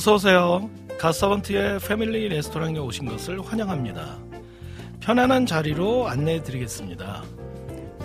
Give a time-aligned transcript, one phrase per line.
[0.00, 0.70] 어서 오세요.
[0.98, 4.16] 가서번트의 패밀리 레스토랑에 오신 것을 환영합니다.
[5.00, 7.22] 편안한 자리로 안내해 드리겠습니다.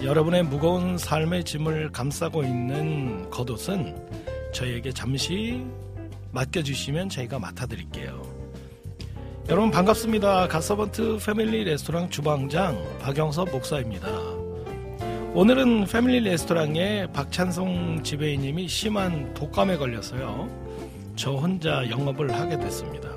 [0.04, 3.96] 여러분의 무거운 삶의 짐을 감싸고 있는 겉옷은
[4.54, 5.64] 저희에게 잠시
[6.34, 8.22] 맡겨주시면 저희가 맡아드릴게요.
[9.48, 10.50] 여러분 반갑습니다.
[10.50, 14.10] 가서번트 패밀리 레스토랑 주방장 박영섭 목사입니다.
[15.34, 20.75] 오늘은 패밀리 레스토랑에 박찬송 지배인님이 심한 독감에 걸려서요.
[21.16, 23.10] 저 혼자 영업을 하게 됐습니다.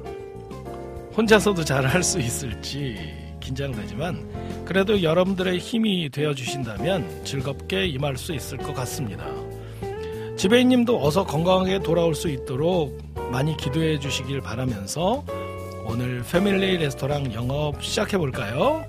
[1.17, 2.97] 혼자서도 잘 할 수 있을지
[3.41, 9.27] 긴장되지만 그래도 여러분들의 힘이 되어 주신다면 즐겁게 임할 수 있을 것 같습니다.
[10.37, 12.97] 지배인님도 어서 건강하게 돌아올 수 있도록
[13.33, 15.25] 많이 기도해 주시길 바라면서
[15.87, 18.85] 오늘 패밀리 레스토랑 영업 시작해 볼까요?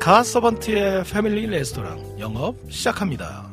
[0.00, 3.51] 가 서번트의 패밀리 레스토랑 영업 시작합니다.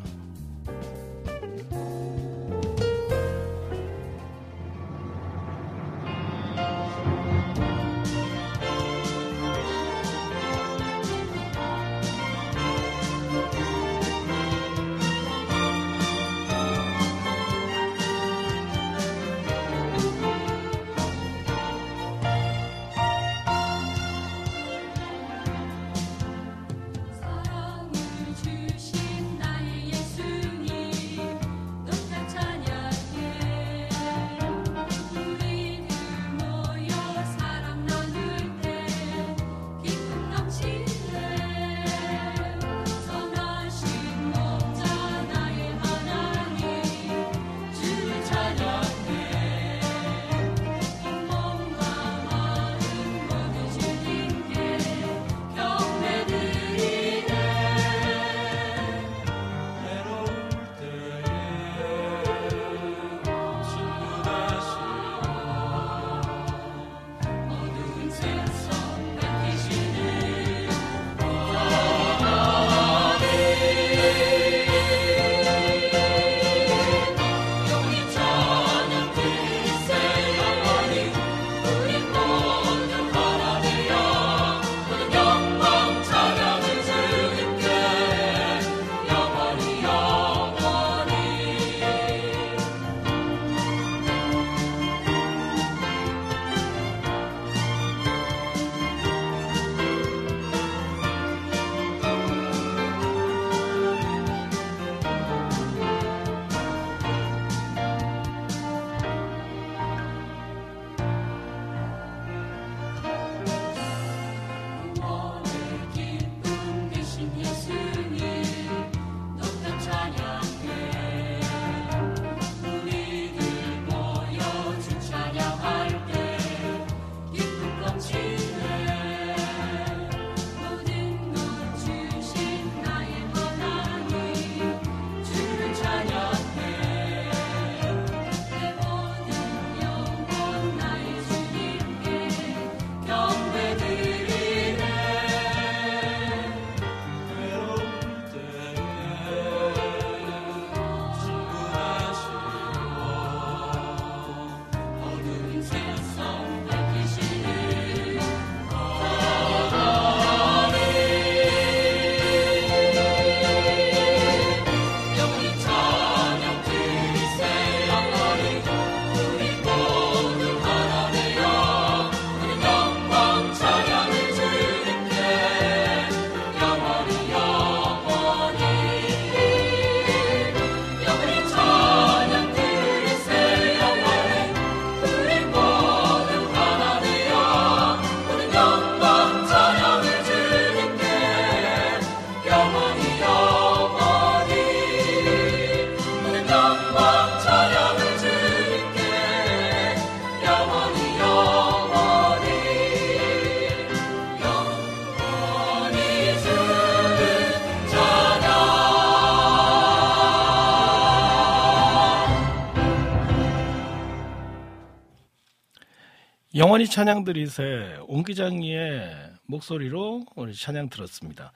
[216.59, 221.53] 영원히 찬양 드리세 옹기장이의 목소리로 오늘 찬양 들었습니다.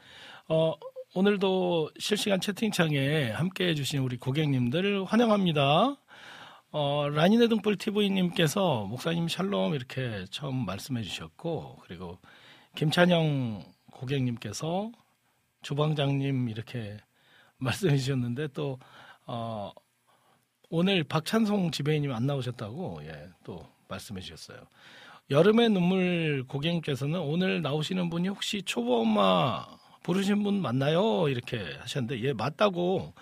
[0.48, 0.76] 어,
[1.14, 5.98] 오늘도 실시간 채팅창에 함께 해주신 우리 고객님들 환영합니다.
[6.72, 12.18] 어, 라니네 등불 TV님께서 목사님 샬롬 이렇게 처음 말씀해 주셨고, 그리고
[12.76, 13.62] 김찬영
[13.92, 14.90] 고객님께서
[15.64, 16.96] 주방장님 이렇게
[17.60, 18.80] 말씀해 주셨는데 또,
[19.26, 19.74] 어,
[20.70, 24.58] 오늘 박찬송 지배인님 안 나오셨다고, 예, 또 말씀해 주셨어요.
[25.30, 29.66] 여름의 눈물 고객님께서는 오늘 나오시는 분이 혹시 초보 엄마
[30.04, 31.30] 부르신 분 맞나요?
[31.30, 33.14] 이렇게 하셨는데, 예, 맞다고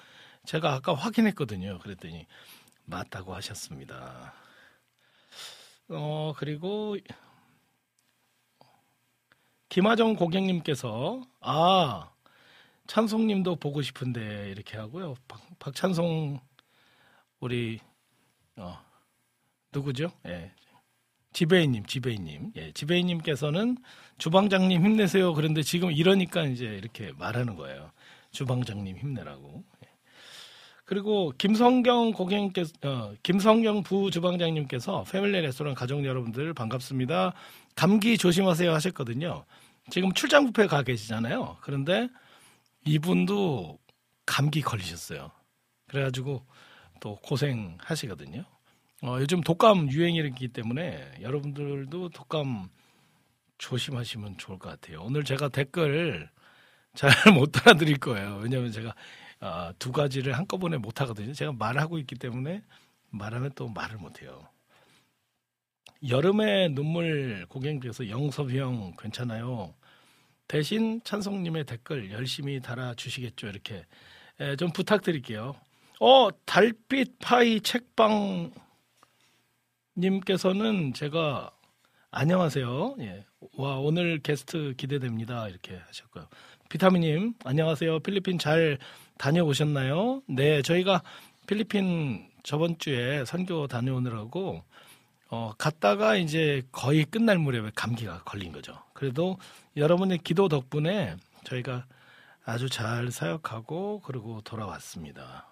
[0.45, 1.77] 제가 아까 확인했거든요.
[1.79, 2.25] 그랬더니,
[2.85, 4.33] 맞다고 하셨습니다.
[5.89, 6.97] 어, 그리고,
[9.69, 12.11] 김하정 고객님께서, 아,
[12.87, 15.13] 찬송님도 보고 싶은데, 이렇게 하고요.
[15.27, 16.39] 박, 박찬송,
[17.39, 17.79] 우리,
[18.55, 18.79] 어,
[19.71, 20.11] 누구죠?
[20.25, 20.51] 예.
[21.33, 22.51] 지배인님, 지배인님.
[22.57, 23.77] 예, 지배인님께서는
[24.17, 25.33] 주방장님 힘내세요.
[25.33, 27.91] 그런데 지금 이러니까 이제 이렇게 말하는 거예요.
[28.31, 29.63] 주방장님 힘내라고.
[29.85, 29.89] 예.
[30.85, 37.33] 그리고 김성경 고객님께서, 어, 김성경 부 주방장님께서 패밀리 레스토랑 가족 여러분들 반갑습니다.
[37.75, 39.45] 감기 조심하세요 하셨거든요.
[39.89, 41.57] 지금 출장 뷔페 가 계시잖아요.
[41.61, 42.09] 그런데
[42.85, 43.79] 이분도
[44.25, 45.31] 감기 걸리셨어요.
[45.87, 46.45] 그래가지고
[46.99, 48.45] 또 고생하시거든요.
[49.03, 52.69] 어, 요즘 독감 유행이기 때문에 여러분들도 독감
[53.57, 55.01] 조심하시면 좋을 것 같아요.
[55.01, 56.29] 오늘 제가 댓글
[56.93, 58.39] 잘 못 알아드릴 거예요.
[58.43, 58.93] 왜냐하면 제가
[59.39, 61.33] 어, 두 가지를 한꺼번에 못 하거든요.
[61.33, 62.61] 제가 말하고 있기 때문에
[63.09, 64.47] 말하면 또 말을 못 해요.
[66.07, 69.73] 여름의 눈물 고객님께서 영섭이 형 괜찮아요.
[70.47, 73.47] 대신 찬송님의 댓글 열심히 달아주시겠죠.
[73.47, 73.85] 이렇게
[74.39, 75.55] 에, 좀 부탁드릴게요.
[75.99, 78.51] 어 달빛 파이 책방
[79.97, 81.51] 님께서는 제가
[82.11, 82.95] 안녕하세요.
[82.99, 83.25] 예.
[83.57, 85.47] 와 오늘 게스트 기대됩니다.
[85.49, 86.27] 이렇게 하셨고요.
[86.69, 87.99] 비타민님 안녕하세요.
[87.99, 88.77] 필리핀 잘
[89.17, 90.21] 다녀오셨나요?
[90.27, 91.03] 네, 저희가
[91.47, 94.63] 필리핀 저번 주에 선교 다녀오느라고
[95.29, 98.81] 어, 갔다가 이제 거의 끝날 무렵에 감기가 걸린 거죠.
[98.93, 99.37] 그래도
[99.77, 101.15] 여러분의 기도 덕분에
[101.45, 101.85] 저희가
[102.43, 105.47] 아주 잘 사역하고 그리고 돌아왔습니다.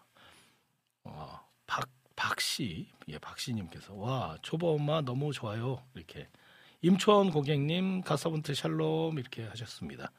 [1.03, 1.87] 어, 박
[2.19, 6.27] 박씨, 예, 박씨님께서 와 초보 엄마 너무 좋아요 이렇게
[6.81, 10.11] 임초원 고객님 가서분트 샬롬 이렇게 하셨습니다.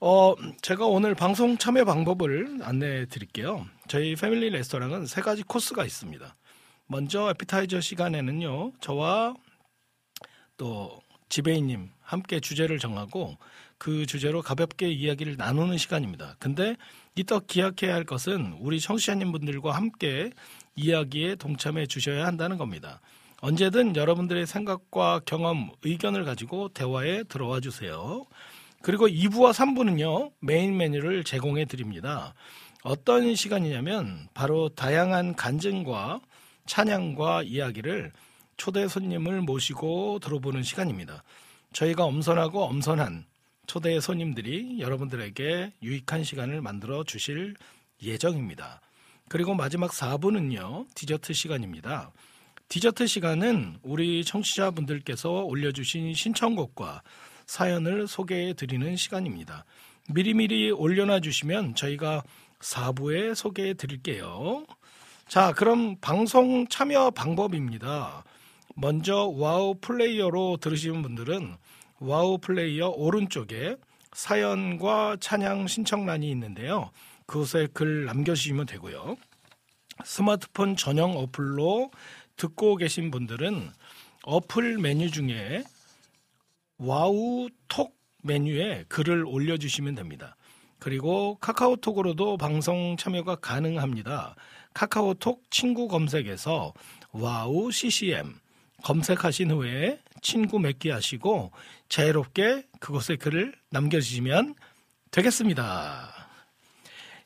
[0.00, 3.66] 어 제가 오늘 방송 참여 방법을 안내해 드릴게요.
[3.86, 6.34] 저희 패밀리 레스토랑은 세 가지 코스가 있습니다.
[6.86, 9.34] 먼저 에피타이저 시간에는요 저와
[10.56, 13.38] 또 지배인님 함께 주제를 정하고
[13.78, 16.36] 그 주제로 가볍게 이야기를 나누는 시간입니다.
[16.38, 16.76] 근데
[17.14, 20.30] 이따 기약해야 할 것은 우리 청취자님 분들과 함께
[20.76, 23.00] 이야기에 동참해 주셔야 한다는 겁니다.
[23.40, 28.26] 언제든 여러분들의 생각과 경험, 의견을 가지고 대화에 들어와 주세요.
[28.82, 32.34] 그리고 2부와 3부는요, 메인 메뉴를 제공해 드립니다.
[32.82, 36.20] 어떤 시간이냐면, 바로 다양한 간증과
[36.66, 38.12] 찬양과 이야기를
[38.56, 41.24] 초대 손님을 모시고 들어보는 시간입니다.
[41.72, 43.24] 저희가 엄선하고 엄선한
[43.66, 47.54] 초대 손님들이 여러분들에게 유익한 시간을 만들어 주실
[48.02, 48.80] 예정입니다.
[49.30, 52.10] 그리고 마지막 4부는요, 디저트 시간입니다.
[52.68, 57.02] 디저트 시간은 우리 청취자분들께서 올려주신 신청곡과
[57.46, 59.64] 사연을 소개해 드리는 시간입니다.
[60.08, 62.24] 미리미리 올려놔 주시면 저희가
[62.58, 64.66] 4부에 소개해 드릴게요.
[65.28, 68.24] 자, 그럼 방송 참여 방법입니다.
[68.74, 71.54] 먼저 WOW 플레이어로 들으시는 분들은
[72.00, 73.76] WOW 플레이어 오른쪽에
[74.12, 76.90] 사연과 찬양 신청란이 있는데요.
[77.30, 79.16] 그곳에 글 남겨주시면 되고요.
[80.04, 81.92] 스마트폰 전용 어플로
[82.34, 83.70] 듣고 계신 분들은
[84.24, 85.62] 어플 메뉴 중에
[86.78, 90.34] WOW 톡 메뉴에 글을 올려주시면 됩니다.
[90.80, 94.34] 그리고 카카오톡으로도 방송 참여가 가능합니다.
[94.74, 96.74] 카카오톡 친구 검색에서
[97.12, 98.34] WOW CCM
[98.82, 101.52] 검색하신 후에 친구 맺기 하시고
[101.88, 104.56] 자유롭게 그곳에 글을 남겨주시면
[105.12, 106.19] 되겠습니다.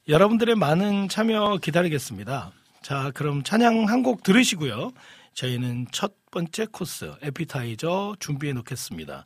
[0.09, 2.53] 여러분들의 많은 참여 기다리겠습니다.
[2.83, 4.93] 자, 그럼 찬양 한 곡 들으시고요.
[5.33, 9.25] 저희는 첫 번째 코스, 에피타이저 준비해 놓겠습니다.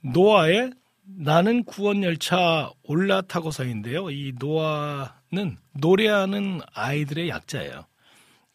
[0.00, 0.70] 노아의
[1.04, 4.10] 나는 구원 열차 올라타고서인데요.
[4.10, 7.84] 이 노아는 노래하는 아이들의 약자예요.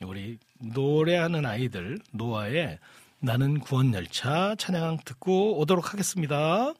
[0.01, 2.79] 우리 노래하는 아이들, 노아의
[3.19, 6.73] 나는 구원 열차 찬양 듣고 오도록 하겠습니다.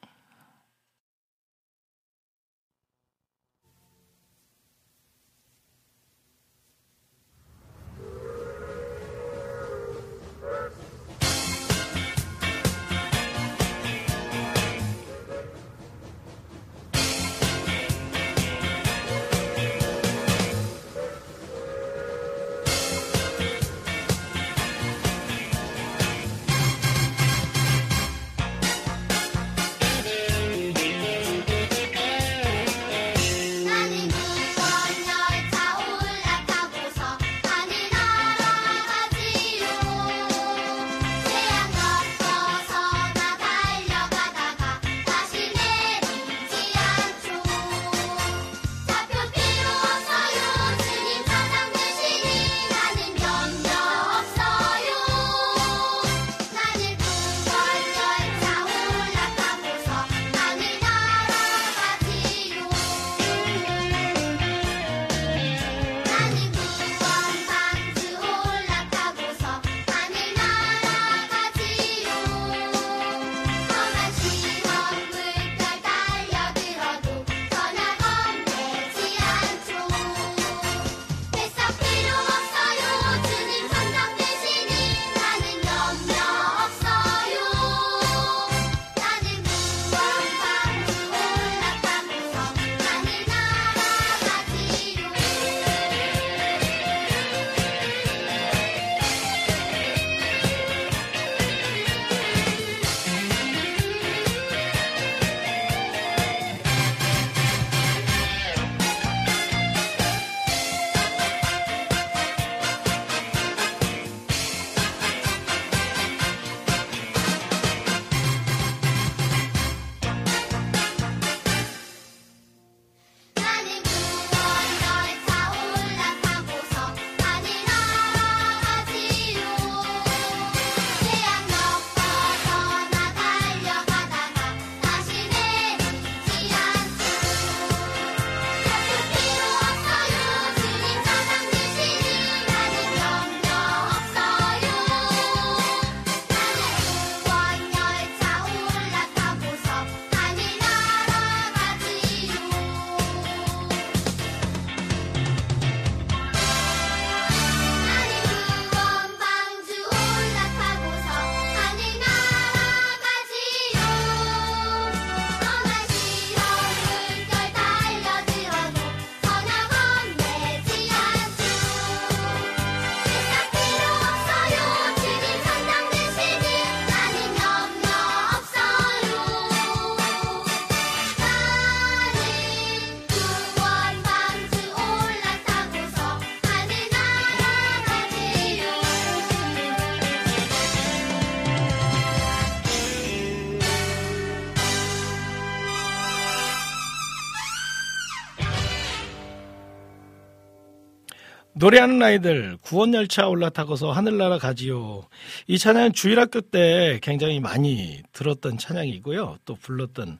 [201.69, 205.03] 노래하는 아이들 구원열차 올라타고서 하늘나라 가지요.
[205.45, 209.38] 이 찬양은 주일학교 때 굉장히 많이 들었던 찬양이고요.
[209.45, 210.17] 또 불렀던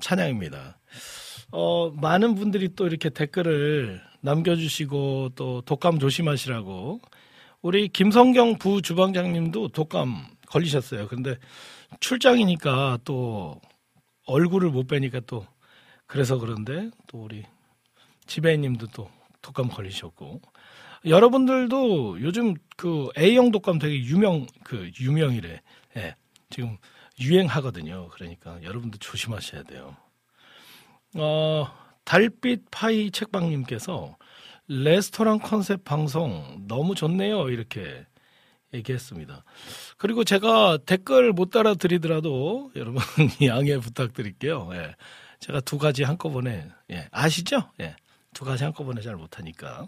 [0.00, 0.78] 찬양입니다.
[1.50, 7.00] 어, 많은 분들이 또 이렇게 댓글을 남겨주시고 또 독감 조심하시라고
[7.60, 11.08] 우리 김성경 부 주방장님도 독감 걸리셨어요.
[11.08, 11.36] 근데
[11.98, 13.60] 출장이니까 또
[14.26, 15.44] 얼굴을 못 빼니까 또
[16.06, 17.42] 그래서 그런데 또 우리
[18.26, 19.10] 지배인님도 또
[19.42, 20.40] 독감 걸리셨고
[21.06, 25.60] 여러분들도 요즘 그 A형 독감 되게 유명 그 유명이래.
[25.96, 26.14] 예.
[26.50, 26.76] 지금
[27.20, 28.08] 유행하거든요.
[28.08, 29.96] 그러니까 여러분도 조심하셔야 돼요.
[31.16, 31.68] 어,
[32.04, 34.16] 달빛 파이 책방님께서
[34.68, 37.50] 레스토랑 컨셉 방송 너무 좋네요.
[37.50, 38.06] 이렇게
[38.72, 39.44] 얘기했습니다.
[39.98, 43.00] 그리고 제가 댓글 못 따라 드리더라도 여러분
[43.46, 44.70] 양해 부탁드릴게요.
[44.72, 44.94] 예.
[45.38, 47.08] 제가 두 가지 한꺼번에 예.
[47.12, 47.70] 아시죠?
[47.80, 47.94] 예.
[48.32, 49.86] 두 가지 한꺼번에 잘 못하니까.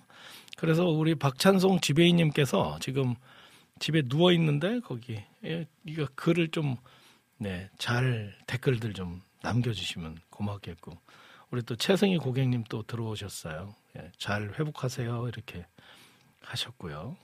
[0.56, 3.14] 그래서 우리 박찬송 지배인님께서 지금
[3.78, 6.76] 집에 누워 있는데 거기 예, 이거 글을 좀
[7.38, 10.96] 네, 잘 댓글들 좀 남겨주시면 고맙겠고
[11.50, 13.74] 우리 또 최승희 고객님 또 들어오셨어요.
[13.98, 15.66] 예, 잘 회복하세요 이렇게
[16.42, 17.16] 하셨고요.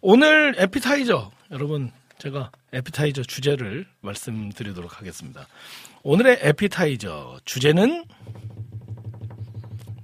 [0.00, 5.46] 오늘 에피타이저 여러분 제가 에피타이저 주제를 말씀드리도록 하겠습니다.
[6.02, 8.04] 오늘의 에피타이저 주제는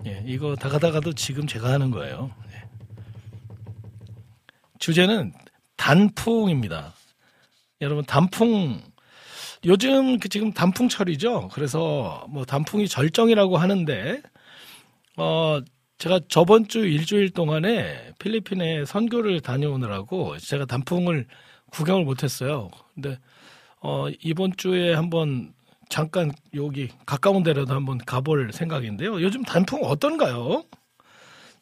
[0.06, 2.30] 예, 이거 다가다가도 지금 제가 하는 거예요.
[2.52, 2.62] 예.
[4.78, 5.32] 주제는
[5.76, 6.94] 단풍입니다.
[7.80, 8.80] 여러분 단풍
[9.64, 11.48] 요즘 그 지금 단풍철이죠.
[11.52, 14.22] 그래서 뭐 단풍이 절정이라고 하는데
[15.16, 15.60] 어
[15.98, 21.26] 제가 저번 주 일주일 동안에 필리핀에 선교를 다녀오느라고 제가 단풍을
[21.70, 22.70] 구경을 못했어요.
[22.94, 23.18] 근데
[23.80, 25.52] 어 이번 주에 한번
[25.88, 29.20] 잠깐 여기 가까운 데라도 한번 가볼 생각인데요.
[29.22, 30.64] 요즘 단풍 어떤가요?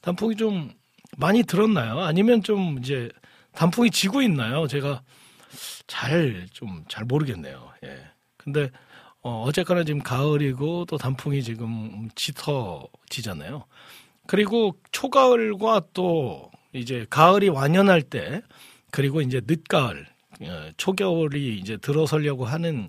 [0.00, 0.70] 단풍이 좀
[1.16, 2.00] 많이 들었나요?
[2.00, 3.08] 아니면 좀 이제
[3.54, 4.66] 단풍이 지고 있나요?
[4.66, 5.02] 제가
[5.86, 7.72] 잘좀잘 모르겠네요.
[7.84, 7.98] 예.
[8.36, 8.70] 근데
[9.22, 13.64] 어, 어쨌거나 지금 가을이고 또 단풍이 지금 짙어지잖아요.
[14.26, 18.42] 그리고 초가을과 또 이제 가을이 완연할 때
[18.90, 20.06] 그리고 이제 늦가을
[20.42, 22.88] 어, 초겨울이 이제 들어서려고 하는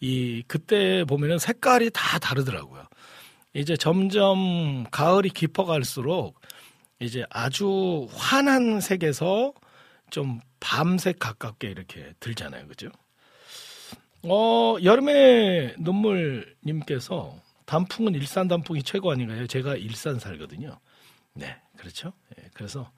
[0.00, 2.84] 이 그때 보면은 색깔이 다 다르더라고요.
[3.54, 6.40] 이제 점점 가을이 깊어갈수록
[7.00, 9.52] 이제 아주 환한 색에서
[10.10, 12.66] 좀 밤색 가깝게 이렇게 들잖아요.
[12.68, 12.90] 그죠?
[14.22, 17.36] 어, 여름의 눈물님께서
[17.66, 19.46] 단풍은 일산 단풍이 최고 아닌가요?
[19.46, 20.78] 제가 일산 살거든요.
[21.34, 22.12] 네, 그렇죠.
[22.36, 22.90] 네, 그래서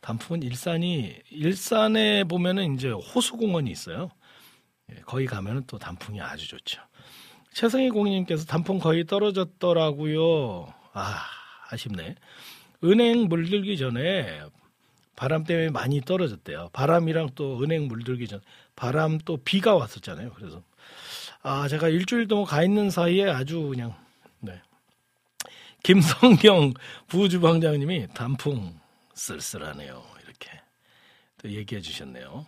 [0.00, 4.10] 단풍은 일산이, 일산에 보면은 이제 호수공원이 있어요.
[4.92, 6.80] 예, 거기 가면은 또 단풍이 아주 좋죠.
[7.52, 10.72] 최승희 공인님께서 단풍 거의 떨어졌더라고요.
[10.92, 11.24] 아,
[11.70, 12.14] 아쉽네.
[12.84, 14.42] 은행 물들기 전에
[15.16, 16.70] 바람 때문에 많이 떨어졌대요.
[16.72, 18.40] 바람이랑 또 은행 물들기 전
[18.76, 20.32] 바람 또 비가 왔었잖아요.
[20.34, 20.62] 그래서
[21.42, 23.94] 아 제가 일주일 동안 가 있는 사이에 아주 그냥
[24.38, 24.60] 네.
[25.82, 26.74] 김성경
[27.08, 28.78] 부주방장님이 단풍
[29.14, 30.04] 쓸쓸하네요.
[30.22, 30.50] 이렇게
[31.38, 32.46] 또 얘기해 주셨네요.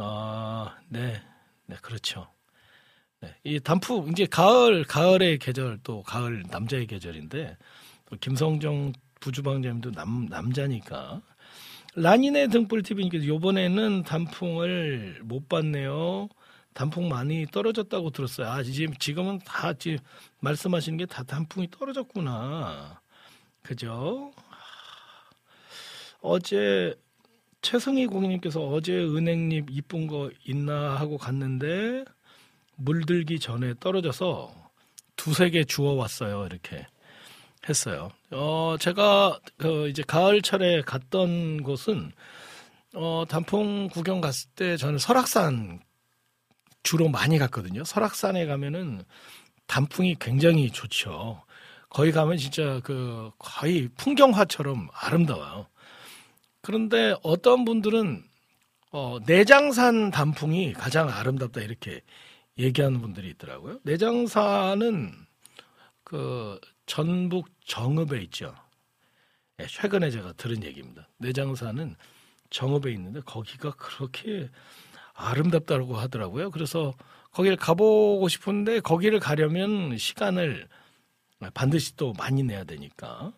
[0.00, 1.20] 아, 네.
[1.66, 2.28] 네, 그렇죠.
[3.20, 3.34] 네.
[3.42, 7.56] 이 단풍, 이제 가을, 가을의 계절, 또 가을 남자의 계절인데,
[8.06, 11.20] 또 김성정 부주방장님도 남, 남자니까.
[11.96, 16.28] 라니네 등불TV님께서 요번에는 단풍을 못 봤네요.
[16.74, 18.46] 단풍 많이 떨어졌다고 들었어요.
[18.48, 19.98] 아, 지금, 지금은 다, 지금
[20.40, 23.00] 말씀하시는 게 다 단풍이 떨어졌구나.
[23.62, 24.32] 그죠?
[26.20, 26.94] 어제
[27.62, 32.04] 최성희 고객님께서 어제 은행잎 이쁜 거 있나 하고 갔는데
[32.76, 34.54] 물들기 전에 떨어져서
[35.16, 36.46] 두세 개 주워 왔어요.
[36.46, 36.86] 이렇게
[37.68, 38.10] 했어요.
[38.30, 42.12] 어, 제가 그 이제 가을철에 갔던 곳은
[42.94, 45.80] 어, 단풍 구경 갔을 때 저는 설악산
[46.82, 47.84] 주로 많이 갔거든요.
[47.84, 49.04] 설악산에 가면은
[49.66, 51.42] 단풍이 굉장히 좋죠.
[51.90, 55.66] 거기 가면 진짜 그 거의 풍경화처럼 아름다워요.
[56.68, 58.22] 그런데 어떤 분들은
[58.90, 62.02] 어, 내장산 단풍이 가장 아름답다 이렇게
[62.58, 63.78] 얘기하는 분들이 있더라고요.
[63.84, 65.14] 내장산은
[66.04, 68.54] 그 전북 정읍에 있죠.
[69.56, 71.08] 네, 최근에 제가 들은 얘기입니다.
[71.16, 71.96] 내장산은
[72.50, 74.50] 정읍에 있는데 거기가 그렇게
[75.14, 76.50] 아름답다고 하더라고요.
[76.50, 76.92] 그래서
[77.30, 80.68] 거기를 가보고 싶은데 거기를 가려면 시간을
[81.54, 83.32] 반드시 또 많이 내야 되니까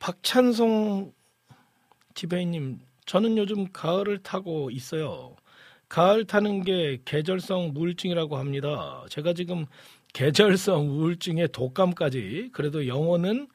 [0.00, 1.12] 박찬송
[2.14, 5.36] 지배인님, 저는 요즘 가을을 타고 있어요.
[5.88, 9.04] 가을 타는 게 계절성 우울증이라고 합니다.
[9.10, 9.66] 제가 지금
[10.14, 13.48] 계절성 우울증의 독감까지 그래도 영어는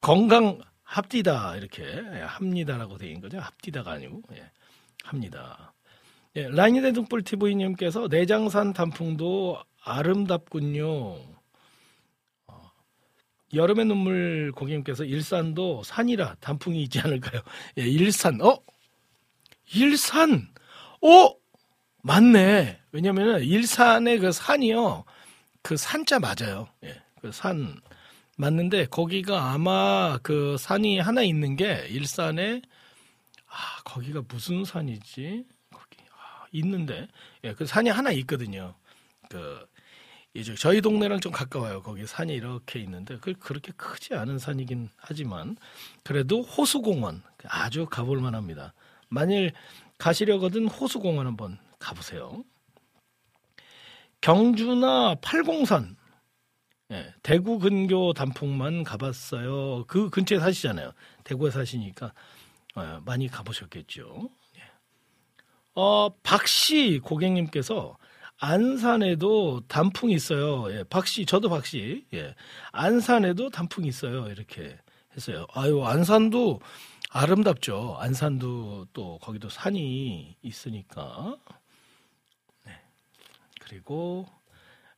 [0.00, 3.38] 건강 합디다 이렇게 예, 합니다라고 되어 있는 거죠.
[3.40, 4.44] 합디다가 아니고 예,
[5.02, 5.74] 합니다.
[6.36, 11.33] 예, 라인이대 등불 TV님께서 내장산 단풍도 아름답군요.
[13.54, 17.40] 어, 여름의 눈물 고객님께서 일산도 산이라 단풍이 있지 않을까요?
[17.78, 18.58] 예, 일산, 어?
[19.72, 20.48] 일산,
[21.00, 21.34] 어?
[22.02, 22.80] 맞네.
[22.92, 25.04] 왜냐면은 일산의 그 산이요.
[25.62, 26.68] 그 산자 맞아요.
[26.84, 27.80] 예, 그 산.
[28.36, 32.60] 맞는데 거기가 아마 그 산이 하나 있는 게 일산에
[33.46, 37.06] 아 거기가 무슨 산이지 거기 아, 있는데
[37.44, 38.74] 예, 그 산이 하나 있거든요.
[39.30, 39.64] 그
[40.34, 41.80] 이제 저희 동네랑 좀 가까워요.
[41.82, 45.56] 거기 산이 이렇게 있는데 그 그렇게 크지 않은 산이긴 하지만
[46.02, 48.74] 그래도 호수공원 아주 가볼 만합니다.
[49.08, 49.52] 만일
[49.98, 52.44] 가시려거든 호수공원 한번 가보세요.
[54.20, 55.96] 경주나 팔공산
[56.90, 59.84] 예, 대구 근교 단풍만 가봤어요.
[59.86, 60.92] 그 근처에 사시잖아요.
[61.22, 62.12] 대구에 사시니까
[62.74, 64.30] 어, 많이 가보셨겠죠.
[64.56, 64.62] 예.
[65.74, 67.96] 어, 박씨 고객님께서
[68.44, 70.70] 안산에도 단풍이 있어요.
[70.70, 72.04] 예, 박씨, 저도 박씨.
[72.12, 72.34] 예,
[72.72, 74.28] 안산에도 단풍이 있어요.
[74.28, 74.76] 이렇게
[75.16, 75.46] 했어요.
[75.54, 76.60] 아유, 안산도
[77.08, 77.96] 아름답죠.
[77.98, 81.38] 안산도 또 거기도 산이 있으니까.
[82.66, 82.72] 네.
[83.62, 84.26] 그리고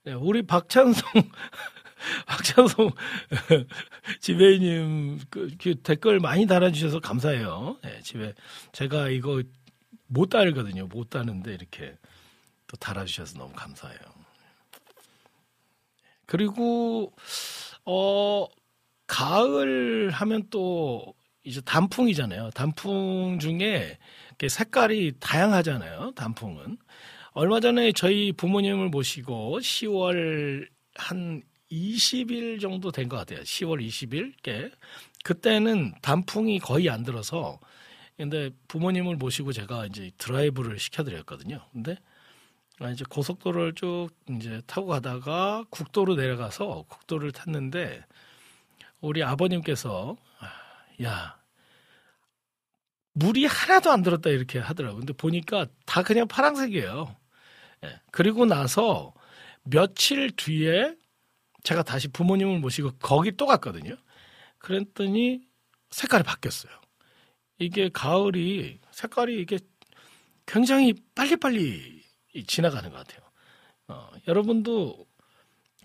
[0.03, 1.09] 네, 우리 박찬성
[2.27, 2.91] 박찬성
[4.21, 7.79] 지배님 그, 그, 댓글 많이 달아주셔서 감사해요.
[7.85, 8.35] 네, 집에
[8.73, 9.41] 제가 이거
[10.09, 10.89] 못 달거든요.
[10.89, 11.97] 못 다는데 이렇게
[12.67, 13.99] 또 달아주셔서 너무 감사해요.
[16.27, 17.13] 그리고
[17.85, 18.47] 어
[19.07, 22.51] 가을 하면 또 이제 단풍이잖아요.
[22.51, 23.99] 단풍 중에
[24.49, 26.13] 색깔이 다양하잖아요.
[26.17, 26.79] 단풍은
[27.33, 33.41] 얼마 전에 저희 부모님을 모시고 10월 한 20일 정도 된 것 같아요.
[33.41, 34.73] 10월 20일께.
[35.25, 37.61] 그때는 단풍이 거의 안 들어서
[38.17, 41.61] 근데 부모님을 모시고 제가 이제 드라이브를 시켜드렸거든요.
[41.73, 41.97] 근데
[42.93, 48.05] 이제 고속도로를 쭉 이제 타고 가다가 국도로 내려가서 국도를 탔는데
[49.01, 50.17] 우리 아버님께서
[51.03, 51.41] 야
[53.13, 55.01] 물이 하나도 안 들었다 이렇게 하더라고요.
[55.01, 57.17] 근데 보니까 다 그냥 파란색이에요.
[57.85, 58.01] 예.
[58.11, 59.15] 그리고 나서
[59.63, 60.95] 며칠 뒤에
[61.63, 63.97] 제가 다시 부모님을 모시고 거기 또 갔거든요.
[64.59, 65.41] 그랬더니
[65.91, 66.73] 색깔이 바뀌었어요.
[67.59, 69.59] 이게 가을이 색깔이 이게
[70.45, 71.96] 굉장히 빨리빨리
[72.45, 73.21] 지나가는 것 같아요.
[73.89, 75.07] 어, 여러분도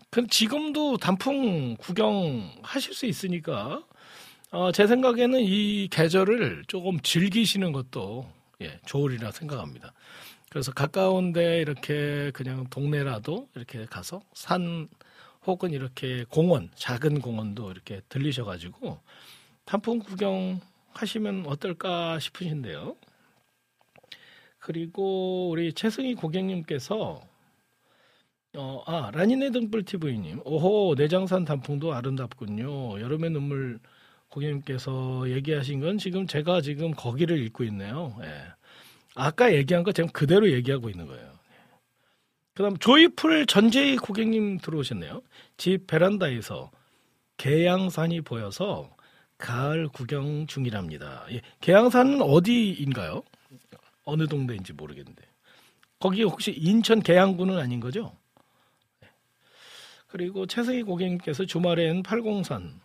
[0.09, 3.83] 그 지금도 단풍 구경 하실 수 있으니까
[4.51, 8.29] 어, 제 생각에는 이 계절을 조금 즐기시는 것도
[8.61, 9.93] 예, 좋으리라 생각합니다.
[10.49, 14.89] 그래서 가까운데 이렇게 그냥 동네라도 이렇게 가서 산
[15.45, 18.99] 혹은 이렇게 공원, 작은 공원도 이렇게 들리셔가지고
[19.63, 20.59] 단풍 구경
[20.93, 22.95] 하시면 어떨까 싶으신데요.
[24.61, 27.19] 그리고 우리 최승희 고객님께서
[28.57, 32.99] 어, 아, 라니네 등불 TV님, 오호, 내장산 단풍도 아름답군요.
[33.01, 33.79] 여름의 눈물
[34.29, 38.15] 고객님께서 얘기하신 건 지금 제가 지금 거기를 읽고 있네요.
[38.23, 38.27] 예.
[39.15, 41.31] 아까 얘기한 거 지금 그대로 얘기하고 있는 거예요.
[42.53, 45.21] 그 다음 조이풀 전재희 고객님 들어오셨네요.
[45.57, 46.69] 집 베란다에서
[47.37, 48.95] 계양산이 보여서
[49.37, 51.25] 가을 구경 중이랍니다.
[51.31, 53.23] 예, 계양산은 어디인가요?
[54.03, 55.23] 어느 동네인지 모르겠는데.
[55.99, 58.17] 거기 혹시 인천 계양구는 아닌 거죠?
[59.01, 59.09] 네.
[60.07, 62.81] 그리고 최승희 고객님께서 주말엔 팔공산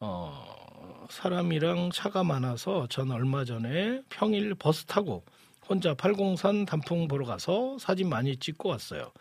[0.00, 5.24] 어, 사람이랑 차가 많아서 전 얼마 전에 평일 버스 타고
[5.68, 9.12] 혼자 팔공산 단풍 보러 가서 사진 많이 찍고 왔어요.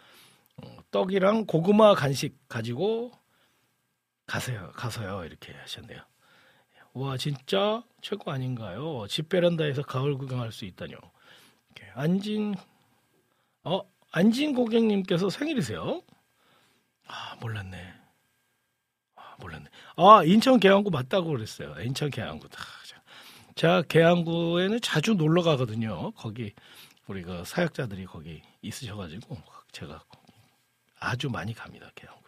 [0.63, 3.11] 어, 떡이랑 고구마 간식 가지고
[4.25, 4.71] 가세요.
[4.75, 5.25] 가서요.
[5.25, 6.01] 이렇게 하셨네요.
[6.95, 9.05] 와 진짜 최고 아닌가요?
[9.09, 10.97] 집 베란다에서 가을 구경할 수 있다뇨.
[11.93, 12.55] 안진
[13.65, 13.81] 어
[14.11, 16.01] 안진 고객님께서 생일이세요?
[17.05, 17.93] 아 몰랐네.
[19.39, 19.65] 몰랐네.
[19.97, 21.75] 아, 인천 계양구 맞다고 그랬어요.
[21.81, 22.47] 인천 계양구.
[23.55, 26.11] 제가 계양구에는 자주 놀러 가거든요.
[26.11, 26.53] 거기
[27.07, 29.37] 우리 그 사역자들이 거기 있으셔가지고
[29.73, 30.01] 제가
[30.99, 31.91] 아주 많이 갑니다.
[31.95, 32.21] 계양구.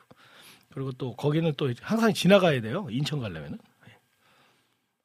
[0.74, 2.88] 그리고 또 거기는 또 항상 지나가야 돼요.
[2.92, 3.60] 인천 가려면은.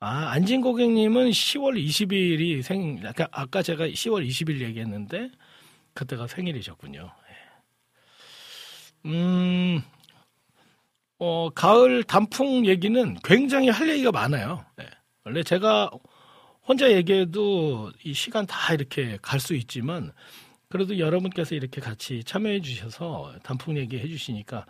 [0.05, 5.31] 아, 안진 고객님은 10월 20일이 생, 아까, 아까 제가 10월 20일 얘기했는데,
[5.95, 7.09] 그때가 생일이셨군요.
[9.05, 9.09] 예.
[9.11, 9.81] 음,
[11.21, 14.65] 어, 가을 단풍 얘기는 굉장히 할 얘기가 많아요.
[14.77, 14.87] 네.
[15.25, 15.91] 원래 제가
[16.67, 20.13] 혼자 얘기해도 이 시간 다 이렇게 갈 수 있지만
[20.69, 24.67] 그래도 여러분께서 이렇게 같이 참여해 주셔서 단풍 얘기 해 주시니까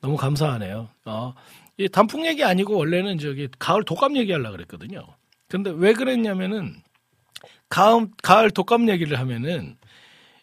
[0.00, 0.88] 너무 감사하네요.
[1.04, 1.34] 어,
[1.80, 5.06] 이 단풍 얘기 아니고 원래는 저기 가을 독감 얘기하려고 그랬거든요.
[5.48, 6.82] 근데 왜 그랬냐면은
[7.70, 9.78] 가을, 가을 독감 얘기를 하면은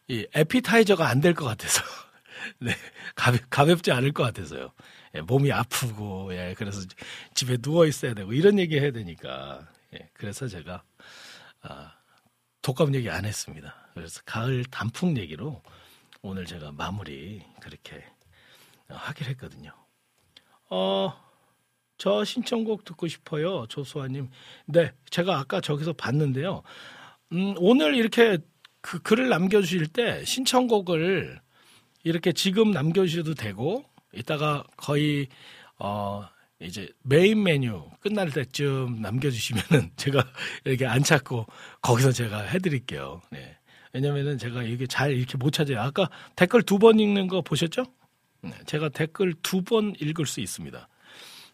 [0.08, 1.84] 이 에피타이저가 안 될 것 같아서.
[2.60, 2.72] 네.
[3.16, 4.72] 가볍, 가볍지 않을 것 같아서요.
[5.16, 6.82] 예, 몸이 아프고, 예, 그래서
[7.36, 9.68] 집에 누워 있어야 되고, 이런 얘기 해야 되니까.
[9.94, 10.82] 예, 그래서 제가,
[11.62, 11.94] 아,
[12.64, 13.76] 독감 얘기 안 했습니다.
[13.94, 15.62] 그래서 가을 단풍 얘기로
[16.24, 18.04] 오늘 제가 마무리 그렇게
[18.90, 19.72] 하기로 했거든요.
[20.70, 21.14] 어,
[21.98, 23.66] 저 신청곡 듣고 싶어요.
[23.70, 24.30] 조수아님.
[24.66, 26.62] 네, 제가 아까 저기서 봤는데요.
[27.34, 28.38] 음, 오늘 이렇게
[28.82, 31.40] 그 글을 남겨주실 때 신청곡을
[32.04, 33.84] 이렇게 지금 남겨주셔도 되고,
[34.14, 35.28] 이따가 거의,
[35.80, 36.26] 어,
[36.60, 40.24] 이제 메인 메뉴 끝날 때쯤 남겨주시면은 제가
[40.66, 41.46] 이렇게 안 찾고
[41.82, 43.22] 거기서 제가 해드릴게요.
[43.32, 43.58] 네.
[43.94, 45.82] 왜냐면은 제가 이게 잘 이렇게 못 찾아요.
[45.82, 47.86] 아까 댓글 두 번 읽는 거 보셨죠?
[48.42, 48.52] 네.
[48.66, 50.88] 제가 댓글 두 번 읽을 수 있습니다.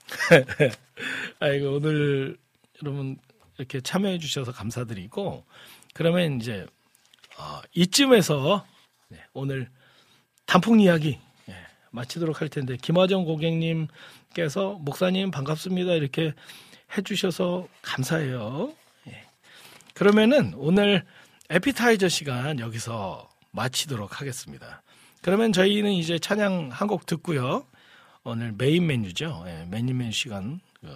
[1.39, 2.37] 아이고, 오늘
[2.83, 3.17] 여러분
[3.57, 5.45] 이렇게 참여해 주셔서 감사드리고,
[5.93, 6.65] 그러면 이제,
[7.37, 8.65] 어, 이쯤에서
[9.09, 9.69] 네, 오늘
[10.45, 11.55] 단풍 이야기 예,
[11.91, 15.93] 마치도록 할 텐데, 김화정 고객님께서 목사님 반갑습니다.
[15.93, 16.33] 이렇게
[16.97, 18.73] 해 주셔서 감사해요.
[19.07, 19.23] 예.
[19.93, 21.05] 그러면은 오늘
[21.49, 24.81] 에피타이저 시간 여기서 마치도록 하겠습니다.
[25.21, 27.65] 그러면 저희는 이제 찬양 한 곡 듣고요.
[28.25, 29.43] 오늘 메인 메뉴죠.
[29.47, 30.89] 예, 메인 메뉴 시간 어,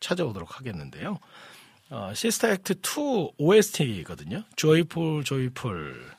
[0.00, 1.18] 찾아오도록 하겠는데요.
[1.90, 4.44] 어, Sister Act 2 OST거든요.
[4.56, 6.10] Joyful Joyful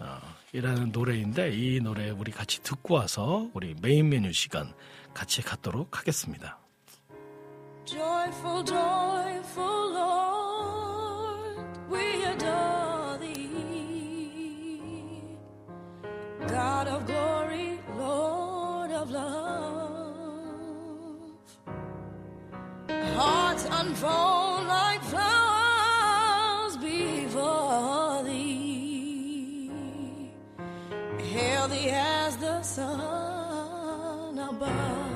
[0.00, 0.18] 어,
[0.52, 4.72] 이라는 노래인데 이 노래 우리 같이 듣고 와서 우리 메인 메뉴 시간
[5.12, 6.58] 같이 갖도록 하겠습니다.
[7.84, 13.48] Joyful, joyful Lord, we adore thee.
[16.48, 19.41] God of glory, Lord of love.
[23.14, 29.70] Hearts unfold like flowers before thee.
[31.18, 35.12] Hail thee as the sun above.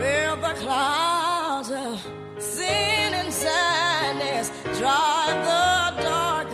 [0.00, 2.06] Where the clouds of
[2.38, 6.50] sin and sadness drive the dark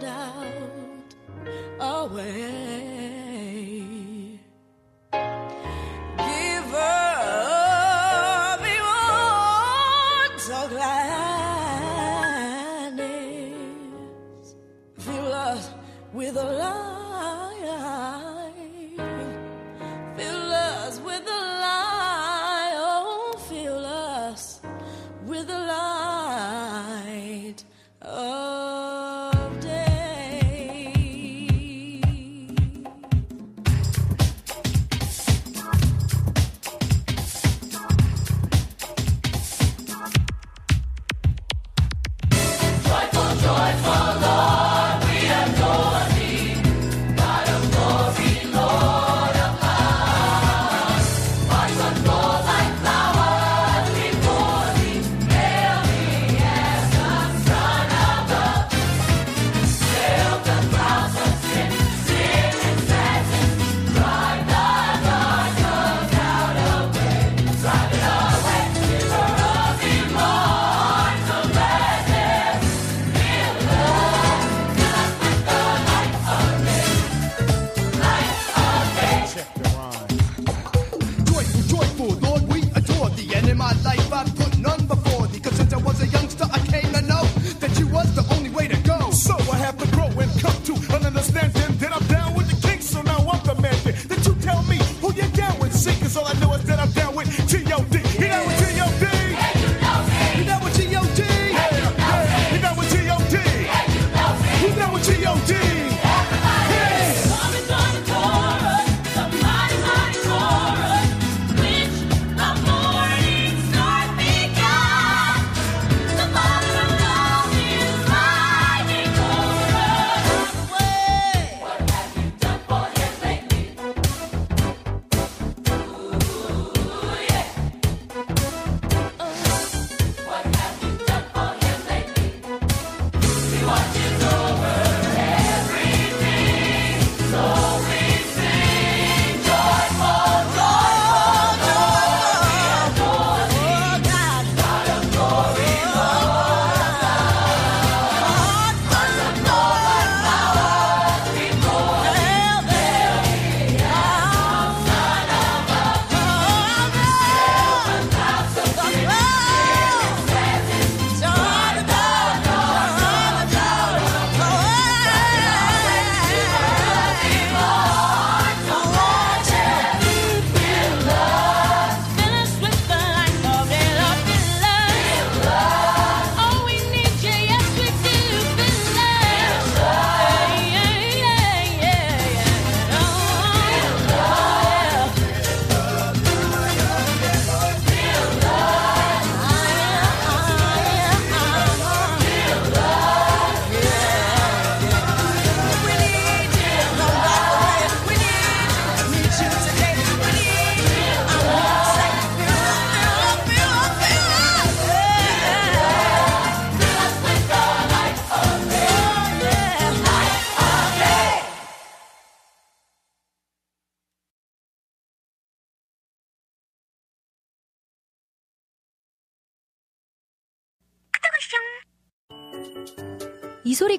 [0.00, 1.14] doubt
[1.80, 2.51] away.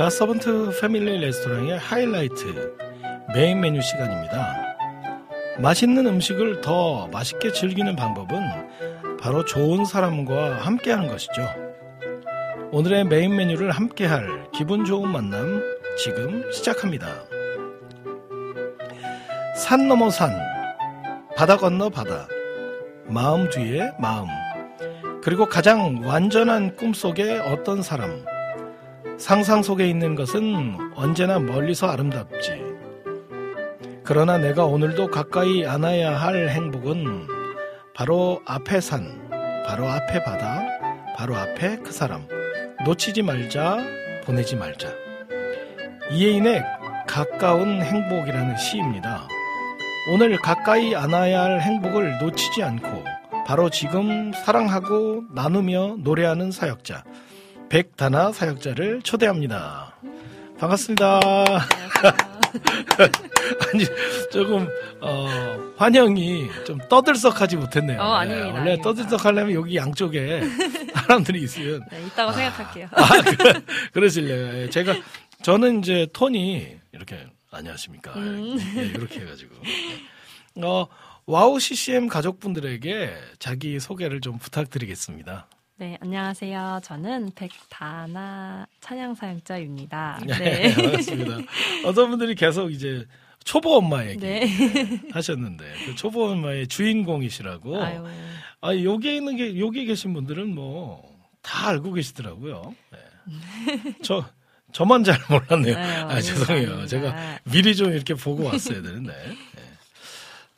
[0.00, 2.74] 갓서번트 패밀리 레스토랑의 하이라이트
[3.34, 4.56] 메인 메뉴 시간입니다.
[5.58, 11.46] 맛있는 음식을 더 맛있게 즐기는 방법은 바로 좋은 사람과 함께 하는 것이죠.
[12.72, 15.62] 오늘의 메인 메뉴를 함께 할 기분 좋은 만남
[15.98, 17.06] 지금 시작합니다.
[19.54, 20.30] 산 넘어 산,
[21.36, 22.26] 바다 건너 바다,
[23.04, 24.28] 마음 뒤에 마음,
[25.22, 28.24] 그리고 가장 완전한 꿈 속에 어떤 사람,
[29.20, 32.62] 상상 속에 있는 것은 언제나 멀리서 아름답지.
[34.02, 37.26] 그러나 내가 오늘도 가까이 안아야 할 행복은
[37.94, 39.28] 바로 앞에 산,
[39.66, 40.64] 바로 앞에 바다,
[41.18, 42.26] 바로 앞에 그 사람.
[42.86, 43.84] 놓치지 말자,
[44.24, 44.88] 보내지 말자.
[46.10, 46.64] 이혜인의
[47.06, 49.28] 가까운 행복이라는 시입니다.
[50.14, 53.04] 오늘 가까이 안아야 할 행복을 놓치지 않고
[53.46, 57.04] 바로 지금 사랑하고 나누며 노래하는 사역자.
[57.70, 59.94] 백다나 사역자를 초대합니다.
[60.58, 61.20] 반갑습니다.
[63.72, 63.84] 아니
[64.32, 64.68] 조금
[65.00, 65.28] 어,
[65.76, 68.00] 환영이 좀 떠들썩하지 못했네요.
[68.00, 68.44] 어, 아닙니다.
[68.46, 68.82] 네, 원래 아닙니다.
[68.82, 70.42] 떠들썩하려면 여기 양쪽에
[70.94, 72.88] 사람들이 있으면 네, 있다고 생각할게요.
[72.90, 74.96] 아, 그, 러실래요 예, 제가
[75.42, 78.58] 저는 이제 톤이 이렇게 안녕하십니까 음.
[78.76, 79.54] 예, 이렇게 해가지고
[80.64, 80.88] 어,
[81.24, 85.46] WOW CCM 가족분들에게 자기 소개를 좀 부탁드리겠습니다.
[85.80, 86.80] 네, 안녕하세요.
[86.84, 90.20] 저는 백다나 찬양 사역자입니다.
[90.26, 90.74] 네, 네.
[90.76, 91.38] 반갑습니다.
[91.86, 93.06] 어떤 분들이 계속 이제
[93.44, 94.46] 초보 엄마 얘기 네.
[95.10, 97.82] 하셨는데 그 초보 엄마의 주인공이시라고.
[97.82, 98.04] 아유.
[98.60, 101.08] 아 여기에 있는 게 여기 계신 분들은 뭐
[101.42, 102.74] 다 알고 계시더라고요.
[102.92, 103.94] 네.
[104.02, 104.22] 저
[104.72, 105.74] 저만 잘 몰랐네요.
[105.74, 106.86] 아유, 아 죄송해요.
[106.86, 109.10] 제가 미리 좀 이렇게 보고 왔어야 되는데.
[109.56, 109.62] 네.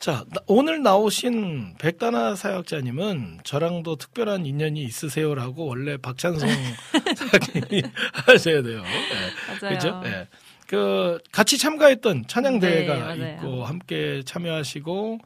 [0.03, 6.49] 자 나- 오늘 나오신 백다나 사역자님은 저랑도 특별한 인연이 있으세요라고 원래 박찬성
[7.15, 8.81] 사역님이 하셔야 돼요.
[8.83, 9.61] 네.
[9.61, 9.77] 맞아요.
[9.77, 10.01] 그죠?
[10.03, 10.27] 예.
[10.67, 13.13] 그 같이 참가했던 찬양 네, 대회가.
[13.15, 15.19] 있고 함께 참여하시고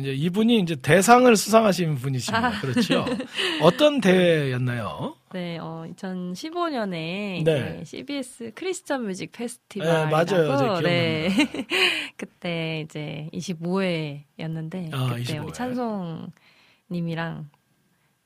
[0.00, 2.46] 이제 이분이 이제 대상을 수상하신 분이십니다.
[2.46, 2.60] 아.
[2.60, 3.04] 그렇죠?
[3.62, 5.16] 어떤 대회였나요?
[5.32, 7.84] 네, 어, 2015년에 네.
[7.84, 10.80] CBS 크리스천 뮤직 네, 페스티벌이라고 맞아요.
[10.80, 11.28] 네.
[12.16, 15.44] 그때 이제 25회였는데 아, 그때 25회.
[15.44, 16.32] 우리 찬송
[16.90, 17.48] 님이랑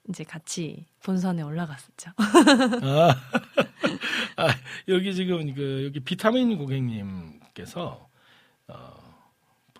[0.09, 2.11] 이제 같이 본선에 올라갔었죠.
[2.17, 3.17] 아,
[4.37, 4.49] 아,
[4.89, 8.09] 여기 지금 그 여기 비타민 고객님께서
[8.69, 8.94] 어,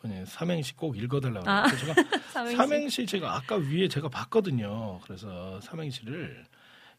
[0.05, 1.67] 본인 삼행시 꼭 읽어달라고 아.
[1.67, 1.95] 제가
[2.31, 2.57] 삼행시.
[2.59, 5.01] 삼행시 제가 아까 위에 제가 봤거든요.
[5.03, 6.45] 그래서 삼행시를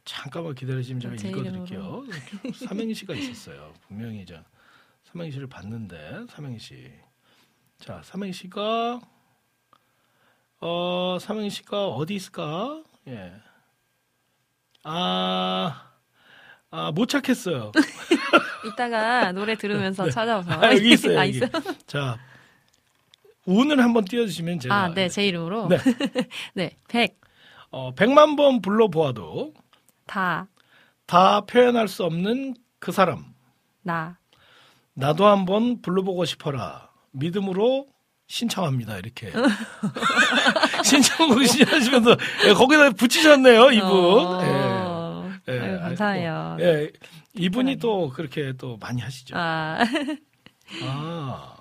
[0.05, 2.03] 잠깐만 기다리시면 제가 제 읽어드릴게요.
[2.67, 3.75] 삼행시가 있었어요.
[3.87, 4.41] 분명히 이제
[5.03, 6.91] 삼행시를 봤는데 삼행시.
[7.77, 9.01] 자, 삼행시가
[10.61, 12.81] 어 삼행시가 어디 있을까?
[13.07, 13.33] 예.
[14.83, 15.91] 아,
[16.71, 17.71] 아, 못 찾겠어요.
[18.65, 21.19] 이따가 노래 들으면서 찾아서 아, 여기 있어요.
[21.19, 21.37] 아, 여기.
[21.37, 21.51] 있어요?
[21.85, 22.17] 자,
[23.45, 24.75] 운을 한번 띄워주시면 제가.
[24.75, 25.67] 아, 네, 제 이름으로.
[25.67, 25.77] 네.
[26.53, 27.19] 네, 백,
[27.71, 29.53] 어, 백만 번 불러보아도
[30.05, 30.47] 다,
[31.05, 33.25] 다 표현할 수 없는 그 사람.
[33.81, 34.17] 나.
[34.93, 36.89] 나도 한번 불러보고 싶어라.
[37.11, 37.87] 믿음으로
[38.27, 38.97] 신청합니다.
[38.97, 39.31] 이렇게.
[40.83, 42.17] 신청곡 신청하시면서
[42.47, 43.89] 예, 거기다 붙이셨네요, 이분.
[43.91, 45.53] 어, 예.
[45.53, 46.57] 예, 아유, 감사해요.
[46.59, 46.91] 예,
[47.33, 49.35] 이분이 또 그렇게 또 많이 하시죠.
[49.37, 49.79] 아,
[50.83, 51.54] 아,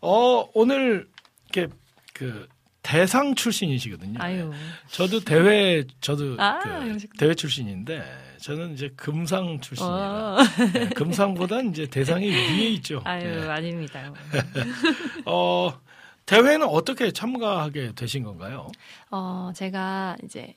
[0.00, 1.08] 어, 오늘,
[1.52, 1.72] 이렇게,
[2.14, 2.48] 그,
[2.82, 4.18] 대상 출신이시거든요.
[4.20, 4.50] 아유.
[4.88, 6.96] 저도 대회, 저도 아, 그.
[7.18, 8.02] 대회 출신인데,
[8.40, 9.94] 저는 이제 금상 출신이라.
[9.94, 10.38] 어,
[10.72, 13.02] 네, 금상보단 이제 대상이 위에 있죠.
[13.04, 13.48] 아유, 네.
[13.48, 14.12] 아닙니다.
[15.26, 15.78] 어,
[16.24, 18.68] 대회는 어떻게 참가하게 되신 건가요?
[19.10, 20.56] 어, 제가 이제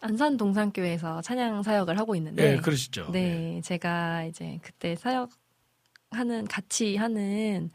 [0.00, 3.10] 안산 동산교회에서 찬양 사역을 하고 있는데 네, 그러시죠.
[3.10, 5.30] 네, 제가 이제 그때 사역
[6.10, 7.70] 하는 같이 하는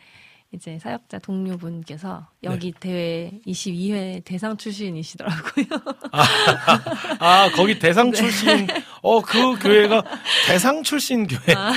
[0.56, 2.80] 이제 사역자 동료분께서 여기 네.
[2.80, 5.66] 대회 22회 대상 출신이시더라고요.
[7.20, 8.18] 아, 거기 대상 네.
[8.18, 8.68] 출신,
[9.02, 10.04] 어, 그 교회가
[10.48, 11.56] 대상 출신 교회.
[11.56, 11.72] 아.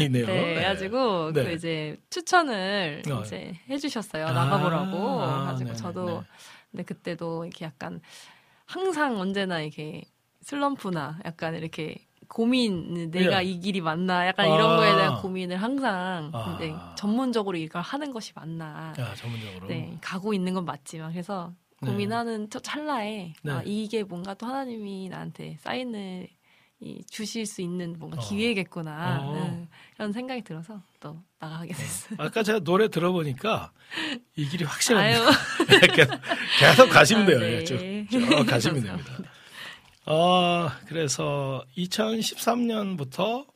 [0.00, 0.26] 예, 이네요.
[0.26, 1.44] 네, 그래가지고 네.
[1.44, 3.22] 그 이제 추천을 어.
[3.22, 5.22] 이제 해주셨어요 아, 나가보라고.
[5.22, 5.74] 아, 가지고.
[5.74, 6.24] 저도
[6.70, 8.00] 근데 그때도 이렇게 약간
[8.64, 10.02] 항상 언제나 이렇게
[10.42, 13.48] 슬럼프나 약간 이렇게 고민 내가 예.
[13.48, 14.76] 이 길이 맞나 약간 이런 아.
[14.76, 16.56] 거에 대한 고민을 항상 아.
[16.56, 19.68] 근데 전문적으로 이걸 하는 것이 맞나 야, 전문적으로.
[19.68, 21.52] 네 가고 있는 건 맞지만 그래서
[21.82, 21.90] 네.
[21.90, 23.52] 고민하는 저 찰나에 네.
[23.52, 26.28] 아, 이게 뭔가 또 하나님이 나한테 사인을
[26.80, 28.28] 이, 주실 수 있는 뭔가 어.
[28.28, 29.32] 기회겠구나 어.
[29.34, 32.16] 응, 그런 생각이 들어서 또 나가게 됐어요.
[32.18, 33.72] 아까 제가 노래 들어보니까
[34.36, 35.30] 이 길이 확실합니다.
[35.66, 36.20] 계속,
[36.60, 37.38] 계속 가시면 아, 돼요.
[37.38, 37.52] 네.
[37.52, 37.78] 예, 쭉,
[38.10, 39.18] 쭉 가시면 됩니다.
[40.06, 43.46] 어, 그래서 2013년부터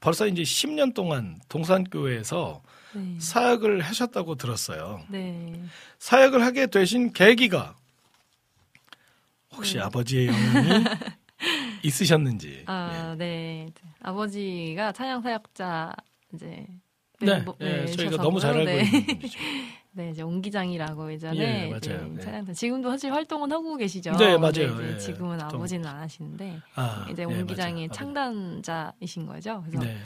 [0.00, 2.62] 벌써 이제 10년 동안 동산교회에서
[2.94, 3.16] 네.
[3.18, 5.02] 사역을 하셨다고 들었어요.
[5.08, 5.52] 네.
[5.98, 7.74] 사역을 하게 되신 계기가
[9.54, 9.80] 혹시 네.
[9.82, 10.84] 아버지의 영향이
[11.82, 12.64] 있으셨는지.
[12.66, 13.66] 아, 네.
[14.02, 15.94] 아버지가 찬양 사역자
[16.34, 16.66] 이제
[17.20, 18.16] 네, 뭐- 네, 저희가.
[18.22, 18.82] 너무 잘 알고 네.
[18.84, 19.38] 있는 분이죠.
[19.92, 22.08] 네, 이제 옹기장이라고 예전에 예, 맞아요.
[22.08, 22.20] 네, 네.
[22.20, 24.12] 찬양 지금도 사실 활동은 하고 계시죠.
[24.16, 24.80] 네, 맞아요.
[24.82, 25.60] 예, 지금은 활동.
[25.60, 27.92] 아버지는 안 하시는데 아, 이제 네, 옹기장의 맞아요.
[27.92, 29.62] 창단자이신 거죠.
[29.66, 29.98] 그래서 네.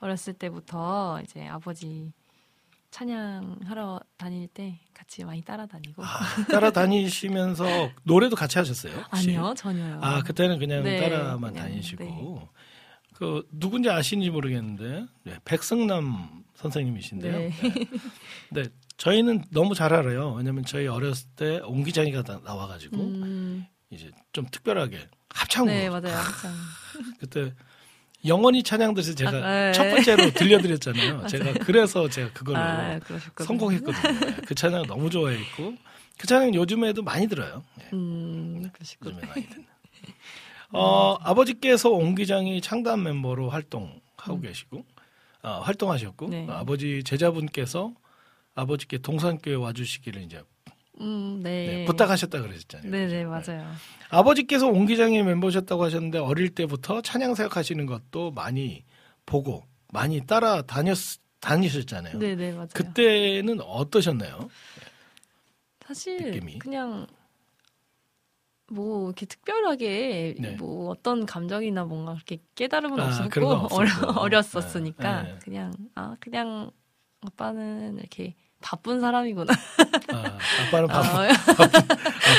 [0.00, 2.12] 어렸을 때부터 이제 아버지
[2.90, 6.08] 찬양하러 다닐 때 같이 많이 따라다니고 아,
[6.50, 8.92] 따라다니시면서 노래도 같이 하셨어요?
[8.92, 9.30] 혹시?
[9.30, 10.00] 아니요 전혀요.
[10.02, 12.04] 아, 그때는 그냥 네, 따라만 그냥, 다니시고.
[12.04, 12.48] 네.
[13.14, 17.32] 그, 누군지 아시는지 모르겠는데, 네, 백승남 선생님이신데요.
[17.32, 17.50] 네.
[17.50, 17.86] 네.
[18.50, 18.68] 네,
[19.04, 20.34] 저희는 너무 잘 알아요.
[20.34, 25.72] 왜냐면 저희 어렸을 때 옹기장이가 나- 나와가지고, 음, 이제 좀 특별하게 합창으로.
[25.72, 26.16] 네 맞아요.
[26.18, 26.52] 항상.
[27.18, 27.54] 그때
[28.26, 29.72] 영원히 찬양들에서 제가 아, 네.
[29.72, 31.26] 첫 번째로 들려드렸잖아요.
[31.28, 33.00] 제가 그래서 제가 그걸로 아.
[33.38, 34.20] 성공했거든요.
[34.20, 35.74] 네, 그 찬양 너무 좋아했고,
[36.18, 37.64] 그 찬양 요즘에도 많이 들어요.
[37.78, 39.14] 네, 음 그러셨군요.
[39.16, 39.66] 요즘에 많이 듣는.
[40.72, 44.84] 어, 아버지께서 옹기장이 창단 멤버로 활동하고 계시고,
[45.42, 46.46] 어, 활동하셨고, 네.
[46.50, 47.94] 어, 아버지 제자분께서
[48.60, 50.42] 아버지께 동산교회 와주시기를 이제
[51.00, 51.66] 음, 네.
[51.66, 52.90] 네, 부탁하셨다 그러셨잖아요.
[52.90, 53.72] 네네 맞아요.
[54.10, 58.84] 아버지께서 옹기장의 멤버셨다고 하셨는데 어릴 때부터 찬양 사역하시는 것도 많이
[59.24, 60.98] 보고 많이 따라 다녔
[61.40, 62.18] 다니셨잖아요.
[62.18, 62.68] 네네 맞아요.
[62.74, 64.50] 그때는 어떠셨나요?
[65.86, 66.58] 사실 느낌이?
[66.58, 67.06] 그냥
[68.70, 70.50] 뭐 이렇게 특별하게 네.
[70.52, 73.68] 뭐 어떤 감정이나 뭔가 그렇게 깨달음은 아, 없었고.
[73.74, 75.38] 어려, 어렸었으니까 네, 네.
[75.40, 76.70] 그냥 아 그냥
[77.22, 79.52] 아빠는 이렇게 바쁜 사람이구나.
[80.12, 80.38] 아,
[80.68, 81.28] 아빠는 바쁜 아,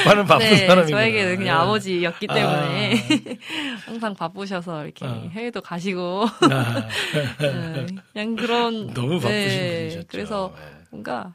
[0.01, 0.97] 아빠는 바쁜 네, 사람이구나.
[0.97, 1.61] 저에게는 그냥 예.
[1.61, 2.95] 아버지였기 때문에
[3.85, 5.29] 항상 바쁘셔서 이렇게 아.
[5.31, 6.87] 해외도 가시고 아,
[7.41, 10.07] 네, 그냥 그런 너무 바쁘신 네, 분이셨죠.
[10.07, 10.83] 그래서 예.
[10.91, 11.33] 뭔가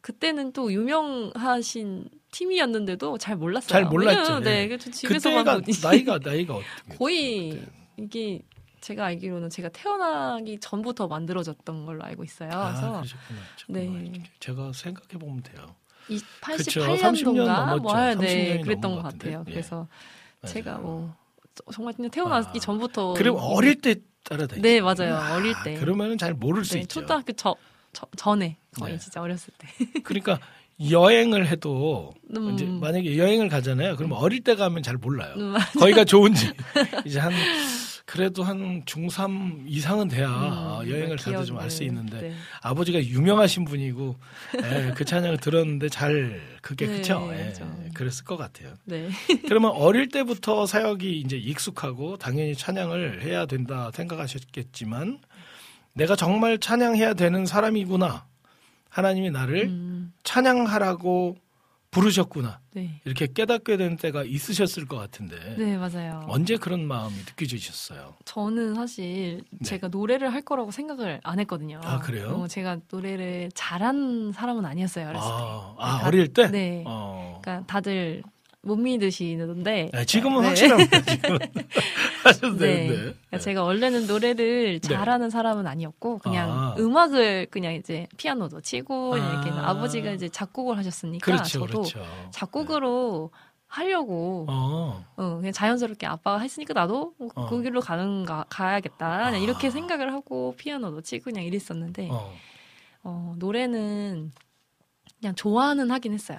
[0.00, 3.68] 그때는 또 유명하신 팀이었는데도 잘 몰랐어요.
[3.68, 4.40] 잘 몰랐죠.
[4.40, 4.68] 네, 예.
[4.68, 5.44] 그래서 집에서만
[5.82, 7.66] 나이가 나이가 어떻게 거의 그때?
[7.98, 8.42] 이게
[8.82, 12.50] 제가 알기로는 제가 태어나기 전부터 만들어졌던 걸로 알고 있어요.
[12.52, 13.40] 아, 그래서 그러셨구나.
[13.68, 13.84] 네.
[13.86, 14.24] 잠깐만.
[14.40, 15.74] 제가 생각해 보면 돼요.
[16.08, 17.82] 이 그쵸, 30년 88년도인가 넘었죠.
[17.82, 19.26] 뭐 할- 네, 30년이 그랬던 것 같은데.
[19.30, 19.44] 같아요.
[19.46, 19.50] 예.
[19.52, 19.76] 그래서
[20.42, 20.52] 맞아요.
[20.52, 21.14] 제가 뭐
[21.72, 22.60] 정말 그냥 태어나기 아.
[22.60, 24.62] 전부터 그럼 이- 어릴 때 따라다니.
[24.62, 27.00] 네 맞아요 어릴 때 그러면은 잘 모를 수 네, 있죠.
[27.00, 27.54] 초등학교 저,
[27.92, 28.98] 저- 전에 거의 네.
[28.98, 29.68] 진짜 어렸을 때
[30.02, 30.40] 그러니까
[30.90, 32.54] 여행을 해도 음.
[32.54, 33.94] 이제 만약에 여행을 가잖아요.
[33.96, 35.34] 그러면 어릴 때 가면 잘 몰라요.
[35.36, 36.50] 음, 거기가 좋은지
[37.06, 37.32] 이제 한
[38.12, 42.34] 그래도 한 중3 이상은 돼야 음, 여행을 가도 좀 알 수 있는데 네.
[42.60, 44.16] 아버지가 유명하신 분이고
[44.62, 47.26] 예, 그 찬양을 들었는데 잘 그게 네, 그쵸?
[47.32, 47.54] 예.
[47.94, 48.74] 그랬을 것 같아요.
[48.84, 49.08] 네.
[49.48, 55.18] 그러면 어릴 때부터 사역이 이제 익숙하고 당연히 찬양을 해야 된다 생각하셨겠지만
[55.94, 58.26] 내가 정말 찬양해야 되는 사람이구나.
[58.90, 61.38] 하나님이 나를 음, 찬양하라고
[61.92, 62.58] 부르셨구나.
[62.72, 63.00] 네.
[63.04, 66.24] 이렇게 깨닫게 된 때가 있으셨을 것 같은데 네, 맞아요.
[66.26, 68.14] 언제 그런 마음이 느껴지셨어요?
[68.24, 69.58] 저는 사실 네.
[69.64, 71.80] 제가 노래를 할 거라고 생각을 안 했거든요.
[71.84, 72.28] 아, 그래요?
[72.30, 75.32] 어, 제가 노래를 잘한 사람은 아니었어요, 어렸을 때.
[75.34, 76.48] 아, 아, 다- 어릴 때?
[76.50, 76.82] 네.
[76.86, 77.38] 어.
[77.42, 78.22] 그러니까 다들
[78.62, 79.90] 못 믿으시는데.
[79.92, 80.46] 네, 지금은 네.
[80.48, 81.02] 확실합니다.
[81.02, 81.38] 지금
[82.24, 82.86] 하셔도 네.
[82.86, 82.94] 되는데.
[82.94, 86.54] 그러니까 제가 원래는 노래를 잘하는 사람은 아니었고 그냥 네.
[86.54, 86.74] 아.
[86.78, 89.70] 음악을 그냥 이제 피아노도 치고 그냥 이렇게 아.
[89.70, 92.04] 아버지가 이제 작곡을 하셨으니까 그렇죠, 저도 그렇죠.
[92.30, 93.30] 작곡으로
[93.66, 95.04] 하려고 어.
[95.16, 97.48] 어, 그냥 자연스럽게 아빠가 했으니까 나도 뭐 어.
[97.48, 99.24] 그 길로 가는 가, 가야겠다.
[99.24, 99.38] 그냥 아.
[99.38, 102.32] 이렇게 생각을 하고 피아노도 치고 그냥 이랬었는데 어.
[103.02, 104.30] 어, 노래는
[105.18, 106.38] 그냥 좋아는 하긴 했어요.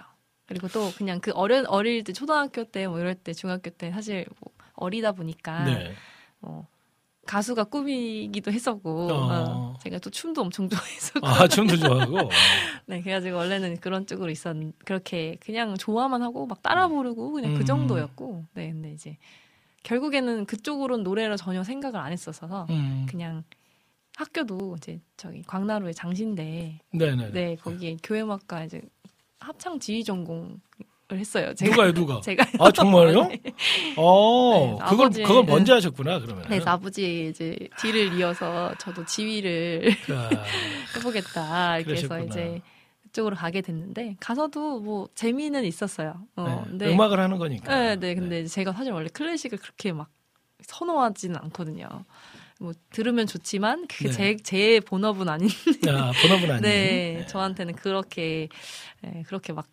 [0.54, 4.26] 그리고 또 그냥 그 어린 어릴 때 초등학교 때 뭐 이럴 때 중학교 때 사실
[4.40, 5.94] 뭐 어리다 보니까 네.
[6.40, 6.68] 뭐
[7.26, 9.30] 가수가 꿈이기도 했었고 어.
[9.32, 12.30] 어, 제가 또 춤도 엄청 좋아했었고 아, 춤도 좋아하고.
[12.86, 17.58] 네 그래가지고 원래는 그런 쪽으로 있었 그렇게 그냥 좋아만 하고 막 따라 부르고 그냥 음.
[17.58, 19.18] 그 정도였고 네 근데 이제
[19.84, 23.08] 결국에는 그쪽으로는 노래를 전혀 생각을 안 했었어서 음.
[23.10, 23.44] 그냥
[24.18, 27.32] 학교도 이제 저기 광나루의 장신대 네네.
[27.32, 28.82] 네 거기에 교회음악과 이제
[29.44, 30.58] 합창 지휘 전공을
[31.12, 32.22] 했어요 제가 누가요, 누가?
[32.26, 33.28] 제가 아, 정말요?
[33.28, 33.42] 네.
[33.98, 36.46] 어, 네, 그걸, 아버지- 그걸 먼저 하셨구나, 그러면.
[36.50, 39.92] 네, 아버지 이제 뒤를 이어서 저도 지휘를
[40.98, 42.26] 해보겠다 이렇게 해서 그러셨구나.
[42.26, 42.62] 이제
[43.04, 46.16] 그쪽으로 가게 됐는데 가서도 뭐 재미는 있었어요.
[46.36, 46.70] 어, 네.
[46.70, 47.76] 근데 음악을 하는 거니까.
[47.78, 50.10] 네, 네, 근데 제가 사실 원래 클래식을 그렇게 막
[50.62, 51.88] 선호하지는 않거든요.
[52.64, 54.14] 뭐 들으면 좋지만 그게 네.
[54.14, 55.50] 제, 제 본업은 아닌.
[55.90, 56.62] 아, 본업은 아니에요.
[56.62, 58.48] 네, 저한테는 그렇게
[59.02, 59.68] 네, 그렇게 막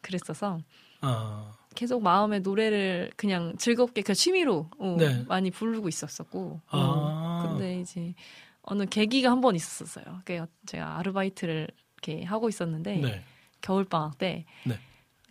[0.00, 0.58] 그랬어서
[1.00, 5.22] 어, 계속 마음에 노래를 그냥 즐겁게 그 취미로 어, 네.
[5.28, 6.60] 많이 부르고 있었었고.
[6.66, 7.38] 어, 아.
[7.46, 8.14] 근데 이제
[8.62, 10.04] 어느 계기가 한 번 있었어요.
[10.24, 11.68] 그게 제가 아르바이트를
[12.02, 13.22] 이렇게 하고 있었는데 네.
[13.60, 14.76] 겨울 방학 때 네.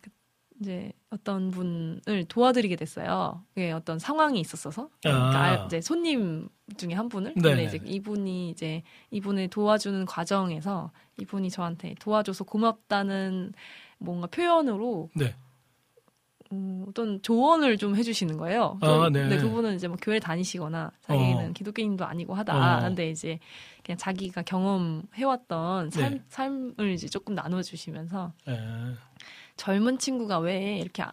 [0.02, 0.10] 그
[0.62, 3.44] 이제 어떤 분을 도와드리게 됐어요.
[3.54, 5.42] 그게 어떤 상황이 있었어서 그러니까 아.
[5.44, 7.50] 알- 이제 손님 중에 한 분을 네네.
[7.50, 13.54] 근데 이제 이분이 이제 이분을 도와주는 과정에서 이분이 저한테 도와줘서 고맙다는
[14.00, 15.36] 뭔가 표현으로 네.
[16.52, 18.78] 음, 어떤 조언을 좀 해주시는 거예요.
[18.82, 19.22] 아, 좀- 네.
[19.22, 21.54] 근데 그분은 이제 뭐 교회 다니시거나 자기는 어.
[21.54, 22.78] 기독교인도 아니고 하다.
[22.78, 22.82] 어.
[22.82, 23.40] 근데 이제
[23.84, 26.22] 그냥 자기가 경험해왔던 삶, 네.
[26.30, 28.60] 삶을 이제 조금 나눠주시면서 예.
[29.58, 31.04] 젊은 친구가 왜 이렇게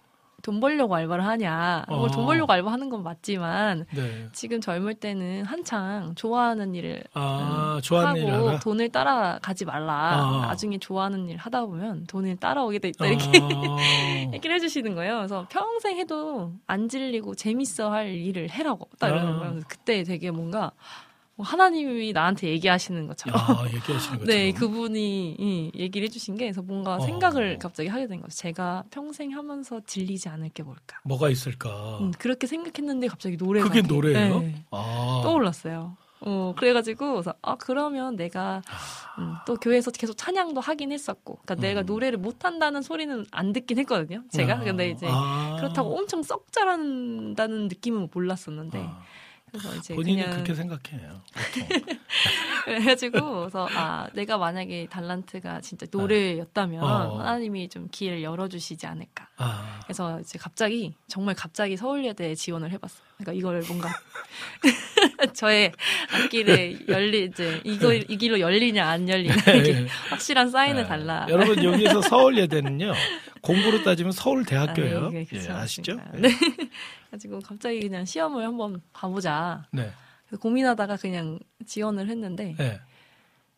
[0.42, 1.84] 돈 벌려고 알바를 하냐.
[1.88, 1.96] 어.
[1.98, 4.28] 뭐돈 벌려고 알바하는 건 맞지만 네.
[4.32, 8.58] 지금 젊을 때는 한창 좋아하는 일을 아, 음, 좋아하는 일 하고 하나?
[8.58, 9.92] 돈을 따라가지 말라.
[9.94, 10.46] 아.
[10.46, 13.04] 나중에 좋아하는 일 하다 보면 돈을 따라오게 돼 있다.
[13.04, 13.08] 어.
[13.08, 13.30] 이렇게
[14.32, 15.16] 얘기를 해주시는 거예요.
[15.16, 19.38] 그래서 평생 해도 안 질리고 재밌어 할 일을 해라고 딱 이러는 아.
[19.40, 19.60] 거예요.
[19.68, 20.70] 그때 되게 뭔가 뭐
[21.42, 23.38] 하나님이 나한테 얘기하시는 것처럼.
[23.38, 24.24] 야, 얘기하시는 거죠.
[24.30, 27.00] 네, 그분이 이 얘기를 해주신 게 그래서 뭔가 어.
[27.00, 28.36] 생각을 갑자기 하게 된 거죠.
[28.36, 30.98] 제가 평생 하면서 질리지 않을 게 뭘까.
[31.04, 31.98] 뭐가 있을까?
[32.00, 34.40] 음, 그렇게 생각했는데 갑자기 노래가 그게 노래예요?
[34.40, 35.20] 네, 아.
[35.24, 35.96] 떠올랐어요.
[36.22, 38.60] 어, 그래가지고, 그래서, 아, 그러면 내가,
[39.18, 41.86] 음, 또 교회에서 계속 찬양도 하긴 했었고, 내가 음.
[41.86, 44.56] 노래를 못한다는 소리는 안 듣긴 했거든요, 제가.
[44.56, 44.60] 아.
[44.60, 45.56] 근데 이제, 아.
[45.58, 49.02] 그렇다고 엄청 썩 잘한다는 느낌은 몰랐었는데, 아,
[49.50, 50.30] 그래서 이제 본인이 그냥.
[50.32, 51.22] 그렇게 생각해요.
[52.64, 57.18] 그래가지고, 그래서, 아, 내가 만약에 달란트가 진짜 노래였다면, 어.
[57.18, 59.28] 하나님이 좀 기회를 열어주시지 않을까.
[59.36, 63.02] 아, 그래서 이제 갑자기, 정말 갑자기 서울예대에 지원을 해봤어요.
[63.18, 63.88] 그러니까 이걸 뭔가,
[65.34, 65.72] 저의
[66.12, 69.86] 앞길에 열리, 이제, 이거, 이 길로 열리냐, 안 열리냐, 이게 네.
[70.10, 70.88] 확실한 사인을 네.
[70.88, 71.26] 달라.
[71.28, 72.92] 여러분 여기에서 서울예대는요
[73.40, 75.06] 공부로 따지면 서울대학교예요.
[75.06, 75.48] 아, 네, 예.
[75.50, 75.96] 아시죠?
[75.96, 76.18] 그러니까.
[76.18, 76.30] 네.
[77.10, 79.64] 가지고 갑자기 그냥 시험을 한번 봐보자.
[79.72, 79.90] 네.
[80.38, 82.54] 고민하다가 그냥 지원을 했는데.
[82.58, 82.80] 네.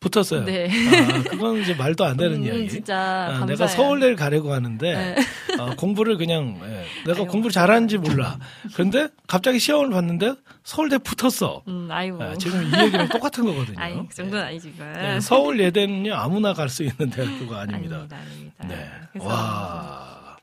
[0.01, 0.45] 붙었어요.
[0.45, 0.69] 네.
[0.69, 2.69] 아, 그건 이제 말도 안 되는 음, 이야기.
[2.69, 3.47] 진짜 아.
[3.47, 5.57] 내가 서울대를 가려고 하는데 네.
[5.61, 7.27] 어, 공부를 그냥 예, 내가 아이고.
[7.29, 8.37] 공부를 잘하는지 몰라.
[8.75, 10.35] 그런데 갑자기 시험을 봤는데
[10.65, 11.63] 서울대 붙었어.
[11.69, 12.21] 음, 아이고.
[12.21, 13.79] 아, 지금 이 얘기랑 똑같은 거거든요.
[13.79, 14.75] 아이, 그 정도는 아니지.
[14.81, 17.97] 예, 서울 예대는요 아무나 갈 수 있는 대학교가 아닙니다.
[17.99, 18.67] 아닙니다, 아닙니다.
[18.67, 19.21] 네.
[19.21, 20.37] 와.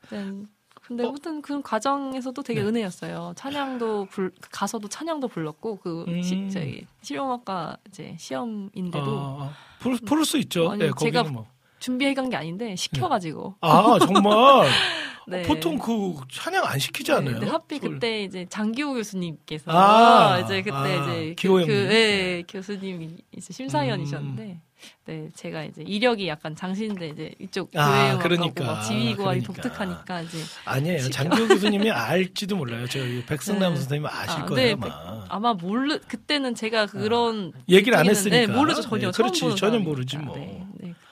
[0.90, 1.10] 근데 어?
[1.10, 2.68] 아무튼 그 과정에서도 되게 네.
[2.68, 3.34] 은혜였어요.
[3.36, 6.20] 찬양도 불 가서도 찬양도 불렀고 그 음.
[6.24, 9.06] 시, 저희 실용학과 이제 시험인데도
[9.40, 10.72] 아, 부를, 부를 수 있죠.
[10.72, 11.46] 아니, 예, 거기는 제가 뭐.
[11.78, 13.56] 준비해 간 게 아닌데 시켜가지고.
[13.62, 14.68] 아 정말
[15.28, 15.44] 네.
[15.44, 17.34] 보통 그 찬양 안 시키지 네, 않아요?
[17.36, 21.48] 근데 하필 서울- 그때 이제 장기호 교수님께서 아, 이제 그때 아, 이제 그.
[21.68, 24.62] 그 네, 교수님이 이제 심사위원이셨는데 음.
[25.06, 29.54] 네 제가 이제 이력이 약간 장신인데 이제 이쪽 아, 그러니까, 막 지휘고하기 그러니까.
[29.62, 31.00] 독특하니까 이제 아니에요.
[31.00, 31.10] 시켜.
[31.12, 32.88] 장기호 교수님이 알지도 몰라요.
[32.88, 33.80] 저희 백승남 네.
[33.80, 35.26] 선생님 아실 아, 거예요, 네, 아마.
[35.30, 38.38] 아마 모르 그때는 제가 그런 얘기를 안 느낌은- 했으니까.
[38.38, 39.80] 네, 모르죠 전혀 네, 그렇지, 전혀.
[39.80, 40.36] 모르지 뭐.
[40.38, 40.66] 네,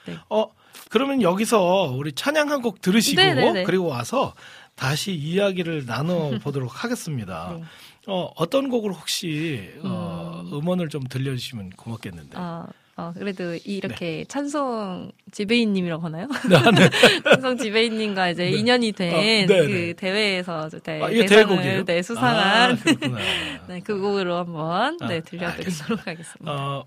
[0.06, 0.46] 네, 어,
[0.90, 3.20] 그러면 여기서 우리 찬양 한 곡 들으시고.
[3.64, 4.34] 그리고 와서
[4.74, 7.54] 다시 이야기를 나눠 보도록 하겠습니다.
[7.58, 7.64] 네.
[8.06, 10.52] 어, 어떤 곡을 혹시 어, 음.
[10.56, 12.30] 음원을 좀 들려주시면 고맙겠는데.
[12.36, 12.66] 아,
[12.98, 16.26] 어, 그래도 이렇게 찬송 지배인님이라고 하나요?
[16.50, 16.90] 네,
[17.30, 19.92] 찬송 지배인님과 이제 인연이 된 어, 그 네네.
[19.92, 21.84] 대회에서 대, 아, 대상을?
[21.84, 22.76] 네, 수상한 아.
[23.68, 26.52] 네, 그 곡으로 한번 아, 네, 들려드리도록 하겠습니다.
[26.52, 26.86] 어,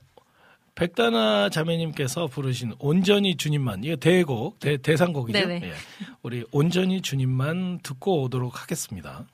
[0.75, 5.39] 백다나 자매님께서 부르신 온전히 주님만 이게 대곡 대, 대상곡이죠.
[5.39, 5.71] 예.
[6.23, 9.25] 우리 온전히 주님만 듣고 오도록 하겠습니다.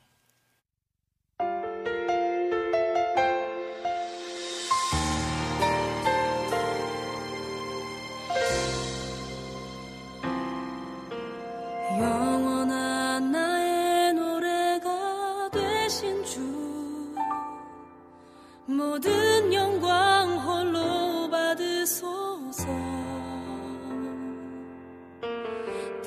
[18.98, 22.66] 모든 영광 홀로 받으소서.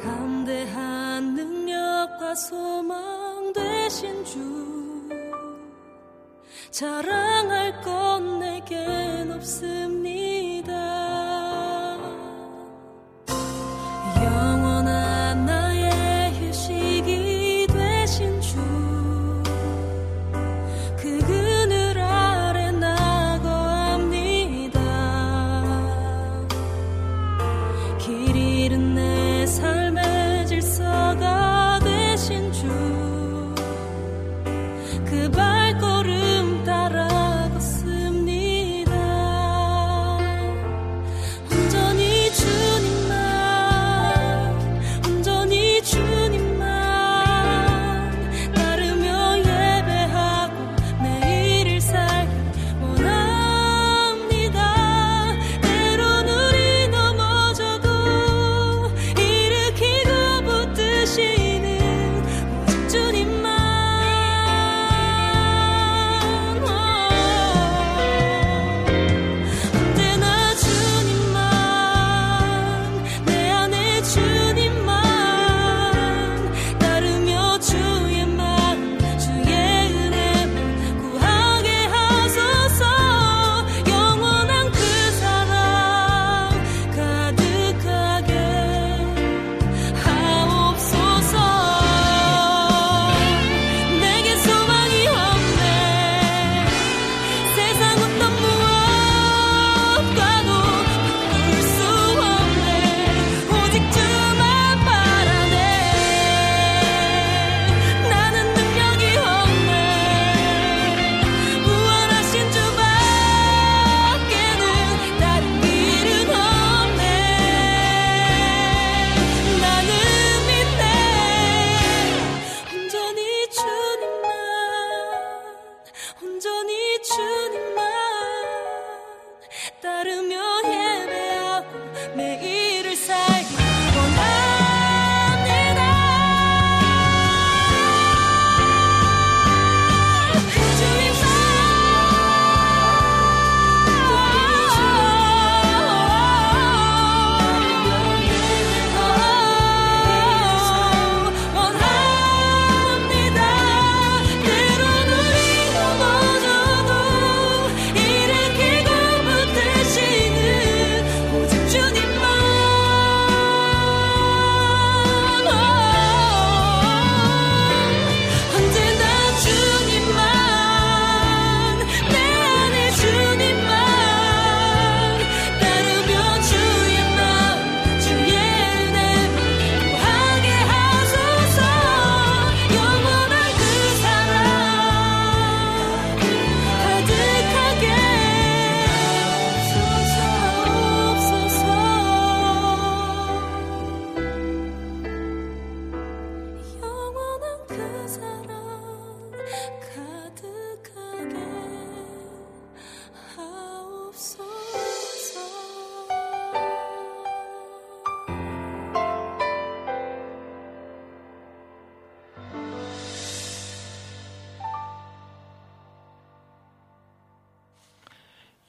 [0.01, 5.07] 담대한 능력과 소망 되신 주
[6.71, 9.65] 자랑할 건 내겐 없습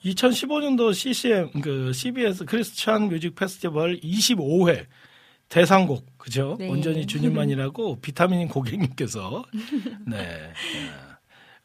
[0.05, 4.86] 2015년도 CCM 그 CBS 크리스찬 뮤직 페스티벌 25회
[5.48, 6.57] 대상곡 그죠?
[6.59, 6.68] 네.
[6.68, 9.44] 온전히 주님만이라고 비타민 고객님께서
[10.07, 10.53] 네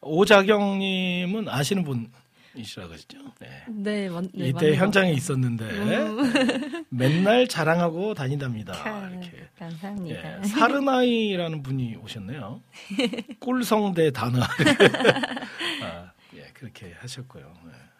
[0.01, 2.11] 어, 오자경 님은 아시는 분
[2.53, 3.17] 이시라고 하시죠?
[3.39, 3.47] 네.
[3.69, 5.13] 네, 맞, 네 이때 것 현장에 같아요.
[5.13, 9.09] 있었는데 맨날 자랑하고 다닌답니다.
[9.11, 10.39] 이렇게 감사합니다.
[10.39, 12.61] 예, 사르나이라는 분이 오셨네요.
[13.39, 14.41] 꿀성대 단어.
[14.41, 17.53] 아, 예, 그렇게 하셨고요.
[17.67, 17.96] 예.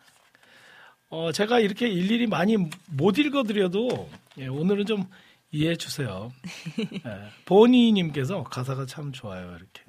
[1.10, 2.58] 어, 제가 이렇게 일일이 많이
[2.92, 5.06] 못 읽어드려도 예, 오늘은 좀
[5.52, 6.32] 이해해 주세요.
[6.80, 9.56] 예, 보니님께서 가사가 참 좋아요.
[9.56, 9.84] 이렇게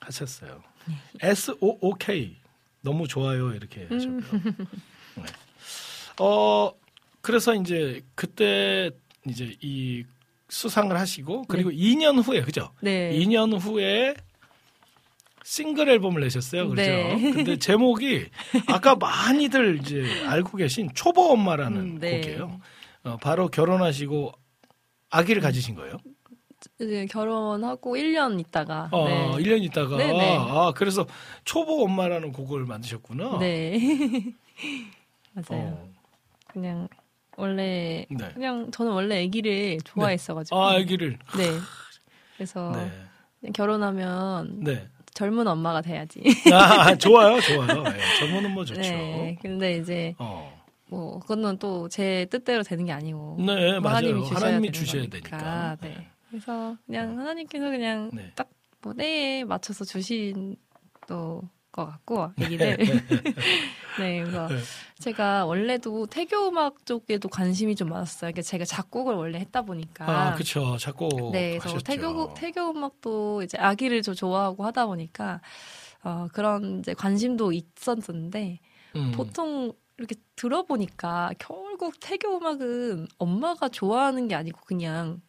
[0.00, 0.62] 하셨어요.
[1.20, 2.36] S-O-O-K.
[2.82, 3.52] 너무 좋아요.
[3.52, 4.42] 이렇게 하셨고요.
[5.16, 5.22] 네.
[6.20, 6.72] 어,
[7.20, 8.90] 그래서 이제 그때
[9.26, 10.04] 이제 이
[10.48, 12.72] 수상을 하시고 그리고 2년 후에 그죠?
[12.80, 13.12] 네.
[13.18, 14.14] 2년 후에
[15.44, 16.68] 싱글 앨범을 내셨어요.
[16.68, 16.90] 그렇죠?
[16.90, 17.32] 네.
[17.32, 18.26] 근데 제목이
[18.66, 22.20] 아까 많이들 이제 알고 계신 초보 엄마라는 음, 네.
[22.20, 22.60] 곡이에요.
[23.04, 24.32] 어, 바로 결혼하시고
[25.10, 25.96] 아기를 가지신 거예요.
[26.78, 29.30] 이제 결혼하고 1년 있다가 어, 네.
[29.38, 30.36] 1년 있다가 네, 네.
[30.38, 31.06] 아, 그래서
[31.44, 33.38] 초보 엄마라는 곡을 만드셨구나.
[33.38, 33.78] 네.
[35.32, 35.62] 맞아요.
[35.62, 35.92] 어.
[36.48, 36.88] 그냥
[37.36, 38.28] 원래 네.
[38.34, 41.18] 그냥 저는 원래 아기를 좋아했어 가지고 아, 아기를.
[41.38, 41.44] 네.
[42.36, 43.50] 그래서 네.
[43.52, 44.88] 결혼하면 네.
[45.20, 46.22] 젊은 엄마가 돼야지.
[46.50, 47.82] 아, 좋아요, 좋아요.
[47.82, 48.80] 네, 젊은 뭐 좋죠.
[48.80, 49.36] 네.
[49.42, 50.50] 근데 이제 어.
[50.88, 53.96] 뭐 그거는 또제 뜻대로 되는 게 아니고 네, 맞아요.
[53.96, 55.76] 하나님이 주셔야 하나님이 주셔야 거니까.
[55.76, 55.76] 되니까.
[55.82, 56.08] 네.
[56.30, 58.32] 그래서 그냥 하나님께서 그냥 네.
[58.34, 60.56] 딱뭐 때에 맞춰서 주신
[61.06, 61.42] 또
[61.72, 62.76] 것 같고 아기를
[63.98, 64.56] 네 그래서 네.
[65.00, 68.32] 제가 원래도 태교 음악 쪽에도 관심이 좀 많았어요.
[68.32, 70.76] 그러니까 제가 작곡을 원래 했다 보니까 아, 그쵸.
[70.78, 71.30] 자꾸.
[71.32, 75.40] 네, 그래서 태교 태교 음악도 이제 아기를 좀 좋아하고 하다 보니까
[76.02, 78.60] 어, 그런 이제 관심도 있었는데
[78.96, 79.12] 음.
[79.12, 85.20] 보통 이렇게 들어보니까 결국 태교 음악은 엄마가 좋아하는 게 아니고 그냥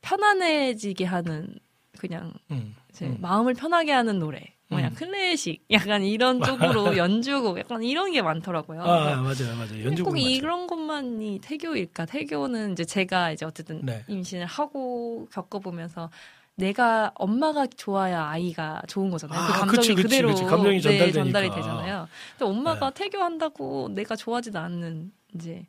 [0.00, 1.54] 편안해지게 하는
[1.98, 2.74] 그냥 음.
[3.02, 3.16] 음.
[3.20, 4.56] 마음을 편하게 하는 노래.
[4.70, 4.94] 뭐냐 음.
[4.94, 8.82] 클래식 약간 이런 쪽으로 연주곡 약간 이런 게 많더라고요.
[8.82, 9.84] 아, 맞아요, 맞아요.
[9.84, 10.28] 연주곡 꼭 맞죠.
[10.28, 12.06] 이런 것만이 태교일까?
[12.06, 14.04] 태교는 이제 제가 이제 어쨌든 네.
[14.08, 16.10] 임신을 하고 겪어보면서
[16.54, 19.38] 내가 엄마가 좋아야 아이가 좋은 거잖아요.
[19.46, 20.44] 그 아, 감정이 그치, 그치, 그대로 그치.
[20.44, 21.12] 감정이 네.
[21.12, 22.08] 전달이 되잖아요.
[22.38, 23.04] 근데 엄마가 네.
[23.04, 25.66] 태교한다고 내가 좋아하지도 않는 이제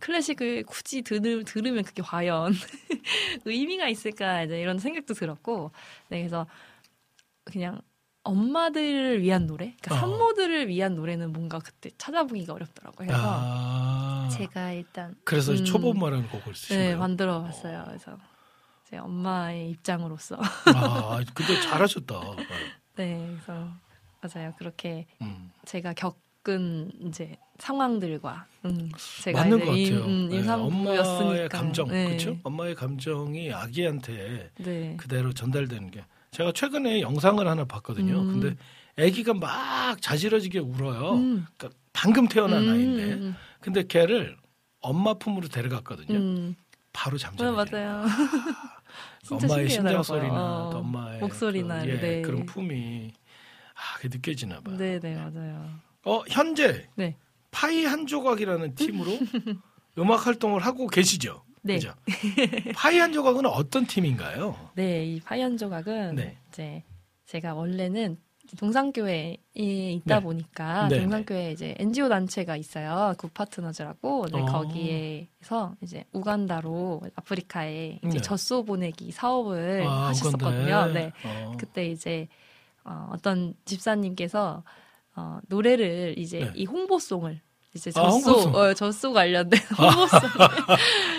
[0.00, 2.52] 클래식을 굳이 들으, 들으면 그게 과연
[3.44, 5.70] 의미가 있을까 이제 이런 생각도 들었고
[6.08, 6.46] 네, 그래서
[7.44, 7.80] 그냥
[8.24, 9.98] 엄마들을 위한 노래, 그러니까 어.
[9.98, 13.06] 산모들을 위한 노래는 뭔가 그때 찾아보기가 어렵더라고요.
[13.06, 14.28] 그래서 아.
[14.32, 16.98] 제가 일단 그래서 음, 초보 엄마라는 곡을 쓰신 네, 거예요?
[16.98, 17.84] 만들어 봤어요.
[17.86, 18.18] 그래서
[18.84, 22.14] 제 엄마의 입장으로서 아, 근데 잘하셨다.
[22.96, 23.68] 네, 그래서
[24.22, 24.52] 맞아요.
[24.58, 25.52] 그렇게 음.
[25.66, 28.90] 제가 겪은 이제 상황들과 음,
[29.22, 30.06] 제가 맞는 것 임, 같아요.
[30.06, 32.38] 음, 네, 엄마의 감정, 네, 그렇죠?
[32.42, 34.96] 엄마의 감정이 아기한테 네.
[34.96, 36.04] 그대로 전달되는 게
[36.34, 38.22] 제가 최근에 영상을 하나 봤거든요.
[38.22, 38.32] 음.
[38.32, 38.56] 근데
[38.98, 41.14] 아기가 막 자지러지게 울어요.
[41.14, 44.36] 음, 그러니까 방금 태어난 음, 아이인데, 음, 근데 걔를
[44.80, 46.18] 엄마 품으로 데려갔거든요.
[46.18, 46.56] 음.
[46.92, 48.04] 바로 네, 잠자는 맞아요.
[49.22, 50.02] 진짜 엄마의 심장.
[50.02, 52.22] 소리나 어, 또 엄마의 목소리나 그, 예, 네.
[52.22, 53.12] 그런 품이
[53.74, 54.76] 아, 그게 느껴지나 봐.
[54.76, 55.70] 네, 네, 맞아요.
[56.04, 57.16] 어, 현재 네.
[57.52, 59.04] 파이 한 조각이라는 팀으로
[59.98, 61.44] 음악 활동을 하고 계시죠?
[61.64, 61.74] 네.
[61.74, 61.94] 그죠?
[62.76, 64.70] 파이 한 조각은 어떤 팀인가요?
[64.74, 66.36] 네, 이 파이 한 조각은 네.
[66.50, 66.82] 이제
[67.24, 68.18] 제가 원래는
[68.58, 70.22] 동산교회에 있다 네.
[70.22, 73.14] 보니까 네, 동산교회 이제 NGO 단체가 있어요.
[73.16, 74.44] Good Partners라고 네, 어.
[74.44, 78.20] 거기에서 이제 우간다로 아프리카에 이제 네.
[78.20, 80.66] 젖소 보내기 사업을 아, 하셨었거든요.
[80.66, 80.92] 우간다에?
[80.92, 81.56] 네, 어.
[81.58, 82.28] 그때 이제
[82.84, 84.62] 어, 어떤 집사님께서
[85.16, 86.52] 어, 노래를 이제 네.
[86.54, 87.40] 이 홍보송을
[87.74, 88.54] 이제 아, 젖소 홍보송.
[88.54, 90.20] 어, 젖소 관련된 홍보송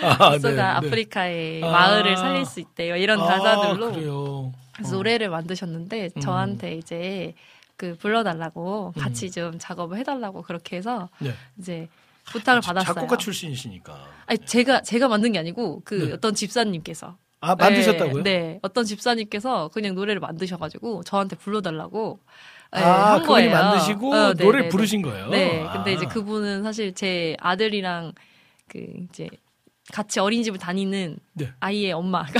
[0.02, 0.60] 아, 젖소가 네, 네.
[0.62, 1.70] 아프리카의 아.
[1.70, 2.96] 마을을 살릴 수 있대요.
[2.96, 4.52] 이런 아, 가사들로 어.
[4.90, 6.20] 노래를 만드셨는데 음.
[6.20, 7.34] 저한테 이제
[7.76, 9.00] 그 불러달라고 음.
[9.00, 11.32] 같이 좀 작업을 해달라고 그렇게 해서 네.
[11.58, 11.88] 이제
[12.24, 12.94] 부탁을 자- 받았어요.
[12.94, 13.98] 작곡가 출신이시니까.
[14.26, 16.12] 아니 제가 제가 만든 게 아니고 그 네.
[16.12, 18.22] 어떤 집사님께서 아, 만드셨다고요?
[18.22, 18.58] 네, 네.
[18.62, 22.18] 어떤 집사님께서 그냥 노래를 만드셔가지고 저한테 불러달라고
[22.72, 23.50] 네, 아, 한 거예요.
[23.52, 25.28] 만드시고 어, 네, 노래를 네, 부르신 거예요?
[25.28, 25.72] 네, 아.
[25.72, 28.12] 근데 이제 그분은 사실 제 아들이랑
[28.68, 29.28] 그 이제
[29.92, 31.52] 같이 어린이집을 다니는 네.
[31.60, 32.32] 아이의 엄마가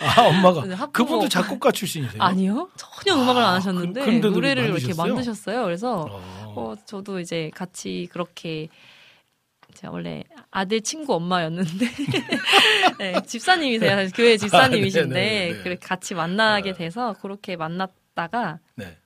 [0.00, 0.64] 아, 엄마가.
[0.66, 0.76] 네.
[0.92, 2.22] 그분도 작곡가 출신이세요?
[2.22, 5.14] 아니요 전혀 음악을 안 하셨는데 그- 그런데도 노래를 이렇게 만드셨어요?
[5.14, 5.64] 만드셨어요.
[5.64, 6.52] 그래서 어.
[6.56, 8.68] 어, 저도 이제 같이 그렇게
[9.74, 11.86] 제가 원래 아들 친구 엄마였는데
[12.98, 13.90] 네, 집사님이세요.
[13.96, 15.62] 사실 교회 집사님이신데 아, 네, 네, 네.
[15.62, 16.78] 그렇게 같이 만나게 네.
[16.78, 18.98] 돼서 그렇게 만났다가 네.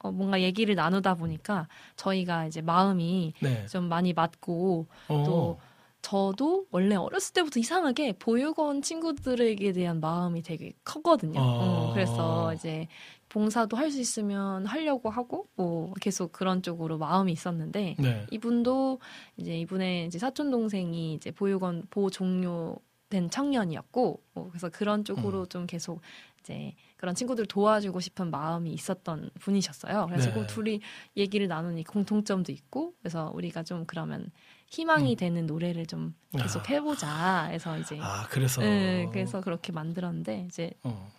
[0.00, 3.66] 어, 뭔가 얘기를 나누다 보니까 저희가 이제 마음이 네.
[3.66, 5.22] 좀 많이 맞고 어.
[5.26, 5.60] 또
[6.02, 11.38] 저도 원래 어렸을 때부터 이상하게 보육원 친구들에게 대한 마음이 되게 컸거든요.
[11.40, 11.88] 어.
[11.88, 12.88] 음, 그래서 이제
[13.28, 18.26] 봉사도 할 수 있으면 하려고 하고 뭐 계속 그런 쪽으로 마음이 있었는데 네.
[18.30, 18.98] 이분도
[19.36, 25.48] 이제 이분의 이제 사촌 동생이 이제 보육원 보호 종료된 청년이었고 뭐 그래서 그런 쪽으로 음.
[25.48, 26.00] 좀 계속
[26.40, 30.06] 이제 그런 친구들 을 도와주고 싶은 마음이 있었던 분이셨어요.
[30.10, 30.34] 그래서 네.
[30.34, 30.80] 그 둘이
[31.16, 34.30] 얘기를 나누니 공통점도 있고 그래서 우리가 좀 그러면
[34.66, 35.16] 희망이 음.
[35.16, 36.64] 되는 노래를 좀 계속 아.
[36.68, 38.60] 해보자 해서 이제 아, 그래서.
[38.60, 41.10] 네, 그래서 그렇게 만들었는데 이제 어.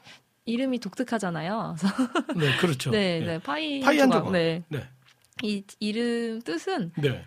[0.45, 1.75] 이름이 독특하잖아요.
[2.38, 2.91] 네, 그렇죠.
[2.91, 3.25] 네, 네.
[3.25, 4.32] 네, 파이 파이 한 조각.
[4.32, 4.88] 네, 네.
[5.41, 7.25] 이 이름 뜻은 네.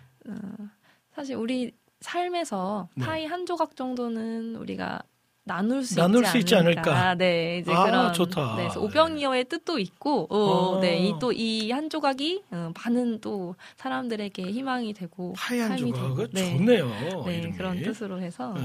[1.11, 3.03] 사실 우리 삶에서 네.
[3.05, 5.01] 파이 한 조각 정도는 우리가
[5.47, 7.13] 나눌 수, 나눌 있지, 수 있지 않을까.
[7.15, 8.55] 네, 이제 아, 그런 좋다.
[8.57, 10.81] 네, 오병이어의 뜻도 있고, 어, 아.
[10.81, 16.27] 네, 이 또 이 한 조각이 어, 많은 또 사람들에게 희망이 되고 삶이 조각은 되고,
[16.33, 16.57] 네.
[16.57, 17.23] 좋네요.
[17.25, 17.57] 네, 이름이.
[17.57, 18.63] 그런 뜻으로 해서 네.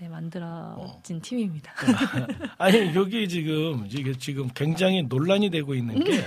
[0.00, 1.72] 네, 만들어진 팀입니다.
[2.58, 6.24] 아니 여기 지금 이게 지금 굉장히 논란이 되고 있는 게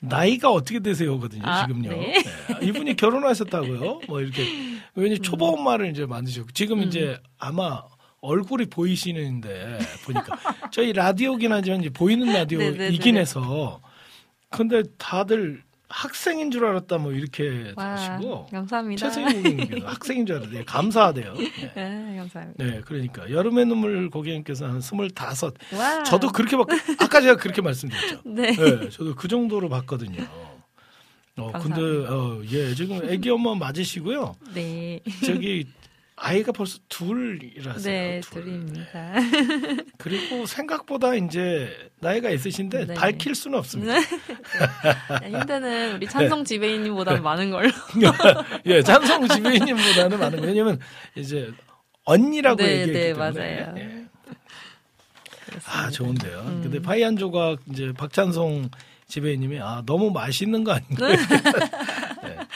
[0.00, 1.90] 나이가 어떻게 되세요거든요 아, 지금요.
[1.90, 1.96] 네.
[2.22, 2.66] 네.
[2.66, 4.00] 이분이 결혼하셨다고요?
[4.08, 4.42] 뭐 이렇게
[4.96, 7.82] 왜냐 초보 엄마를 이제 만드셨고 지금 이제 아마
[8.24, 10.38] 얼굴이 보이시는데 보니까
[10.70, 13.20] 저희 라디오긴 하지만 이제 보이는 라디오이긴 네네네네.
[13.20, 13.80] 해서
[14.50, 19.10] 근데 다들 학생인 줄 알았다 뭐 이렇게 와, 하시고 감사합니다.
[19.10, 21.34] 최승희님께서 학생인 줄 알았는데 감사하대요.
[21.34, 21.72] 네.
[21.74, 22.64] 네, 감사합니다.
[22.64, 25.54] 네, 그러니까 여름의 눈물 고객님께서 한 스물다섯.
[25.74, 26.02] 와.
[26.02, 26.66] 저도 그렇게 봤.
[26.98, 28.22] 아까 제가 그렇게 말씀드렸죠.
[28.26, 28.52] 네.
[28.56, 30.26] 네, 저도 그 정도로 봤거든요.
[31.36, 34.34] 어, 근데 어, 예, 지금 아기 엄마 맞으시고요.
[34.54, 35.00] 네.
[35.26, 35.66] 저기
[36.16, 37.82] 아이가 벌써 둘이라서요.
[37.82, 38.44] 네, 둘.
[38.44, 39.14] 둘입니다.
[39.98, 42.94] 그리고 생각보다 이제 나이가 있으신데 네.
[42.94, 43.94] 밝힐 수는 없습니다.
[45.20, 47.68] 네, 힌트는 우리 찬성 지배인님보다는 많은 걸로.
[48.66, 50.46] 예, 찬성 지배인님보다는 많은 거.
[50.46, 50.78] 왜냐면
[51.16, 51.50] 이제
[52.04, 53.30] 언니라고 네, 얘기했기 네, 때문에.
[53.30, 53.74] 맞아요.
[53.78, 54.04] 예.
[55.66, 56.40] 아, 좋은데요.
[56.40, 56.60] 음.
[56.62, 58.70] 근데 파이 한 조각 이제 박찬송
[59.08, 61.08] 지배인님이 아 너무 맛있는 거 아닌가?
[61.08, 61.16] 네.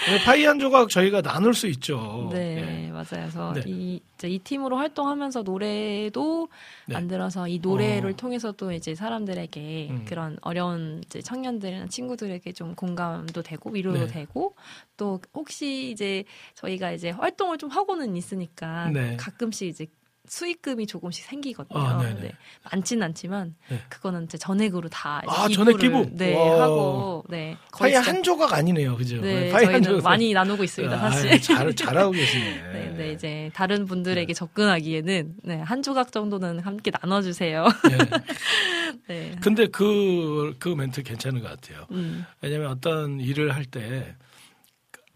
[0.09, 2.31] 근데 파이 한 조각 저희가 나눌 수 있죠.
[2.33, 2.91] 네, 예.
[2.91, 3.05] 맞아요.
[3.11, 3.63] 그래서 네.
[3.67, 6.49] 이, 이 팀으로 활동하면서 노래도
[6.87, 6.95] 네.
[6.95, 8.17] 만들어서 이 노래를 어.
[8.17, 10.05] 통해서도 이제 사람들에게 음.
[10.07, 14.07] 그런 어려운 이제 청년들이나 친구들에게 좀 공감도 되고 위로도 네.
[14.07, 14.55] 되고
[14.97, 19.17] 또 혹시 이제 저희가 이제 활동을 좀 하고는 있으니까 네.
[19.19, 19.87] 가끔씩 이제
[20.29, 21.79] 수익금이 조금씩 생기거든요.
[21.81, 22.03] 아.
[22.21, 22.33] 네.
[22.71, 23.81] 많지는 않지만 네.
[23.89, 26.17] 그거는 이제 전액으로 다 이제 아, 전액 기부를, 기부?
[26.17, 26.63] 네 와.
[26.63, 29.21] 하고 네 파이 거의 진짜- 한 조각 아니네요, 그죠?
[29.21, 31.41] 네 파이 한 저희는 조각 많이 나누고 있습니다 아, 사실.
[31.41, 32.63] 잘 잘하고 계시네.
[32.73, 37.67] 네, 네, 이제 다른 분들에게 접근하기에는 네, 한 조각 정도는 함께 나눠주세요.
[37.89, 37.99] 네.
[39.09, 39.33] 네.
[39.41, 41.87] 근데 그, 그 멘트 괜찮은 것 같아요.
[41.91, 44.15] 음, 왜냐면 어떤 일을 할 때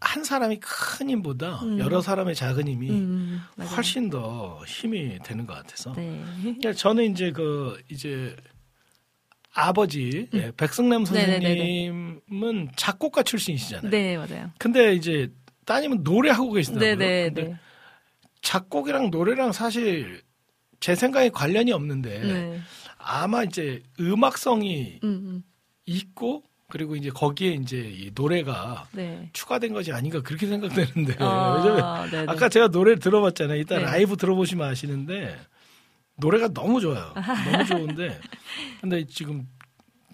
[0.02, 1.78] 한 사람이 큰 힘보다 음.
[1.78, 3.70] 여러 사람의 작은 힘이 음, 맞아요.
[3.70, 5.92] 훨씬 더 힘이 되는 것 같아서.
[5.92, 6.22] 네.
[6.42, 8.36] 그러니까 저는 이제 그 이제
[9.54, 11.12] 아버지 예, 백승남 음.
[11.12, 11.46] 네네네네.
[11.46, 13.90] 선생님은 작곡가 출신이시잖아요.
[13.90, 14.50] 네, 맞아요.
[14.58, 15.30] 근데 이제
[15.66, 16.96] 따님은 노래하고 계시더라고요.
[16.96, 17.56] 네, 네, 근데 네.
[18.40, 20.22] 작곡이랑 노래랑 사실
[20.80, 22.60] 제 생각에 관련이 없는데 네.
[22.98, 25.44] 아마 이제 음악성이 음, 음,
[25.86, 26.42] 있고
[26.72, 29.28] 그리고 이제 거기에 이제 이 노래가 네.
[29.34, 32.26] 추가된 것이 아닌가 그렇게 생각되는데 왜냐면 아, 네, 네.
[32.26, 33.60] 아까 제가 노래를 들어봤잖아요.
[33.60, 33.82] 이따 네.
[33.82, 35.36] 라이브 들어보시면 아시는데
[36.16, 37.12] 노래가 너무 좋아요.
[37.52, 38.18] 너무 좋은데
[38.80, 39.46] 근데 지금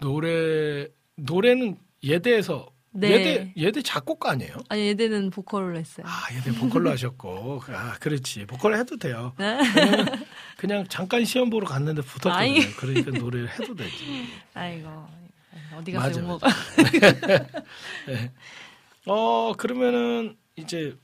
[0.01, 3.13] 노래 노래는 예대에서 네.
[3.13, 4.57] 예대 예대 작곡가 아니에요?
[4.69, 6.07] 아니, 얘들은 보컬을 했어요.
[6.09, 9.33] 아 예대 보컬로 하셨고 아 그렇지 보컬 해도 돼요.
[9.39, 9.59] 네.
[9.73, 10.07] 그냥,
[10.57, 12.37] 그냥 잠깐 시험 보러 갔는데 붙었거든요.
[12.37, 12.61] 아이.
[12.73, 14.27] 그러니까 노래를 해도 되지.
[14.55, 15.18] 아이고.
[15.79, 16.47] 어디 가서 욕먹어.
[19.07, 20.97] 어 그러면은 이제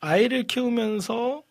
[0.00, 1.42] 아이를 키우면서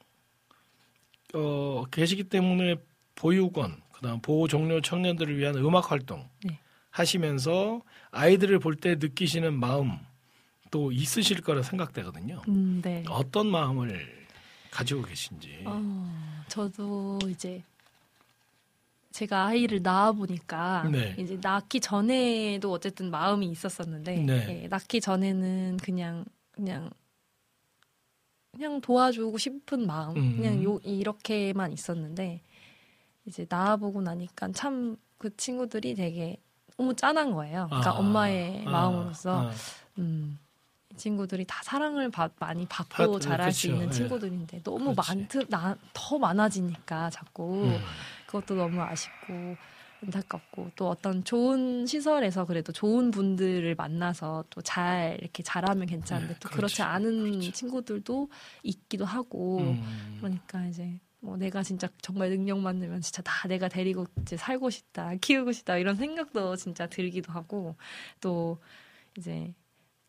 [1.33, 2.75] 어 계시기 때문에
[3.15, 6.59] 보육원 그다음 보호 종료 청년들을 위한 음악 활동 네.
[6.91, 9.97] 하시면서 아이들을 볼 때 느끼시는 마음
[10.71, 12.41] 또 있으실 거라 생각되거든요.
[12.47, 13.03] 음, 네.
[13.07, 14.25] 어떤 마음을
[14.71, 15.61] 가지고 계신지.
[15.65, 17.63] 어, 저도 이제
[19.13, 21.15] 제가 아이를 낳아 보니까 네.
[21.17, 24.63] 이제 낳기 전에도 어쨌든 마음이 있었었는데 네.
[24.63, 26.89] 예, 낳기 전에는 그냥 그냥
[28.51, 30.35] 그냥 도와주고 싶은 마음 음.
[30.35, 32.41] 그냥 요 이렇게만 있었는데
[33.25, 36.35] 이제 낳아 보고 나니까 참 그 친구들이 되게
[36.77, 37.67] 너무 짠한 거예요.
[37.69, 39.51] 그러니까 아, 엄마의 아, 마음으로서 아,
[39.99, 40.37] 음,
[40.91, 43.91] 이 친구들이 다 사랑을 받, 많이 받고 받- 자랄 수 그쵸, 있는 예.
[43.91, 45.15] 친구들인데 너무 그렇지.
[45.15, 47.79] 많드, 나, 더 많아지니까 자꾸 음.
[48.33, 49.55] 그것도 너무 아쉽고
[50.03, 56.39] 안타깝고 또 어떤 좋은 시설에서 그래도 좋은 분들을 만나서 또 잘 이렇게 잘하면 괜찮은데 네,
[56.39, 57.51] 또 그렇지, 그렇지 않은 그렇지.
[57.51, 58.29] 친구들도
[58.63, 60.17] 있기도 하고 음.
[60.19, 65.15] 그러니까 이제 뭐 내가 진짜 정말 능력 많으면 진짜 다 내가 데리고 이제 살고 싶다
[65.15, 67.75] 키우고 싶다 이런 생각도 진짜 들기도 하고
[68.19, 68.59] 또
[69.17, 69.53] 이제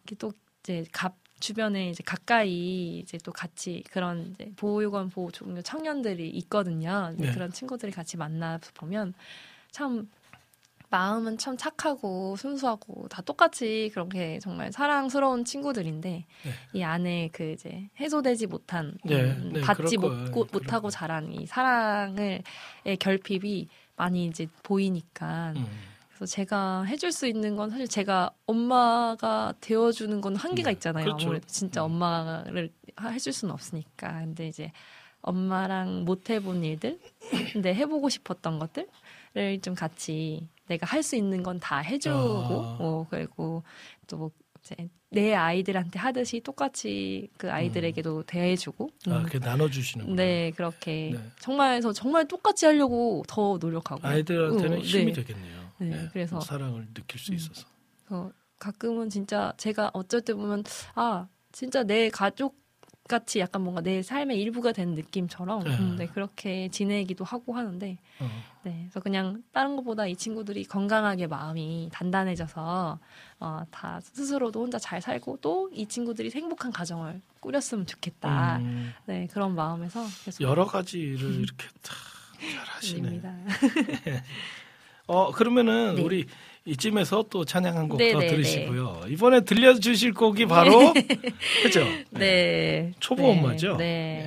[0.03, 5.63] 이렇게 또 이제 갑 주변에 이제 가까이 이제 또 같이 그런 이제 보호유관 보호 종료
[5.63, 7.13] 청년들이 있거든요.
[7.17, 7.31] 네.
[7.33, 9.15] 그런 친구들이 같이 만나서 보면
[9.71, 10.09] 참
[10.91, 16.53] 마음은 참 착하고 순수하고 다 똑같이 그렇게 정말 사랑스러운 친구들인데 네.
[16.73, 20.25] 이 안에 그 이제 해소되지 못한 네, 음, 네, 받지 그럴 거예요.
[20.31, 20.91] 못, 그럴 못하고.
[20.91, 22.43] 자란 이 사랑을
[22.85, 25.67] 의 결핍이 많이 이제 보이니까 음.
[26.17, 31.05] 그래서 제가 해줄 수 있는 건 사실 제가 엄마가 되어주는 건 한계가 네, 있잖아요.
[31.05, 31.27] 그렇죠.
[31.27, 31.87] 아무래도 진짜 음.
[31.93, 34.21] 엄마를 하- 해줄 수는 없으니까.
[34.21, 34.71] 근데 이제
[35.23, 36.99] 엄마랑 못 해본 일들,
[37.53, 42.77] 근데 해보고 싶었던 것들을 좀 같이 내가 할 수 있는 건 다 해주고, 아.
[42.79, 43.63] 뭐 그리고
[44.07, 44.31] 또뭐
[44.63, 49.23] 이제 내 아이들한테 하듯이 똑같이 그 아이들에게도 대해주고 아, 음.
[49.25, 51.19] 그렇게 나눠주시는 네 그렇게 네.
[51.41, 55.23] 정말 저 정말 똑같이 하려고 더 노력하고 아이들한테는 어, 힘이 네.
[55.23, 55.64] 되겠네요.
[55.79, 57.37] 네, 그래서- 사랑을 느낄 수 음.
[57.37, 57.67] 있어서.
[58.07, 60.65] 그래서 가끔은 진짜 제가 어쩔 때 보면
[60.95, 62.63] 아 진짜 내 가족
[63.07, 65.77] 같이 약간 뭔가 내 삶의 일부가 된 느낌처럼 네.
[65.79, 68.31] 음, 네, 그렇게 지내기도 하고 하는데 어.
[68.63, 72.99] 네, 그래서 그냥 다른 것보다 이 친구들이 건강하게 마음이 단단해져서
[73.41, 78.57] 어, 다 스스로도 혼자 잘 살고 또 이 친구들이 행복한 가정을 꾸렸으면 좋겠다.
[78.59, 81.95] 음, 네, 그런 마음에서 계속 여러 가지를 이렇게 다
[82.41, 83.21] 잘하시네.
[85.07, 86.03] 어 그러면은 네.
[86.03, 86.27] 우리
[86.75, 89.03] 이쯤에서 또 찬양 한곡 네, 더 네, 들으시고요.
[89.09, 90.95] 이번에 들려주실 곡이 바로
[91.63, 91.85] 그죠?
[92.11, 92.93] 네.
[93.01, 93.77] 초보 네, 엄마죠?
[93.77, 93.85] 네.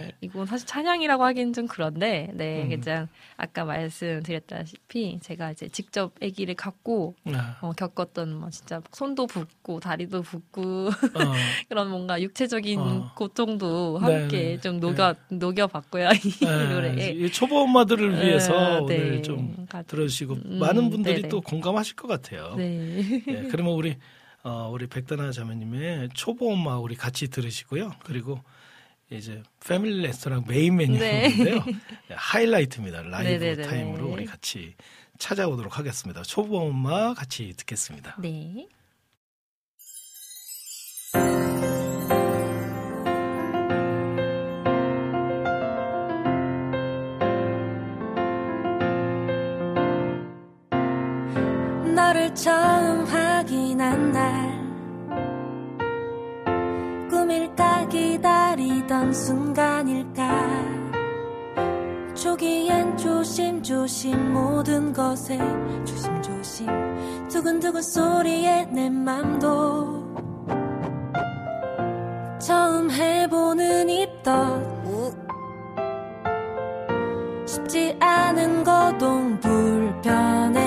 [0.08, 0.12] 네.
[0.22, 2.64] 이건 사실 찬양이라고 하기는 좀 그런데, 네.
[2.64, 2.80] 음.
[2.80, 3.08] 그냥
[3.38, 10.22] 아까 말씀드렸다시피 제가 이제 직접 아기를 갖고 아, 어, 겪었던 뭐 진짜 손도 붓고 다리도
[10.22, 10.90] 붓고 어,
[11.70, 13.12] 그런 뭔가 육체적인 어.
[13.16, 17.10] 고통도 네, 함께 네, 좀 녹여 녹여봤고요 이 네, 노래에.
[17.14, 19.22] 이 초보 엄마들을 위해서 어, 오늘 네.
[19.24, 21.30] 좀 가- 들어주시고 음, 많은 분들이 네네.
[21.30, 22.27] 또 공감하실 것 같아요.
[22.56, 23.22] 네.
[23.26, 23.98] 네, 그러면 우리
[24.44, 27.92] 어, 우리 백다나 자매님의 초보 엄마 우리 같이 들으시고요.
[28.04, 28.42] 그리고
[29.10, 31.64] 이제 패밀리 레스토랑 메인 메뉴인데요.
[32.10, 33.02] 네, 하이라이트입니다.
[33.04, 33.68] 라이브 네네네네.
[33.68, 34.76] 타임으로 우리 같이
[35.18, 36.22] 찾아오도록 하겠습니다.
[36.24, 38.18] 초보 엄마 같이 듣겠습니다.
[38.20, 38.68] 네.
[52.38, 54.68] 처음 확인한 날.
[57.10, 60.28] 꿈일까 기다리던 순간일까.
[62.14, 65.40] 초기엔 조심조심 모든 것에
[65.84, 70.06] 조심조심 두근두근 소리에 내 맘도.
[72.40, 74.78] 처음 해보는 입덧.
[77.48, 80.67] 쉽지 않은 거동 불편해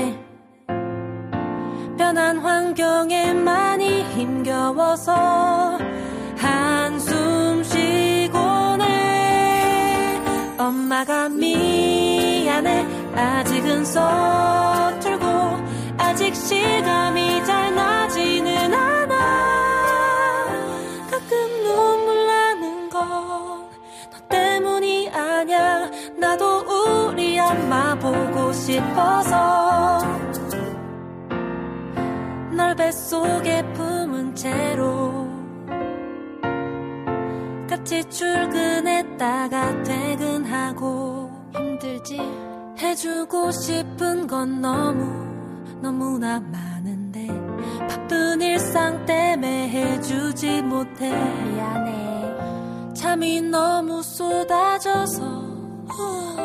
[2.80, 5.78] 환경에 많이 힘겨워서
[6.38, 10.18] 한숨 쉬곤 해
[10.56, 12.86] 엄마가 미안해.
[13.14, 15.26] 아직은 서툴고
[15.98, 19.14] 아직 실감이 잘 나지는 않아.
[21.10, 23.68] 가끔 눈물 나는 건
[24.10, 30.19] 너 때문이 아냐 나도 우리 엄마 보고 싶어서
[32.60, 35.26] 널 뱃속에 품은 채로
[37.66, 42.20] 같이 출근했다가 퇴근하고 힘들지?
[42.78, 45.02] 해주고 싶은 건 너무
[45.80, 47.28] 너무나 많은데
[47.88, 51.08] 바쁜 일상 때문에 해주지 못해.
[51.08, 52.92] 미안해.
[52.92, 55.22] 잠이 너무 쏟아져서
[55.88, 56.36] 후.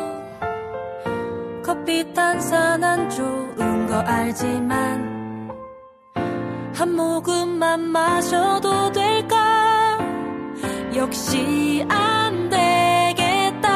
[1.62, 5.15] 커피 탄산 안 좋은 거 알지만
[6.76, 9.98] 한 모금만 마셔도 될까?
[10.94, 13.68] 역시 안 되겠다.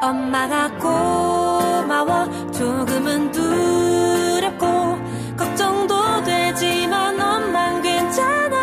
[0.00, 2.50] 엄마가 고마워.
[2.52, 4.66] 조금은 두렵고
[5.36, 8.56] 걱정도 되지만 엄만 괜찮아.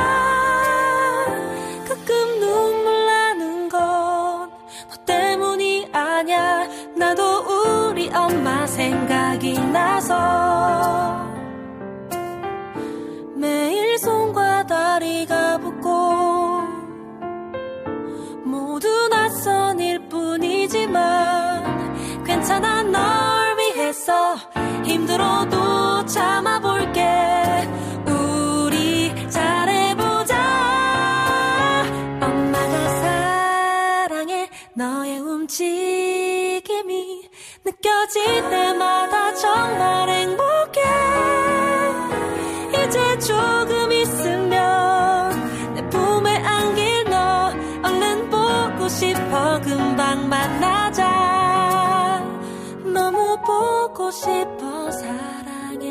[1.87, 4.49] 가끔 눈물 나는 건
[4.89, 6.67] 너 때문이 아냐
[6.97, 11.10] 나도 우리 엄마 생각이 나서
[14.91, 16.63] 다리가 붓고
[18.43, 21.05] 모두 낯선 일뿐이지만
[22.25, 24.35] 괜찮아 널 위해서
[24.83, 27.07] 힘들어도 참아볼게.
[28.05, 30.35] 우리 잘해보자.
[32.21, 34.49] 엄마가 사랑해.
[34.75, 37.29] 너의 움직임이
[37.63, 40.40] 느껴질 때마다 정말 행복
[54.21, 55.89] 싶어 사랑해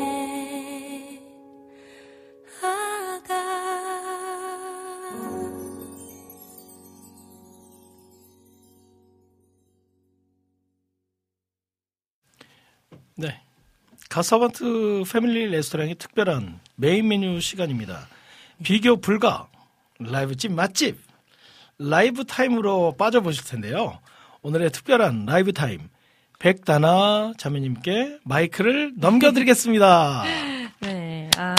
[2.63, 3.33] 아가
[13.15, 13.41] 네.
[14.09, 18.07] 갓서번트 패밀리 레스토랑의 특별한 메인 메뉴 시간입니다.
[18.63, 19.49] 비교 불가
[19.99, 20.97] 라이브 집 맛집
[21.77, 23.99] 라이브 타임으로 빠져보실 텐데요.
[24.41, 25.89] 오늘의 특별한 라이브 타임
[26.41, 30.23] 백다나 자매님께 마이크를 넘겨드리겠습니다.
[30.81, 31.29] 네.
[31.37, 31.53] 아.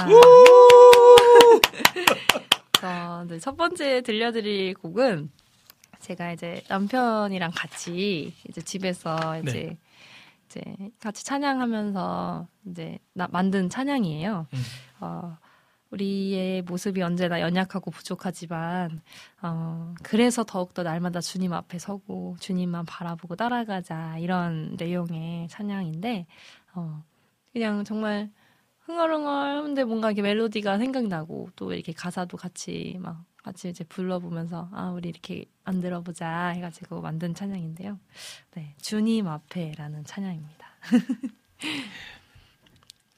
[2.72, 5.30] 그래서 네, 첫 번째 들려드릴 곡은
[6.01, 9.78] 제가 이제 남편이랑 같이 이제 집에서 이제 네.
[10.47, 10.61] 이제
[10.99, 14.49] 같이 찬양하면서 이제 나, 만든 찬양이에요.
[14.53, 14.62] 음.
[14.99, 15.39] 어,
[15.93, 19.01] 우리의 모습이 언제나 연약하고 부족하지만
[19.43, 26.26] 어, 그래서 더욱더 날마다 주님 앞에 서고 주님만 바라보고 따라가자 이런 내용의 찬양인데
[26.74, 27.05] 어,
[27.53, 28.30] 그냥 정말
[28.80, 34.90] 흥얼흥얼 하는데 뭔가 이렇게 멜로디가 생각나고 또 이렇게 가사도 같이 막 같이 이제 불러보면서 아
[34.90, 37.99] 우리 이렇게 만들어보자 해가지고 만든 찬양인데요.
[38.53, 40.66] 네 주님 앞에라는 찬양입니다.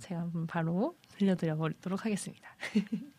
[0.01, 2.49] 제가 바로 들려드려 보도록 하겠습니다.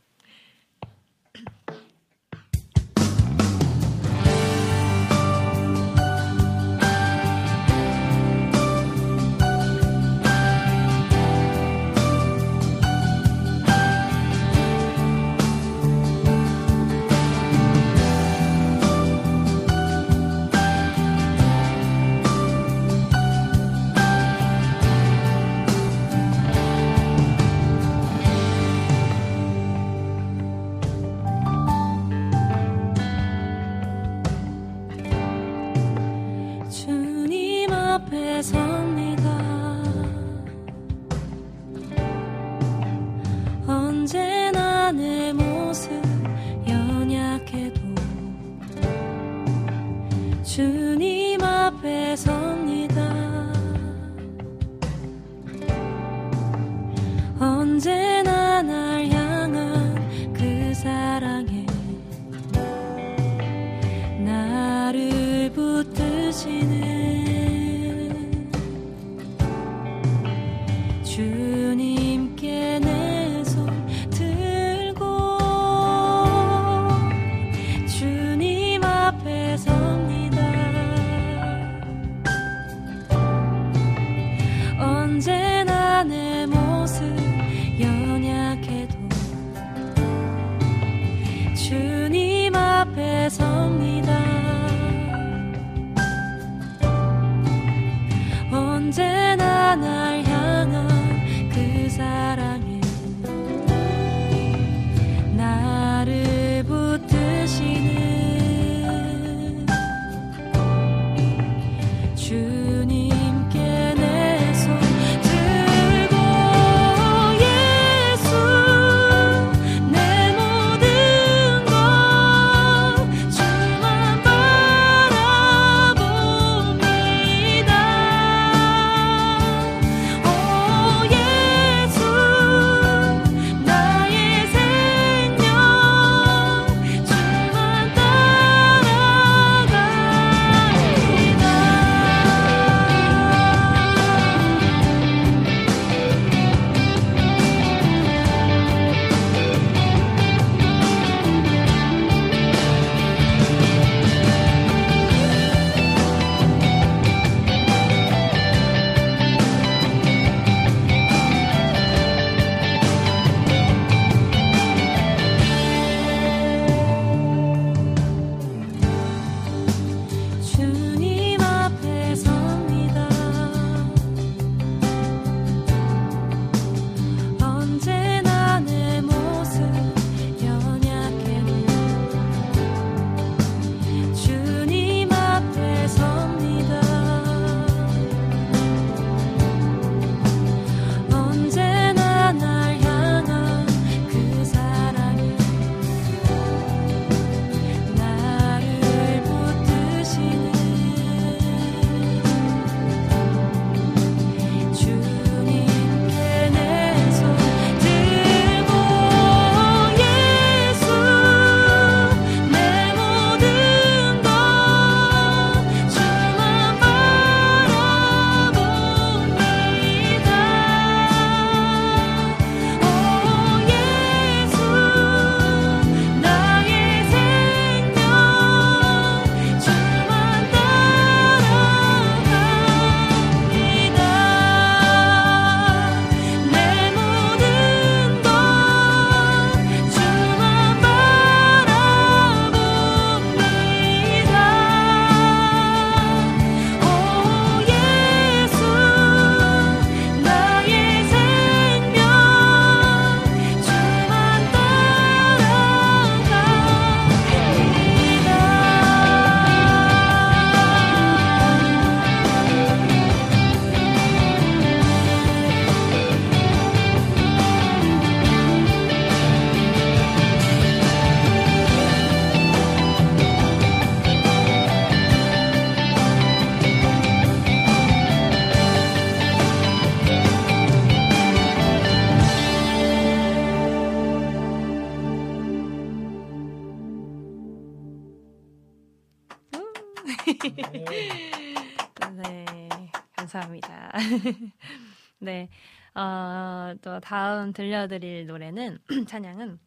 [297.00, 299.59] 다음 들려드릴 노래는 찬양은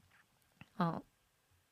[0.78, 1.00] 어,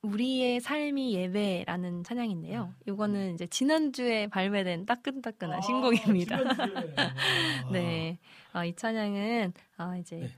[0.03, 2.75] 우리의 삶이 예배라는 찬양인데요.
[2.87, 6.37] 이거는 이제 지난주에 발매된 따끈따끈한 신곡입니다.
[6.37, 6.41] 아.
[6.41, 7.71] 아.
[7.73, 8.19] 네,
[8.55, 10.31] 어, 이 찬양은 어, 이제 네.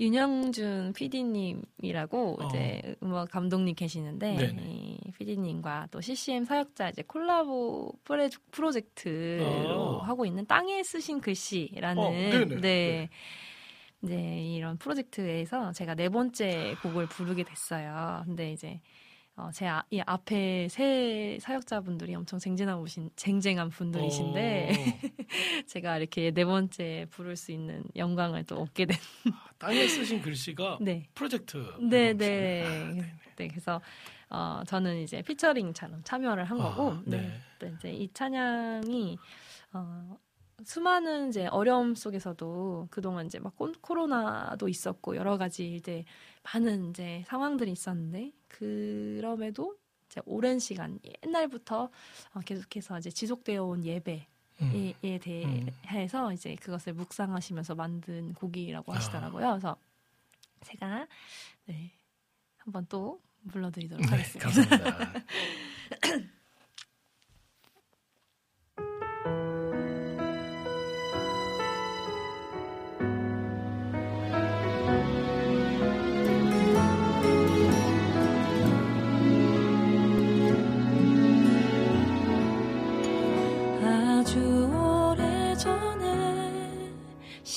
[0.00, 2.46] 윤영준 PD님이라고 어.
[2.46, 4.62] 이제 음악 감독님 계시는데 네네.
[4.62, 7.92] 이 PD님과 또 CCM 사역자 이제 콜라보
[8.50, 9.98] 프로젝트로 어.
[9.98, 12.10] 하고 있는 땅에 쓰신 글씨라는 어.
[12.10, 12.44] 네.
[12.60, 13.08] 네.
[14.04, 18.22] 이제 이런 프로젝트에서 제가 네 번째 곡을 부르게 됐어요.
[18.26, 18.80] 근데 이제
[19.36, 24.74] 어, 제 아, 이 앞에 세 사역자분들이 엄청 쟁쟁한 분신, 쟁쟁한 분들이신데 어,
[25.66, 28.96] 제가 이렇게 네 번째 부를 수 있는 영광을 또 얻게 된.
[29.58, 31.08] 땅에 쓰신 글씨가 네.
[31.14, 31.56] 프로젝트.
[31.80, 32.14] 네, 앨범이시네.
[32.14, 32.64] 네.
[32.64, 33.14] 아, 네네.
[33.36, 33.80] 네, 그래서
[34.30, 37.16] 어, 저는 이제 피처링처럼 참여를 한 거고, 아, 네.
[37.18, 37.40] 네.
[37.58, 39.18] 또 이제 이 찬양이
[39.72, 40.16] 어,
[40.62, 46.04] 수많은 이제 어려움 속에서도 그동안 이제 막 코- 코로나도 있었고 여러 가지 이제
[46.42, 49.76] 많은 이제 상황들이 있었는데 그럼에도
[50.06, 51.90] 이제 오랜 시간 옛날부터
[52.34, 54.26] 어, 계속해서 이제 지속되어 온 예배
[54.62, 54.92] 음.
[55.02, 58.96] 에 대해서 이제 그것을 묵상하시면서 만든 곡이라고 아.
[58.96, 59.48] 하시더라고요.
[59.50, 59.76] 그래서
[60.62, 61.08] 제가
[61.66, 61.90] 네
[62.58, 64.48] 한번 또 불러드리도록 네, 하겠습니다.
[64.48, 65.24] 감사합니다.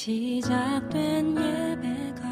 [0.07, 2.23] 시작된 예배가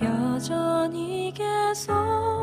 [0.00, 2.39] 여전히 계속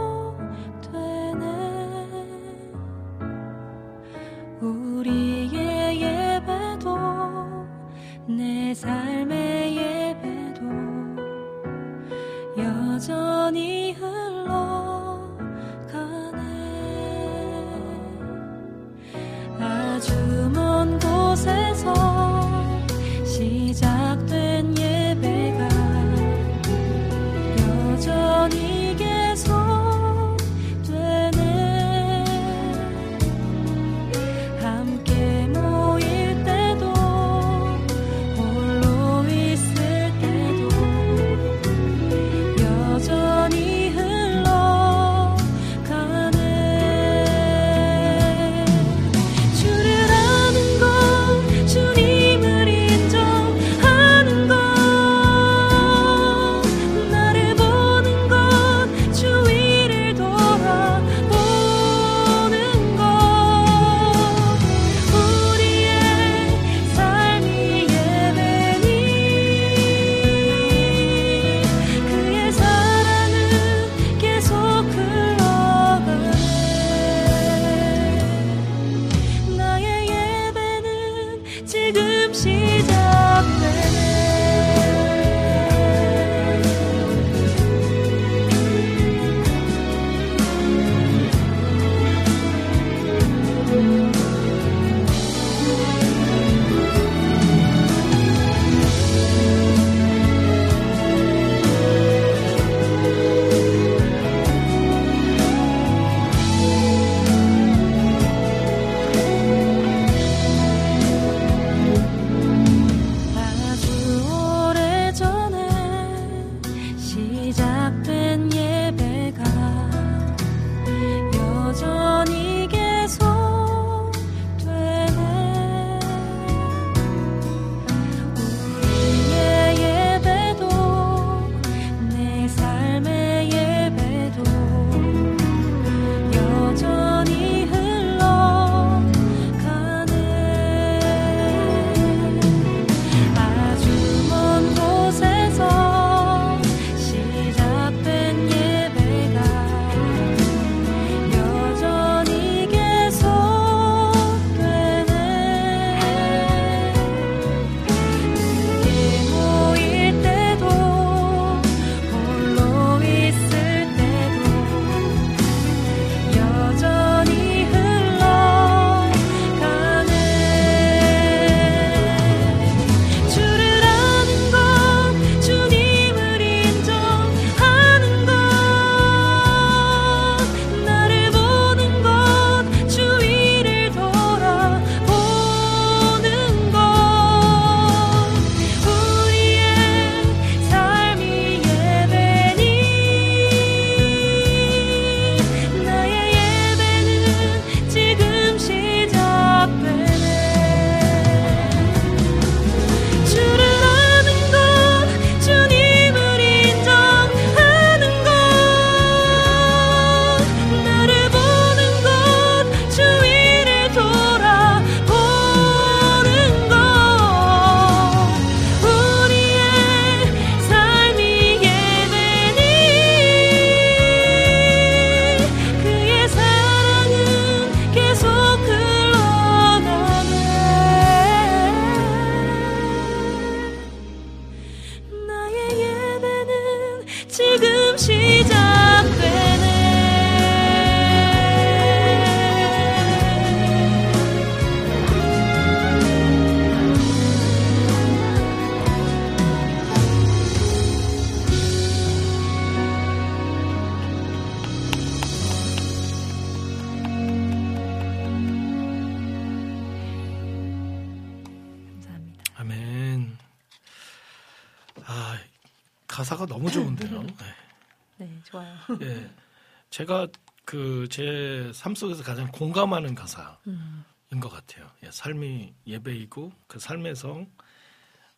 [271.78, 274.04] 삶 속에서 가장 공감하는 가사인 음,
[274.40, 274.90] 것 같아요.
[275.04, 277.46] 예, 삶이 예배이고 그 삶에서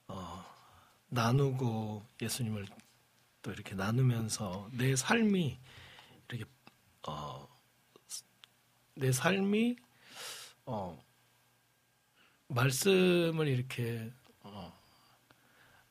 [0.09, 0.45] 어,
[1.07, 2.65] 나누고 예수님을
[3.41, 5.57] 또 이렇게 나누면서 내 삶이
[6.27, 6.43] 이렇게
[7.07, 7.47] 어,
[8.95, 9.77] 내 삶이
[10.65, 11.01] 어,
[12.49, 14.11] 말씀을 이렇게
[14.41, 14.77] 어,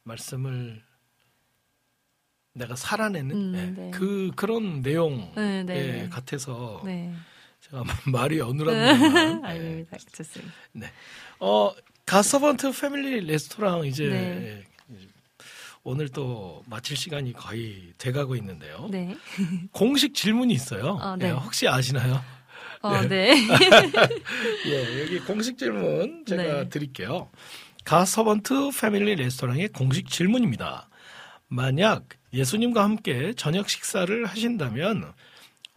[0.03, 0.85] 말씀을
[2.53, 3.91] 내가 살아내는 음, 예, 네.
[3.91, 6.09] 그 그런 내용 네, 네, 예, 네.
[6.11, 7.15] 같아서 네.
[7.71, 9.47] 제가 말이 어눌합니다만 예.
[9.49, 9.97] 아닙니다.
[10.13, 10.53] 좋습니다.
[11.41, 11.73] 어
[12.07, 14.65] 가서번트 패밀리 레스토랑 이제 네.
[14.91, 15.07] 예,
[15.83, 18.89] 오늘 또 마칠 시간이 거의 돼가고 있는데요.
[18.91, 19.17] 네.
[19.73, 20.99] 공식 질문이 있어요.
[21.01, 21.27] 어, 네.
[21.27, 22.23] 예, 혹시 아시나요?
[22.81, 23.33] 어, 네.
[24.67, 26.69] 예, 여기 공식 질문 제가 네.
[26.69, 27.31] 드릴게요.
[27.85, 30.89] 가서번트 패밀리 레스토랑의 공식 질문입니다.
[31.49, 35.13] 만약 예수님과 함께 저녁 식사를 하신다면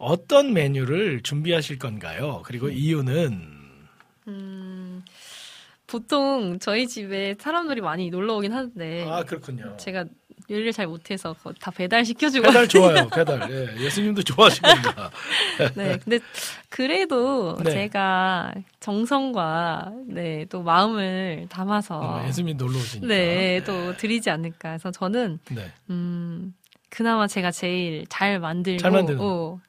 [0.02, 2.42] 어떤 메뉴를 준비하실 건가요?
[2.44, 3.40] 그리고 이유는
[4.26, 5.04] 음,
[5.86, 9.64] 보통 저희 집에 사람들이 많이 놀러 오긴 하는데 아 그렇군요.
[9.70, 9.76] 네.
[9.76, 10.04] 제가
[10.50, 13.08] 요리를 잘 못해서 다 배달 시켜주고 배달 좋아요.
[13.14, 13.48] 배달.
[13.48, 15.10] 예, 예수님도 좋아하시는가.
[15.76, 16.18] 네, 근데
[16.68, 17.70] 그래도 네.
[17.70, 23.06] 제가 정성과 네, 또 마음을 담아서 어, 예수님 놀러 오시니까.
[23.06, 25.70] 네, 또 드리지 않을까 해서 저는 네.
[25.90, 26.54] 음,
[26.90, 29.16] 그나마 제가 제일 잘 만들고 잘.
[29.20, 29.60] 어,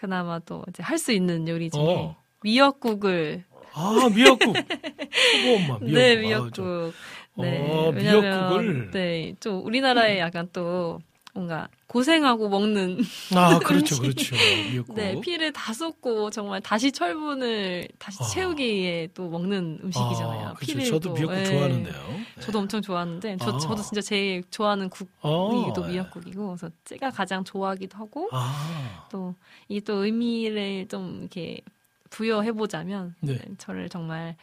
[0.00, 2.16] 그나마 또 이제 할 수 있는 요리 중에 어.
[2.42, 3.44] 미역국을
[3.74, 4.56] 아 미역국.
[4.56, 5.80] 엄마 미역국.
[5.92, 6.54] 네, 미역국.
[6.54, 6.92] 저-
[7.36, 8.90] 네, 어, 왜냐면 미역국을.
[8.92, 11.00] 네, 좀 우리나라에 약간 또
[11.40, 12.98] 뭔가 고생하고 먹는
[13.34, 13.98] 아 그렇죠.
[13.98, 14.36] 그렇죠.
[14.70, 14.94] 미역국.
[14.94, 18.26] 네, 피를 다 쏟고 정말 다시 철분을 다시 아.
[18.26, 20.48] 채우기 위해 또 먹는 음식이잖아요.
[20.48, 20.66] 아, 그렇죠.
[20.66, 21.44] 피를 저도 또, 미역국 예.
[21.44, 21.94] 좋아하는데요.
[22.36, 22.42] 네.
[22.42, 23.56] 저도 엄청 좋아하는데 저, 아.
[23.56, 25.92] 저도 진짜 제일 좋아하는 국이 어, 또 예.
[25.92, 29.34] 미역국이고 그래서 제가 가장 좋아하기도 하고 아, 또
[29.68, 31.62] 이게 또 의미를 좀 이렇게
[32.10, 33.38] 부여해 보자면 네.
[33.56, 34.36] 저를 정말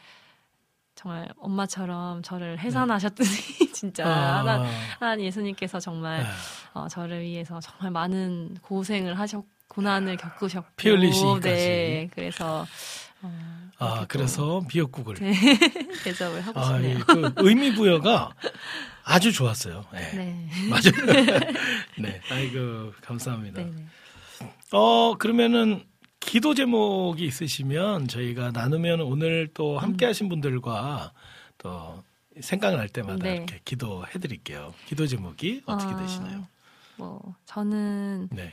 [0.98, 3.30] 정말 엄마처럼 저를 해산하셨더니
[3.72, 4.64] 진짜 아, 하나,
[4.98, 6.28] 하나님 예수님께서 정말 네.
[6.74, 11.46] 어, 저를 위해서 정말 많은 고생을 하셨 고난을 겪으셨고 피 흘리시기까지.
[11.46, 12.66] 네 그래서
[13.22, 15.14] 어, 아 그래서 미역국을.
[15.16, 15.32] 네.
[16.02, 17.04] 대접을 하고 아, 예, 싶네요.
[17.06, 18.30] 그 의미 부여가
[19.04, 19.84] 아주 좋았어요.
[19.92, 20.10] 네.
[20.16, 20.48] 네.
[20.68, 21.40] 맞아요.
[21.96, 22.20] 네.
[22.28, 23.62] 아이고 감사합니다.
[23.62, 23.70] 네.
[23.70, 23.86] 네.
[24.72, 25.84] 어 그러면은
[26.20, 30.08] 기도 제목이 있으시면 저희가 나누면 오늘 또 함께 음.
[30.08, 31.12] 하신 분들과
[31.58, 32.02] 또
[32.40, 33.36] 생각날 때마다 네.
[33.36, 34.74] 이렇게 기도해 드릴게요.
[34.86, 36.46] 기도 제목이 어떻게 어, 되시나요?
[36.96, 38.52] 뭐 저는 네.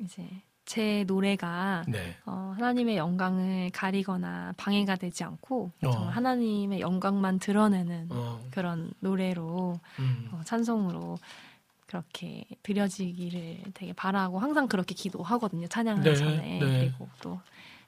[0.00, 0.28] 이제
[0.64, 2.16] 제 노래가 네.
[2.24, 5.90] 어, 하나님의 영광을 가리거나 방해가 되지 않고 어.
[5.90, 8.40] 정말 하나님의 영광만 드러내는 어.
[8.50, 10.28] 그런 노래로 음.
[10.32, 11.18] 어, 찬송으로
[11.92, 15.68] 그렇게 드려지기를 되게 바라고 항상 그렇게 기도하거든요.
[15.68, 16.78] 찬양하기 네, 전에 네.
[16.80, 17.38] 그리고 또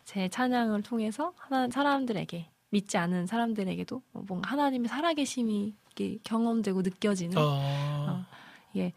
[0.04, 8.24] 제 찬양을 통해서 하나 사람들에게 믿지 않은 사람들에게도 뭔가 하나님의 살아계심이 이렇게 경험되고 느껴지는 어.
[8.72, 8.92] 이게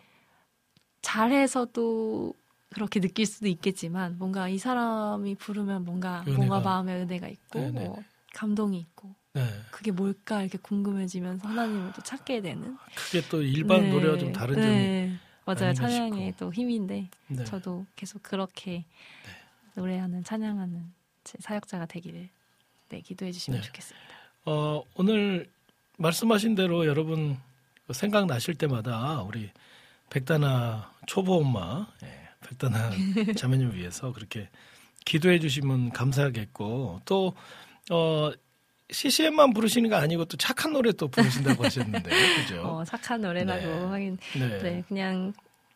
[1.02, 2.34] 잘해서도
[2.70, 6.38] 그렇게 느낄 수도 있겠지만 뭔가 이 사람이 부르면 뭔가 은혜가.
[6.38, 7.86] 뭔가 마음에 은혜가 있고 네네.
[7.86, 8.04] 뭐
[8.34, 9.61] 감동이 있고 네.
[9.69, 13.91] 그게 뭘까 이렇게 궁금해지면서 하나님을 또 찾게 되는 그게 또 일반 네.
[13.91, 15.14] 노래와 좀 다른 점이 네.
[15.45, 16.45] 맞아요 아닌가 찬양의 싶고.
[16.45, 17.43] 또 힘인데 네.
[17.45, 18.85] 저도 계속 그렇게
[19.76, 20.91] 노래하는 찬양하는
[21.23, 22.30] 제 사역자가 되기를
[22.89, 23.68] 네 기도해 주시면 네.
[23.68, 24.07] 좋겠습니다.
[24.45, 25.47] 어, 오늘
[25.97, 27.38] 말씀하신 대로 여러분
[27.85, 29.51] 그 생각 나실 때마다 우리
[30.09, 32.91] 백다나 초보 엄마, 예, 백다나
[33.35, 34.49] 자매님 위해서 그렇게
[35.05, 37.34] 기도해 주시면 감사하겠고 또,
[37.91, 38.31] 어,
[38.89, 42.09] CCM만 부르시는 거 아니고 또 착한 노래 또 부르신다고 하셨는데,
[42.47, 42.61] 그죠?
[42.61, 43.85] 어, 착한 노래라고 네.
[43.85, 44.57] 하긴 네.
[44.61, 45.34] 네, 그냥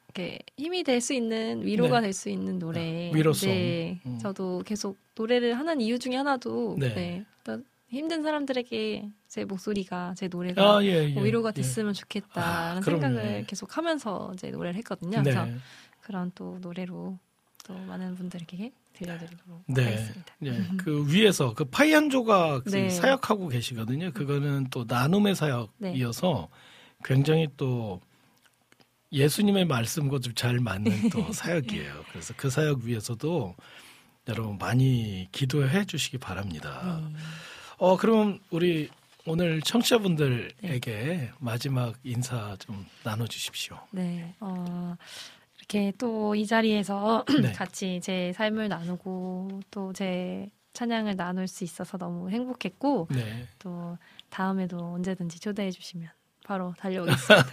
[0.08, 2.08] 이렇게 힘이 될 수 있는 위로가 네.
[2.08, 3.10] 될수 있는 노래.
[3.10, 3.50] 아, 위로송.
[3.50, 4.18] 네, 음.
[4.20, 6.94] 저도 계속 노래를 하는 이유 중에 하나도 네.
[6.94, 7.26] 네.
[7.44, 11.08] 또 힘든 사람들에게 제 목소리가 제 노래가 아, 예, 예.
[11.10, 11.54] 뭐 위로가 예.
[11.54, 12.82] 됐으면 좋겠다라는 아.
[12.82, 15.18] 생각을 계속 하면서 이제 노래를 했거든요.
[15.22, 15.24] 네.
[15.24, 15.48] 그래서
[16.00, 17.18] 그런 또 노래로
[17.66, 19.84] 또 많은 분들에게 들려드리도록 네.
[19.86, 20.36] 하겠습니다.
[20.46, 22.90] 예, 그 위에서 그 파이 한 조각 네.
[22.90, 24.12] 사역하고 계시거든요.
[24.12, 26.50] 그거는 또 나눔의 사역이어서
[27.04, 28.02] 굉장히 또
[29.12, 32.04] 예수님의 말씀과 좀 잘 맞는 또 사역이에요.
[32.12, 33.56] 그래서 그 사역 위에서도
[34.30, 37.02] 여러분 많이 기도해 주시기 바랍니다.
[37.12, 37.18] 네.
[37.78, 38.90] 어, 그럼 우리
[39.26, 43.78] 오늘 청취자분들에게 마지막 인사 좀 나눠 주십시오.
[43.92, 44.96] 네, 어,
[45.74, 47.52] 이렇게 또 이 자리에서 네.
[47.54, 53.48] 같이 제 삶을 나누고 또 제 찬양을 나눌 수 있어서 너무 행복했고 네.
[53.60, 53.98] 또
[54.30, 56.10] 다음에도 언제든지 초대해 주시면
[56.44, 57.44] 바로 달려오겠습니다.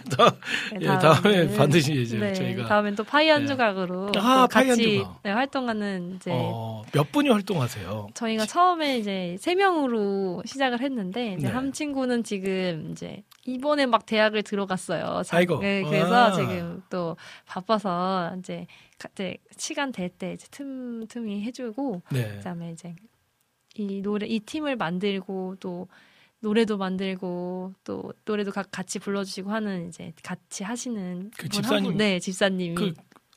[0.73, 4.19] 네, 예, 다음에 반드시 이제 네, 저희가 다음엔 또 파이 한 조각으로 네.
[4.19, 5.19] 아, 파이 한 같이 조각.
[5.23, 8.07] 네, 활동하는 이제 어, 몇 분이 활동하세요?
[8.15, 11.53] 저희가 처음에 이제 세 명으로 시작을 했는데 이제 네.
[11.53, 15.21] 한 친구는 지금 이제 이번에 막 대학을 들어갔어요.
[15.23, 15.59] 자- 아이고.
[15.59, 16.31] 네, 그래서 아.
[16.31, 18.65] 지금 또 바빠서 이제
[18.97, 22.37] 가- 이제 시간 될 때 이제 틈 틈이 해주고 네.
[22.37, 22.95] 그다음에 이제
[23.75, 25.87] 이 노래 이 팀을 만들고 또
[26.41, 31.75] 노래도 만들고 또 노래도 가- 같이 불러주시고 하는 이제 같이 하시는 그분 집사님?
[31.75, 32.93] 한 분- 네 집사님이 그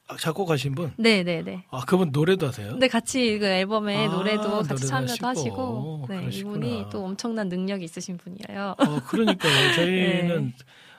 [0.09, 0.93] 아, 작곡하신 분?
[0.99, 2.69] 네 네 네 아, 그분 노래도 하세요?
[2.71, 5.27] 근데 같이 그 앨범에 아, 노래도 같이 참여도 하시고.
[5.27, 6.57] 하시고, 네, 그러시구나.
[6.67, 8.75] 이분이 또 엄청난 능력이 있으신 분이에요.
[8.79, 9.73] 어, 그러니까요.
[9.73, 10.53] 저희는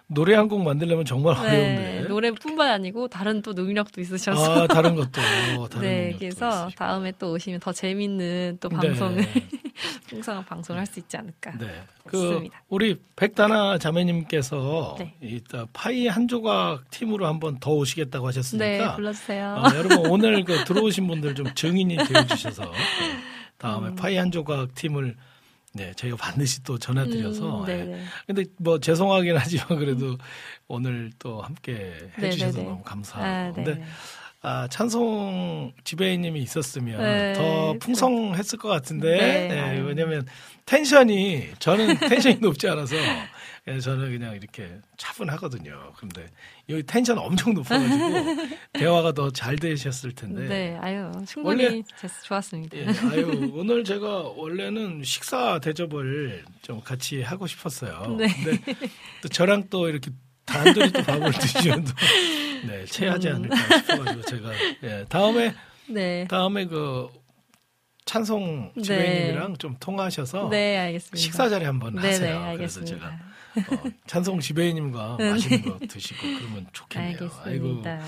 [0.07, 2.07] 노래 한 곡 만들려면 정말 네, 어려운데.
[2.09, 5.11] 노래뿐만 아니고 다른 또 능력도 있으셔서 아, 다른 것도.
[5.69, 6.77] 다른 네, 그래서 있으시고.
[6.77, 9.47] 다음에 또 오시면 더 재밌는 또 방송을 네.
[10.07, 11.57] 풍성한 방송을 할 수 있지 않을까.
[11.57, 11.67] 네.
[12.05, 12.63] 그 좋습니다.
[12.69, 15.15] 우리 백다나 자매님께서 네.
[15.21, 19.55] 이따 파이 한 조각 팀으로 한번 더 오시겠다고 네, 하셨으니까 불러주세요.
[19.55, 22.71] 어, 여러분 오늘 그 들어오신 분들 좀 증인이 되어 주셔서 네,
[23.57, 23.95] 다음에 음.
[23.95, 25.15] 파이 한 조각 팀을
[25.75, 27.63] 네, 저희가 반드시 또 전해드려서.
[27.63, 27.77] 음, 예.
[27.77, 28.03] 네네.
[28.27, 30.17] 근데 뭐 죄송하긴 하지만 그래도
[30.67, 32.69] 오늘 또 함께 해주셔서 네네네.
[32.69, 33.25] 너무 감사하고.
[33.25, 33.63] 아, 네.
[33.63, 33.83] 근데
[34.45, 37.33] 아, 찬송 지배인님이 있었으면 네.
[37.33, 39.79] 더 풍성했을 것 같은데 네, 네.
[39.79, 40.25] 왜냐면
[40.65, 42.95] 텐션이 저는 텐션이 높지 않아서
[43.69, 45.93] 예, 저는 그냥 이렇게 차분하거든요.
[45.97, 46.27] 근데
[46.67, 48.35] 여기 텐션 엄청 높아가지고
[48.73, 50.47] 대화가 더 잘 되셨을 텐데.
[50.49, 52.77] 네, 아유, 충분히 원래- 됐- 좋았습니다.
[52.77, 58.17] 예, 아유 오늘 제가 원래는 식사 대접을 좀 같이 하고 싶었어요.
[58.17, 58.27] 네.
[58.43, 58.73] 근데
[59.21, 60.11] 또 저랑 또 이렇게
[60.45, 61.93] 단둘이 또 밥을 드시면 또
[62.67, 63.35] 네, 체하지 음.
[63.35, 64.49] 않을까 싶어가지고 제가
[64.83, 65.53] 예, 다음에
[65.87, 66.25] 네.
[66.29, 67.09] 다음에 그
[68.05, 68.81] 찬송 네.
[68.83, 70.97] 지배님이랑 좀 통화하셔서 네.
[71.13, 72.53] 식사 자리 한번 네네, 하세요.
[72.57, 72.83] 그래서.
[72.83, 77.17] 제가 어, 찬송 지배님과 맛있는 거 드시고 그러면 좋겠네요.
[77.43, 77.99] 아이고 알겠습니다.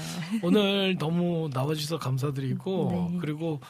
[0.42, 3.18] 오늘 너무 나와주셔서 감사드리고 네.
[3.22, 3.62] 그리고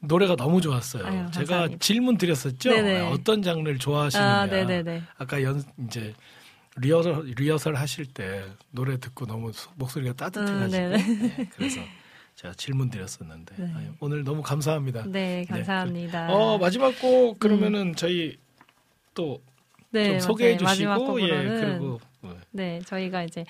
[0.00, 1.04] 노래가 너무 좋았어요.
[1.04, 1.78] 아유, 제가 감사합니다.
[1.80, 2.70] 질문 드렸었죠.
[2.70, 3.00] 네네.
[3.12, 4.26] 어떤 장르를 좋아하시느냐.
[4.26, 5.00] 아.
[5.18, 6.14] 아까 연 이제
[6.76, 10.90] 리허설 리허설 하실 때 노래 듣고 너무 소- 목소리가 따뜻해가지고 음.
[11.36, 11.80] 네, 그래서
[12.36, 13.72] 제가 질문 드렸었는데 네.
[13.76, 15.04] 아유, 오늘 너무 감사합니다.
[15.08, 16.32] 네, 감사합니다.
[16.32, 18.36] 어 마지막 곡 그러면은 저희
[19.14, 19.42] 또좀
[19.90, 21.26] 네, 소개해 주시고 예
[21.60, 22.30] 그리고 네.
[22.52, 23.44] 네, 저희가 이제 아,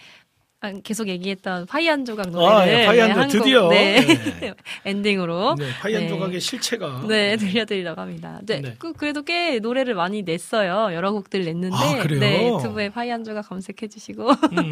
[0.82, 3.68] 계속 얘기했던 파이안 조각 아, 노래를 예, 파이안 네, 조각 한 곡, 드디어.
[3.70, 4.00] 네.
[4.40, 4.54] 네.
[4.84, 6.08] 엔딩으로 네, 파이안 네.
[6.08, 8.40] 조각의 실체가 네, 들려드리려고 합니다.
[8.42, 8.74] 네, 네.
[8.78, 10.94] 그, 그래도 꽤 노래를 많이 냈어요.
[10.94, 11.76] 여러 곡들 냈는데.
[11.76, 12.20] 아, 그래요?
[12.20, 14.28] 네, 유튜브에 파이안 조각 검색해주시고.
[14.28, 14.70] 음,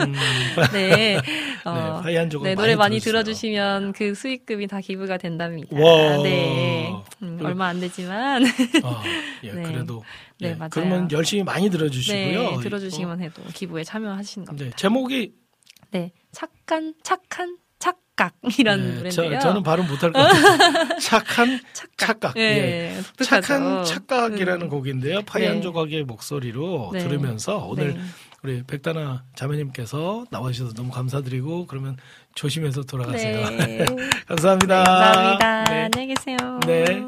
[0.73, 1.17] 네.
[1.17, 1.21] 네,
[1.65, 2.99] 어, 파이안 조각 네, 노래 많이.
[2.99, 5.75] 들어주시면 그 수익금이 다 기부가 된답니다.
[5.75, 6.23] 와.
[6.23, 6.93] 네.
[7.23, 8.45] 음, 얼마 안 되지만.
[8.85, 9.03] 아,
[9.45, 9.63] 예, 네.
[9.63, 10.03] 그래도
[10.39, 10.71] 네, 예, 맞아요.
[10.71, 12.51] 그러면 열심히 많이 들어주시고요.
[12.51, 14.65] 네, 들어주시기만 해도 기부에 참여하시는 어, 겁니다.
[14.67, 15.33] 네, 제목이
[15.91, 16.13] 네.
[16.33, 19.39] 착한, 착한, 착각이라는 네, 노래인데요.
[19.41, 20.99] 저, 는 발음 못할 것 같아요.
[21.01, 21.61] 착한
[21.97, 22.37] 착각.
[22.37, 22.43] 예.
[22.43, 23.47] 네, 독특하죠.
[23.47, 24.69] 착한 착각이라는 음.
[24.69, 25.23] 곡인데요.
[25.23, 25.61] 파이안 네.
[25.61, 26.99] 조각의 목소리로 네.
[27.01, 28.01] 들으면서 오늘 네.
[28.43, 31.97] 우리 백다나 자매님께서 나와주셔서 너무 감사드리고 그러면
[32.35, 33.51] 조심해서 돌아가세요.
[33.51, 33.85] 네.
[34.29, 34.85] 감사합니다.
[34.85, 35.65] 감사합니다.
[35.65, 35.83] 네.
[35.85, 36.61] 안녕히 계세요.
[36.67, 37.07] 네.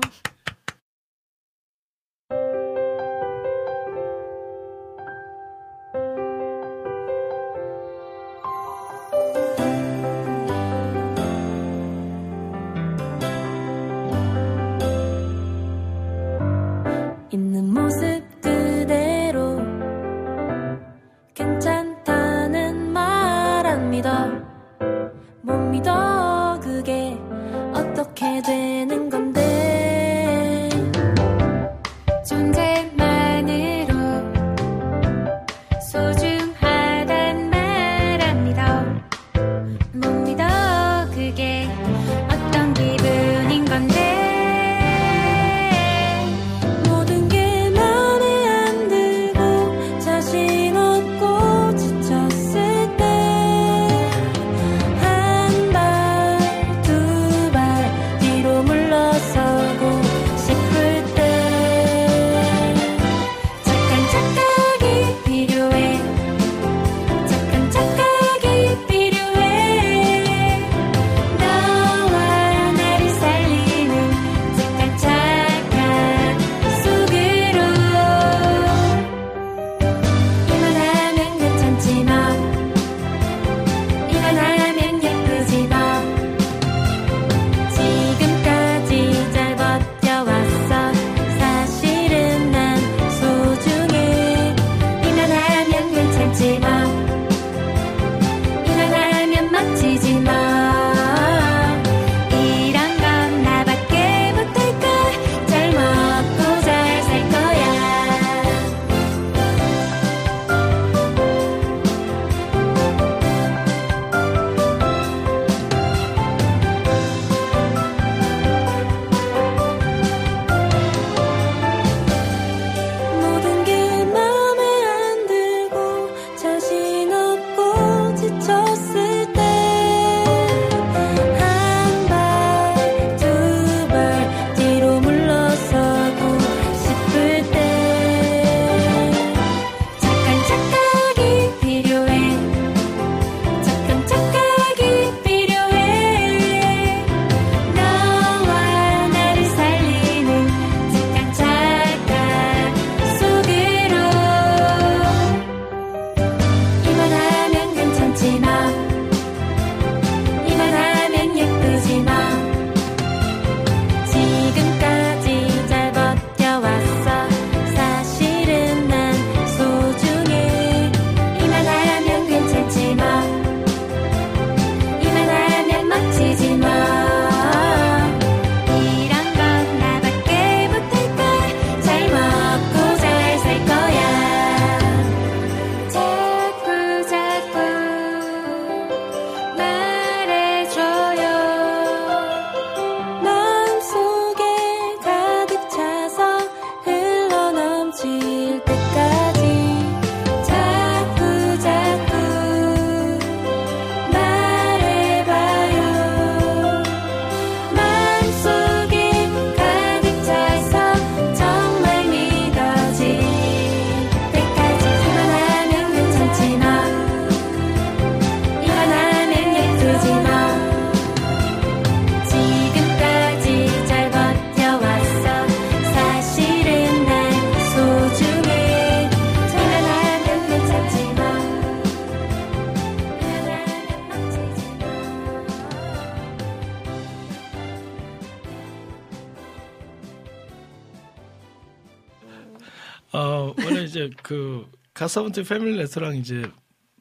[245.01, 246.43] 가서번트 패밀리 레스토랑 이제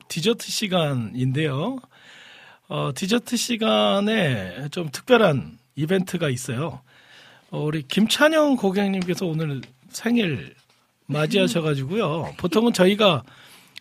[0.07, 1.79] 디저트 시간인데요.
[2.69, 6.81] 어, 디저트 시간에 좀 특별한 이벤트가 있어요.
[7.51, 9.59] 어, 우리 김찬영 고객님께서 오늘
[9.89, 10.55] 생일
[11.07, 12.35] 맞이하셔가지고요.
[12.39, 13.23] 보통은 저희가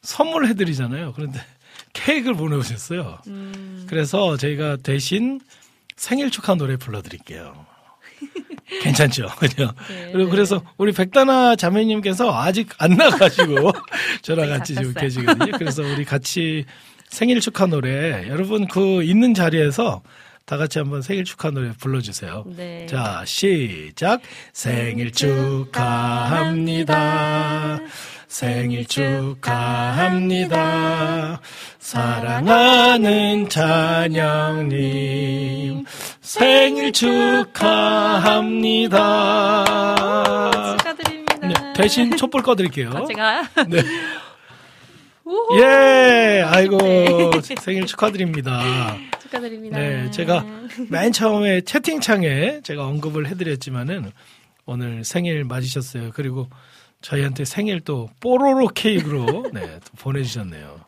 [0.03, 1.13] 선물해드리잖아요.
[1.13, 1.39] 그런데
[1.95, 3.21] 케이크를 보내오셨어요.
[3.29, 5.41] 음, 그래서 저희가 대신
[5.95, 7.67] 생일 축하 노래 불러드릴게요.
[8.83, 9.29] 괜찮죠?
[9.39, 9.73] 그죠?
[9.89, 10.37] 네, 그리고 네.
[10.37, 13.73] 그래서 우리 백다나 자매님께서 아직 안 나가시고
[14.23, 14.93] 저랑 되게 같이 지금.
[14.95, 15.53] 계시거든요.
[15.59, 16.65] 그래서 우리 같이
[17.09, 20.03] 생일 축하 노래 여러분 그 있는 자리에서
[20.45, 22.45] 다 같이 한번 생일 축하 노래 불러주세요.
[22.57, 22.87] 네.
[22.87, 24.21] 자, 시작.
[24.53, 25.13] 생일
[26.49, 27.81] 축하합니다.
[28.29, 28.87] 생일
[30.09, 31.41] 축하합니다.
[31.79, 34.69] 사랑하는 찬영님.
[36.29, 37.95] 생일 축하합니다.
[40.77, 41.39] 축하드립니다.
[41.41, 42.91] 네, 대신 촛불 꺼드릴게요.
[42.91, 43.79] 아, 제가 네.
[45.59, 47.31] 예, 아이고, 네.
[47.61, 48.99] 생일 축하드립니다.
[49.23, 49.79] 축하드립니다.
[49.79, 50.45] 네, 제가
[50.91, 54.13] 맨 처음에 채팅창에 제가 언급을 해드렸지만은
[54.67, 56.11] 오늘 생일 맞으셨어요.
[56.13, 56.51] 그리고
[57.01, 60.79] 저희한테 생일 또 뽀로로 케이크로 네, 또 보내주셨네요.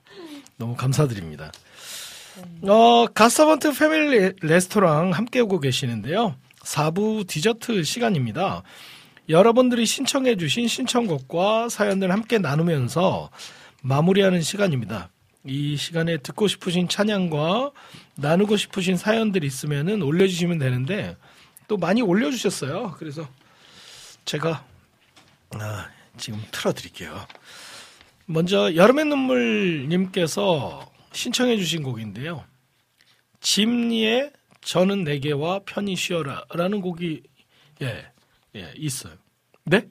[0.59, 1.51] 너무 감사드립니다.
[2.63, 6.37] 어, 가서번트 패밀리 레스토랑 함께 오고 계시는데요.
[6.63, 8.63] 4부 디저트 시간입니다.
[9.29, 13.31] 여러분들이 신청해 주신 신청곡과 사연들 함께 나누면서
[13.83, 15.11] 마무리하는 시간입니다.
[15.45, 17.71] 이 시간에 듣고 싶으신 찬양과
[18.17, 21.17] 나누고 싶으신 사연들 있으면은 올려주시면 되는데
[21.69, 22.97] 또 많이 올려주셨어요.
[22.99, 23.27] 그래서
[24.25, 24.65] 제가
[25.53, 25.89] 아,
[26.19, 27.27] 지금 틀어드릴게요.
[28.27, 32.45] 먼저 여름의 눈물님께서 신청해 주신 곡인데요.
[33.41, 37.23] 짐니의 저는 내게와 편히 쉬어라 라는 곡이
[37.83, 38.13] 예,
[38.55, 39.15] 예 있어요.
[39.65, 39.89] 네?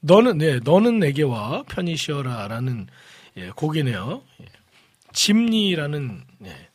[0.00, 2.86] 너는 네, 너는 내게와 편히 쉬어라 라는
[3.36, 4.22] 예, 곡이네요.
[4.40, 4.46] 예.
[5.12, 6.68] 짐니라는 예,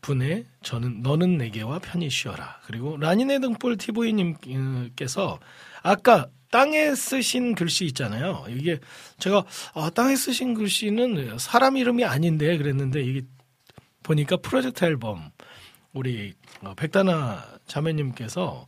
[0.00, 2.60] 분의 저는 너는 내게와 편히 쉬어라.
[2.64, 5.38] 그리고 라니네 등불 TV님께서
[5.82, 8.44] 아까 땅에 쓰신 글씨 있잖아요.
[8.48, 8.78] 이게
[9.18, 9.44] 제가
[9.74, 13.22] 아, 땅에 쓰신 글씨는 사람 이름이 아닌데 그랬는데 이게
[14.04, 15.32] 보니까 프로젝트 앨범
[15.92, 16.32] 우리
[16.62, 18.66] 어, 백다나 자매님께서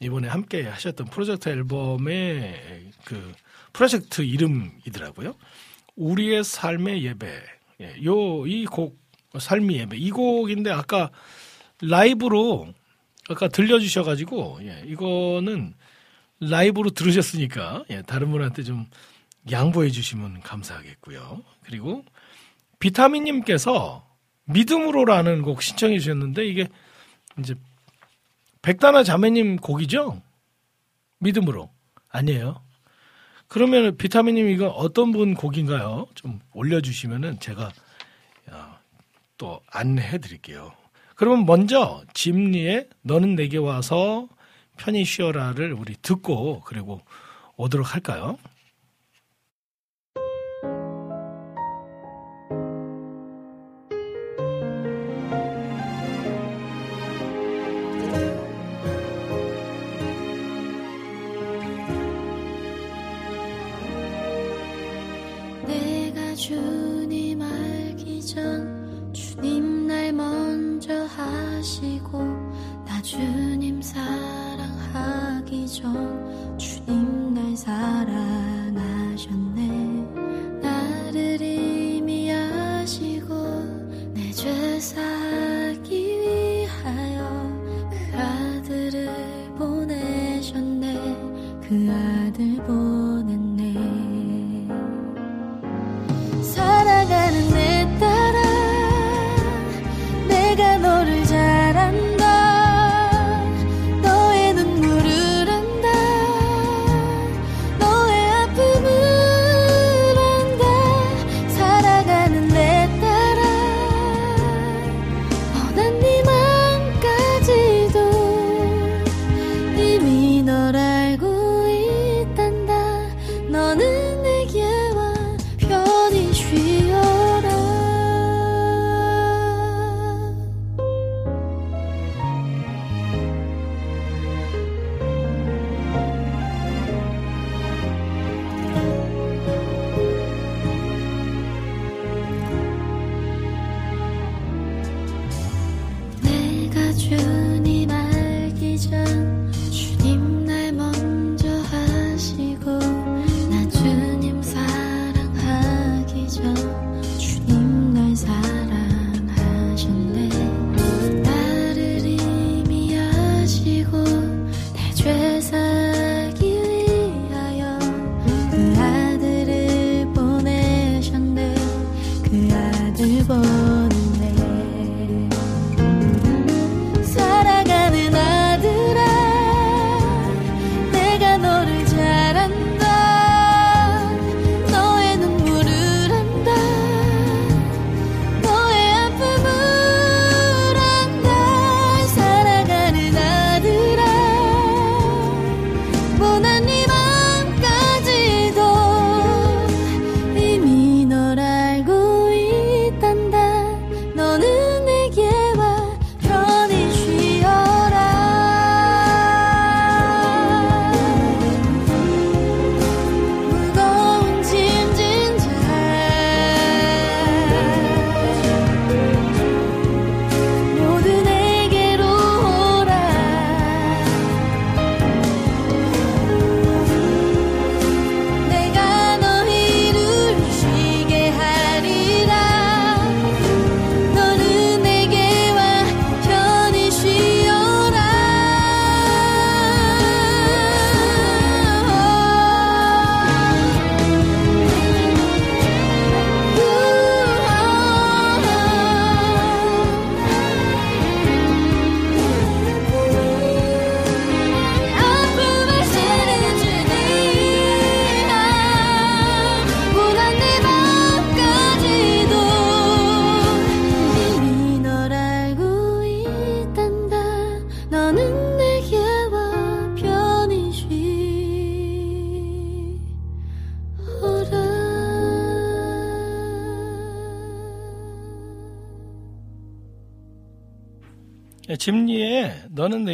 [0.00, 3.34] 이번에 함께 하셨던 프로젝트 앨범의 그
[3.74, 5.34] 프로젝트 이름이더라고요.
[5.96, 7.42] 우리의 삶의 예배.
[7.82, 8.98] 예, 요, 이 곡,
[9.38, 9.98] 삶의 예배.
[9.98, 11.10] 이 곡인데 아까
[11.82, 12.72] 라이브로
[13.28, 15.74] 아까 들려주셔가지고, 예, 이거는
[16.40, 18.86] 라이브로 들으셨으니까, 예, 다른 분한테 좀
[19.50, 21.42] 양보해 주시면 감사하겠고요.
[21.62, 22.04] 그리고
[22.78, 24.06] 비타민님께서
[24.44, 26.68] 믿음으로라는 곡 신청해 주셨는데 이게
[27.38, 27.54] 이제
[28.62, 30.20] 백다나 자매님 곡이죠?
[31.18, 31.70] 믿음으로.
[32.08, 32.60] 아니에요.
[33.48, 36.06] 그러면 비타민님 이거 어떤 분 곡인가요?
[36.14, 37.70] 좀 올려주시면은 제가
[38.50, 38.78] 어,
[39.38, 40.72] 또 안내해 드릴게요.
[41.14, 44.28] 그러면 먼저 짐리의 너는 내게 와서
[44.76, 47.00] 편히 쉬어라를 우리 듣고 그리고
[47.56, 48.38] 오도록 할까요?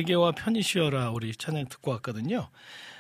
[0.03, 2.49] 내게와 편히 쉬어라 우리 찬양 듣고 왔거든요.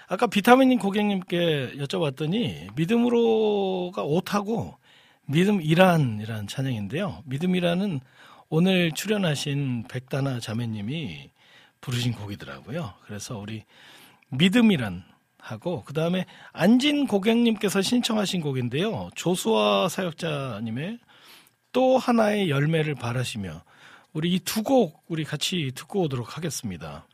[0.08, 4.76] 아까 비타민님 고객님께 여쭤봤더니 믿음으로가 오타고
[5.26, 7.22] 믿음이란이란 찬양인데요.
[7.26, 8.00] 믿음이란은
[8.48, 11.30] 오늘 출연하신 백다나 자매님이
[11.80, 12.94] 부르신 곡이더라고요.
[13.06, 13.64] 그래서 우리
[14.28, 15.04] 믿음이란
[15.38, 19.10] 하고 그 다음에 안진 고객님께서 신청하신 곡인데요.
[19.14, 20.98] 조수아 사역자님의
[21.72, 23.62] 또 하나의 열매를 바라시며
[24.12, 27.06] 우리 이 두 곡 우리 같이 듣고 오도록 하겠습니다.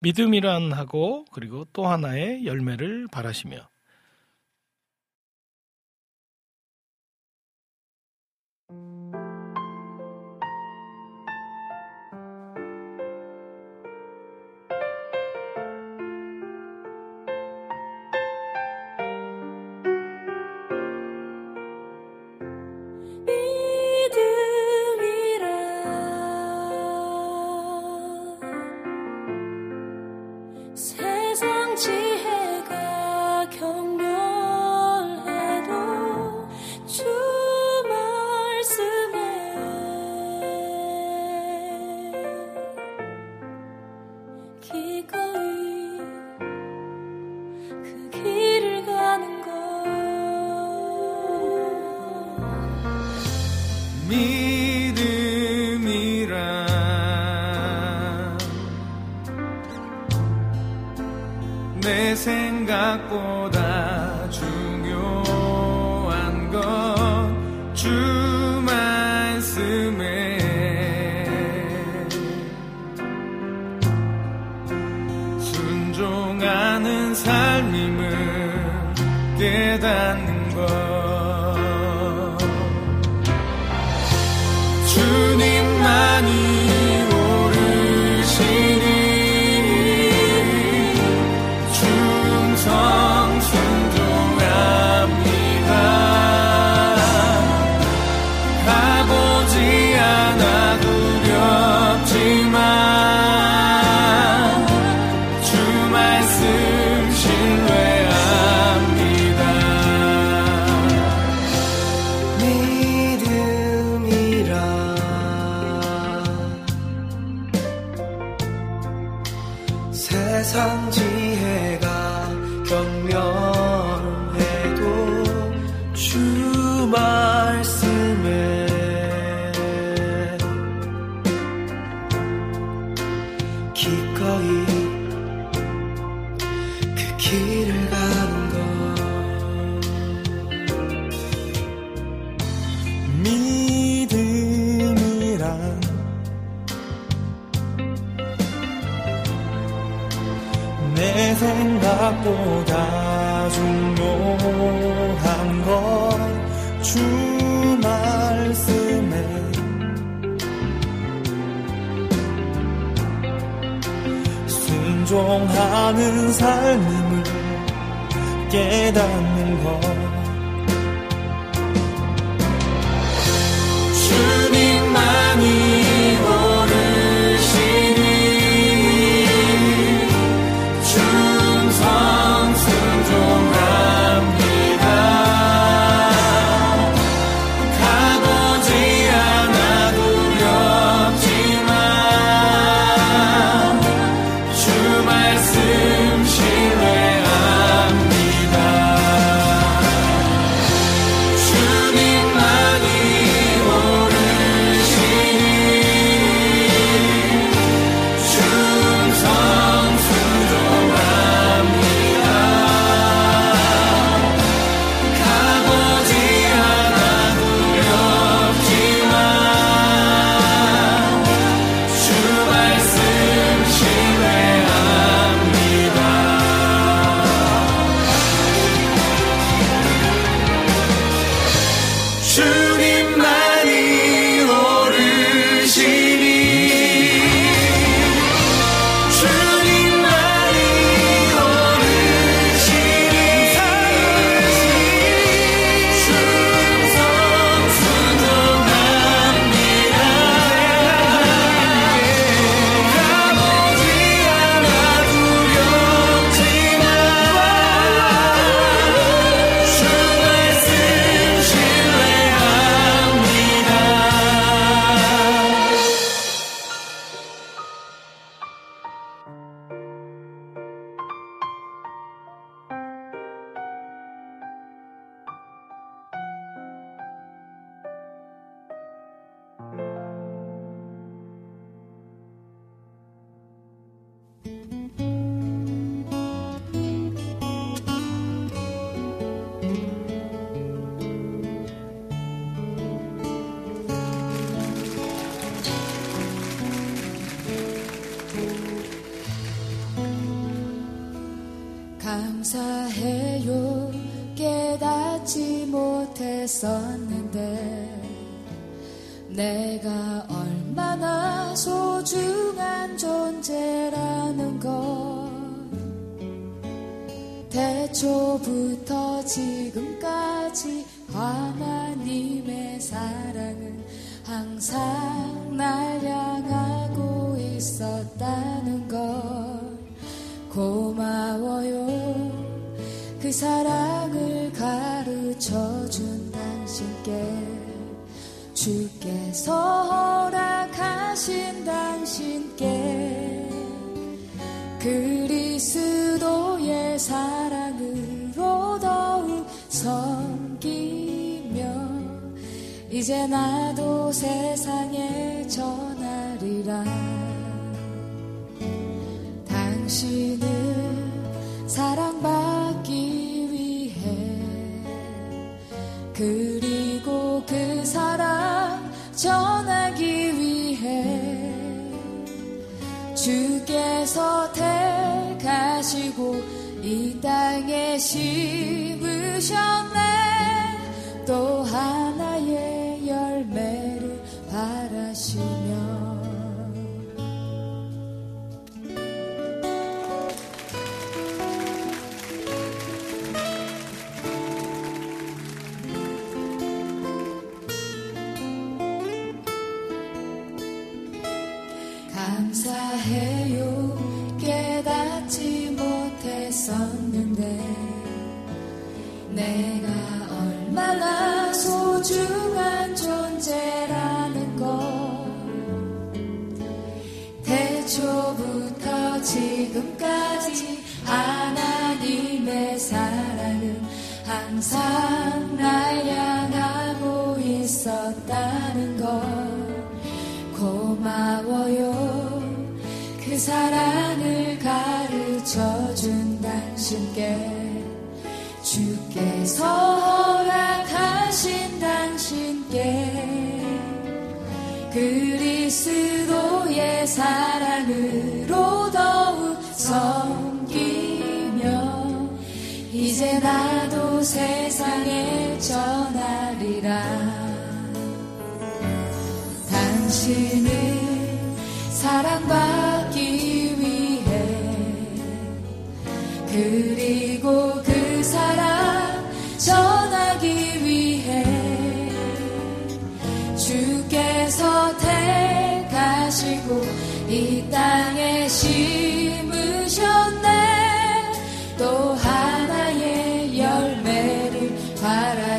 [0.00, 3.68] 믿음이란 하고 그리고 또 하나의 열매를 바라시며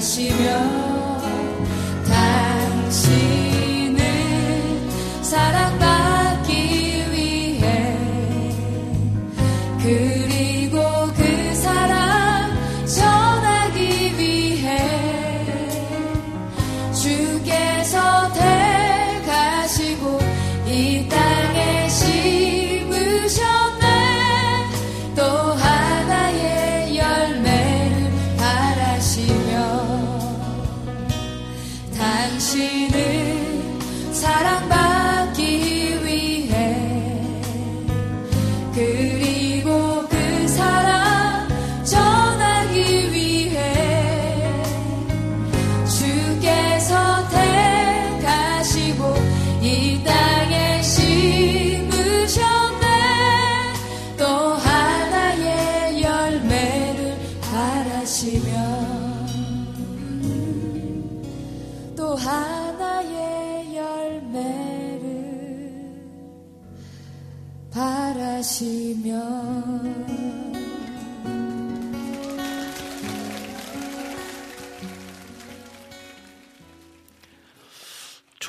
[0.06, 0.75] 奇妙。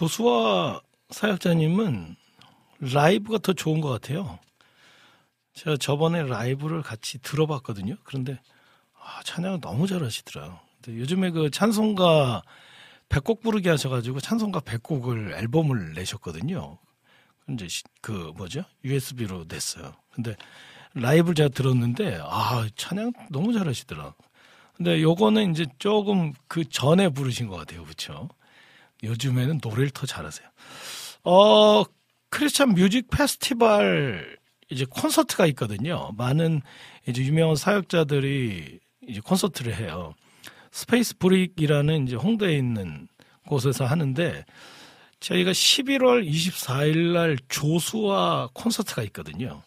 [0.07, 2.15] 고수와 사역자님은
[2.79, 4.39] 라이브가 더 좋은 것 같아요.
[5.55, 7.97] 제가 저번에 라이브를 같이 들어봤거든요.
[8.05, 8.39] 그런데
[8.95, 10.61] 아, 찬양을 너무 잘하시더라고요.
[10.81, 12.43] 근데 요즘에 그 찬송가
[13.09, 16.79] 100곡 부르게 하셔가지고 찬송가 100곡을 앨범을 내셨거든요.
[17.49, 17.67] 이제
[18.01, 18.63] 그 뭐죠?
[18.85, 19.93] USB로 냈어요.
[20.13, 20.37] 근데
[20.95, 24.15] 라이브를 제가 들었는데 아 찬양 너무 잘하시더라.
[24.77, 28.29] 근데 요거는 이제 조금 그 전에 부르신 것 같아요, 그렇죠?
[29.03, 30.49] 요즘에는 노래를 더 잘하세요.
[31.25, 31.85] 어,
[32.31, 34.39] Christian Music Festival
[34.71, 36.11] 이제 콘서트가 있거든요.
[36.17, 36.63] 많은
[37.07, 40.15] 이제 유명한 사역자들이 이제 콘서트를 해요.
[40.73, 43.09] Space Brick이라는 이제 홍대에 있는
[43.47, 44.45] 곳에서 하는데
[45.21, 49.63] 저희가 11월 24일 날 조수아 콘서트가 있거든요.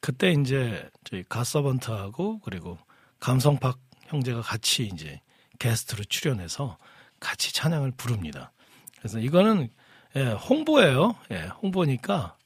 [0.00, 2.78] 그때 이제 저희 갓서번트하고 그리고
[3.20, 3.78] 감성박
[4.08, 5.20] 형제가 같이 이제
[5.58, 6.76] 게스트로 출연해서
[7.22, 8.52] 같이 찬양을 부릅니다.
[8.98, 9.70] 그래서 이거는
[10.16, 11.16] 예, 홍보예요.
[11.30, 12.36] 예, 홍보니까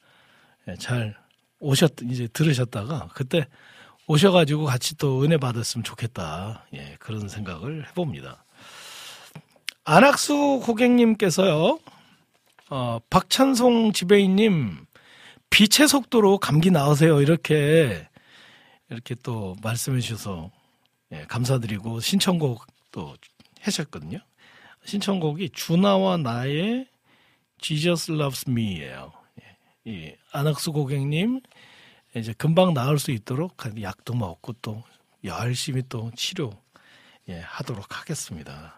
[0.68, 1.16] 예, 잘
[1.58, 3.46] 오셨 이제 들으셨다가 그때
[4.06, 6.66] 오셔가지고 같이 또 은혜 받았으면 좋겠다.
[6.74, 8.44] 예, 그런 생각을 해봅니다.
[9.84, 11.78] 안학수 고객님께서요,
[12.70, 14.86] 어, 박찬송 지배인님,
[15.50, 17.20] 빛의 속도로 감기 나으세요.
[17.20, 18.08] 이렇게,
[18.90, 20.50] 이렇게 또 말씀해 주셔서,
[21.12, 23.14] 예, 감사드리고, 신청곡 또
[23.60, 24.18] 하셨거든요.
[24.86, 26.86] 신청곡이 주나와 나의
[27.58, 29.12] Jesus Loves Me예요.
[29.42, 31.40] 예, 이 안학수 고객님,
[32.14, 34.82] 이제 금방 나을 수 있도록 약도 먹고 또
[35.24, 36.52] 열심히 또 치료
[37.28, 38.74] 예, 하도록 하겠습니다.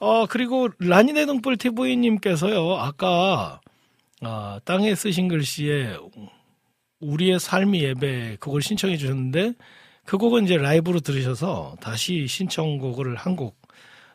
[0.00, 3.60] 어, 그리고 라니네 등불 TV님께서요, 아까,
[4.22, 5.96] 아, 땅에 쓰신 글씨에
[6.98, 9.54] 우리의 삶이 예배 그걸 신청해 주셨는데
[10.04, 13.59] 그 곡은 이제 라이브로 들으셔서 다시 신청곡을 한곡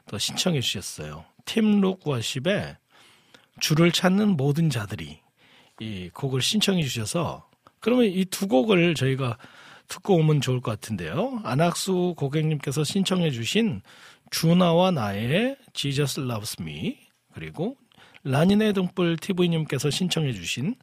[0.07, 1.25] 더 신청해 주셨어요.
[1.45, 2.77] 팀룩 워십의
[3.59, 5.19] 주를 찾는 모든 자들이
[5.79, 7.49] 이 곡을 신청해 주셔서
[7.79, 9.37] 그러면 이 두 곡을 저희가
[9.87, 11.41] 듣고 오면 좋을 것 같은데요.
[11.43, 13.81] 안학수 고객님께서 신청해 주신
[14.31, 16.97] 주나와 나의 Jesus Loves Me
[17.33, 17.77] 그리고
[18.23, 20.75] 라니네 등불 TV님께서 신청해 주신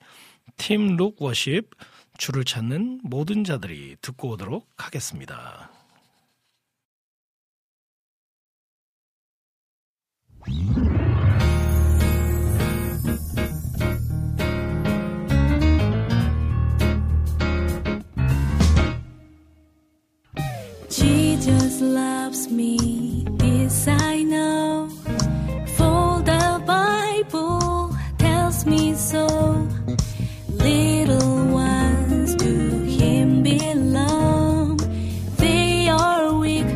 [0.57, 1.71] 팀룩 워십
[2.19, 5.71] 주를 찾는 모든 자들이 듣고 오도록 하겠습니다.
[10.45, 10.91] Jesus
[21.81, 24.89] loves me, this I know.
[25.77, 29.69] For the Bible tells me so.
[30.49, 34.79] Little ones to Him belong.
[35.37, 36.67] They are weak,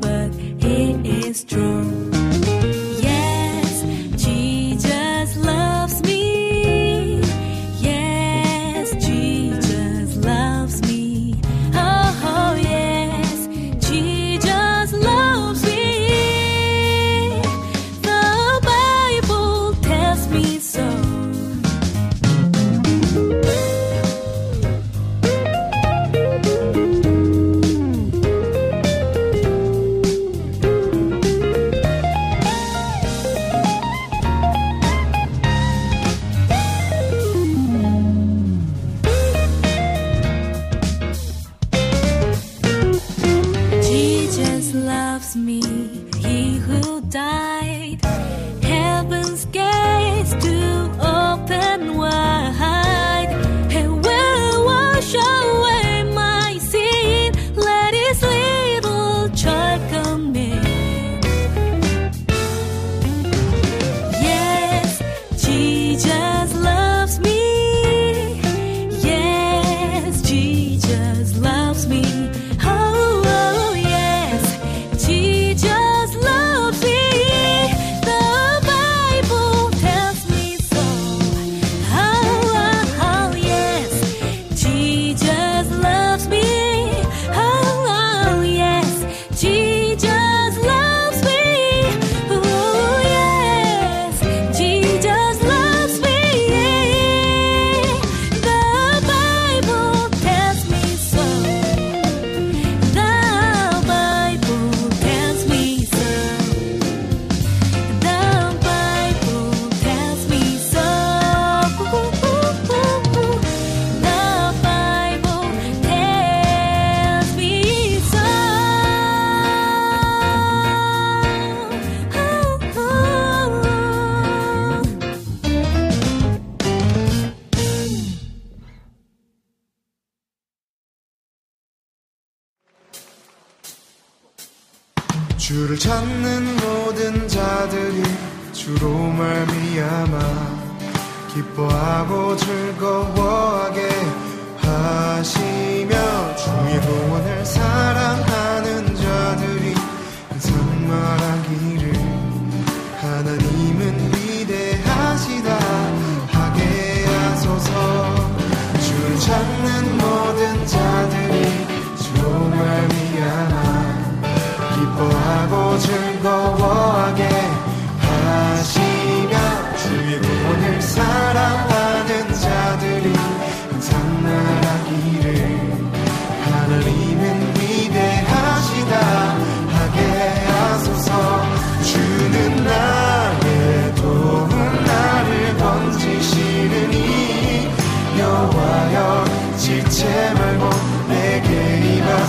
[0.00, 0.92] but He
[1.26, 1.95] is strong.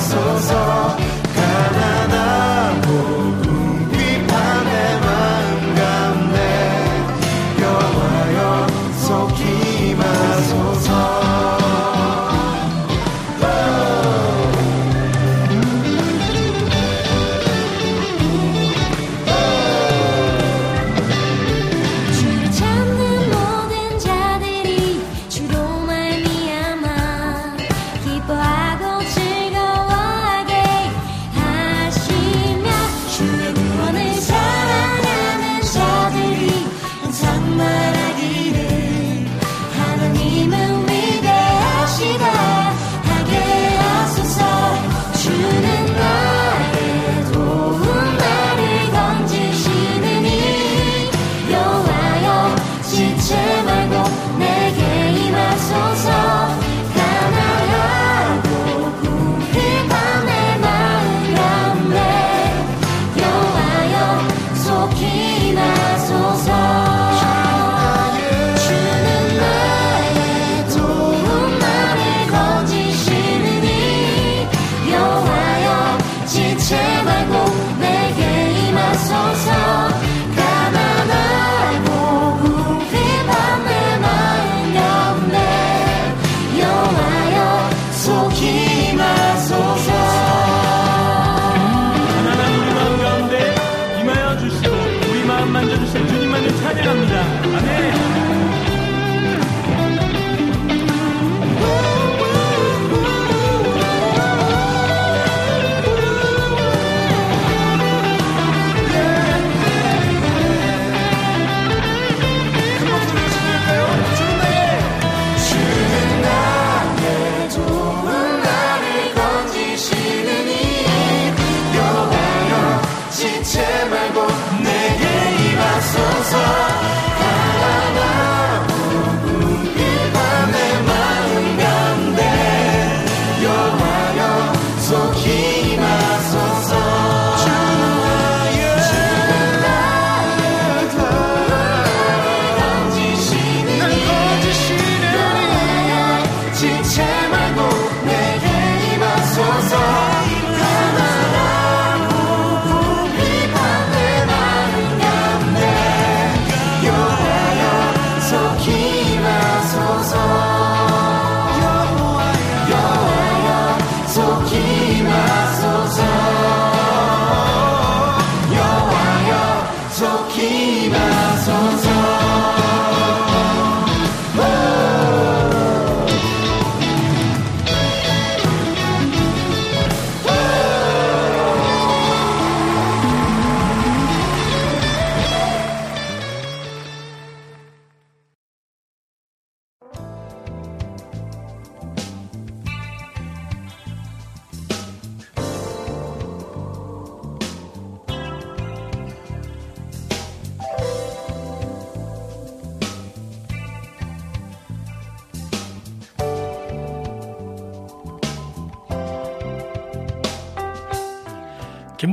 [0.09, 0.76] so sorry.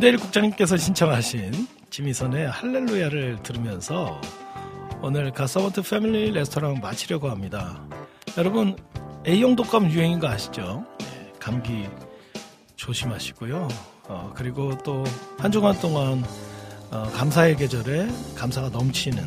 [0.04, 4.20] 김대일 국장님께서 신청하신 지미선의 할렐루야를 들으면서
[5.00, 7.82] 오늘 가서버트 패밀리 레스토랑 마치려고 합니다.
[8.36, 8.76] 여러분
[9.26, 10.84] A형 독감 유행인 거 아시죠?
[11.00, 11.88] 네, 감기
[12.76, 13.66] 조심하시고요.
[14.08, 15.04] 어, 그리고 또
[15.38, 16.22] 한 주간 동안
[16.90, 19.26] 어, 감사의 계절에 감사가 넘치는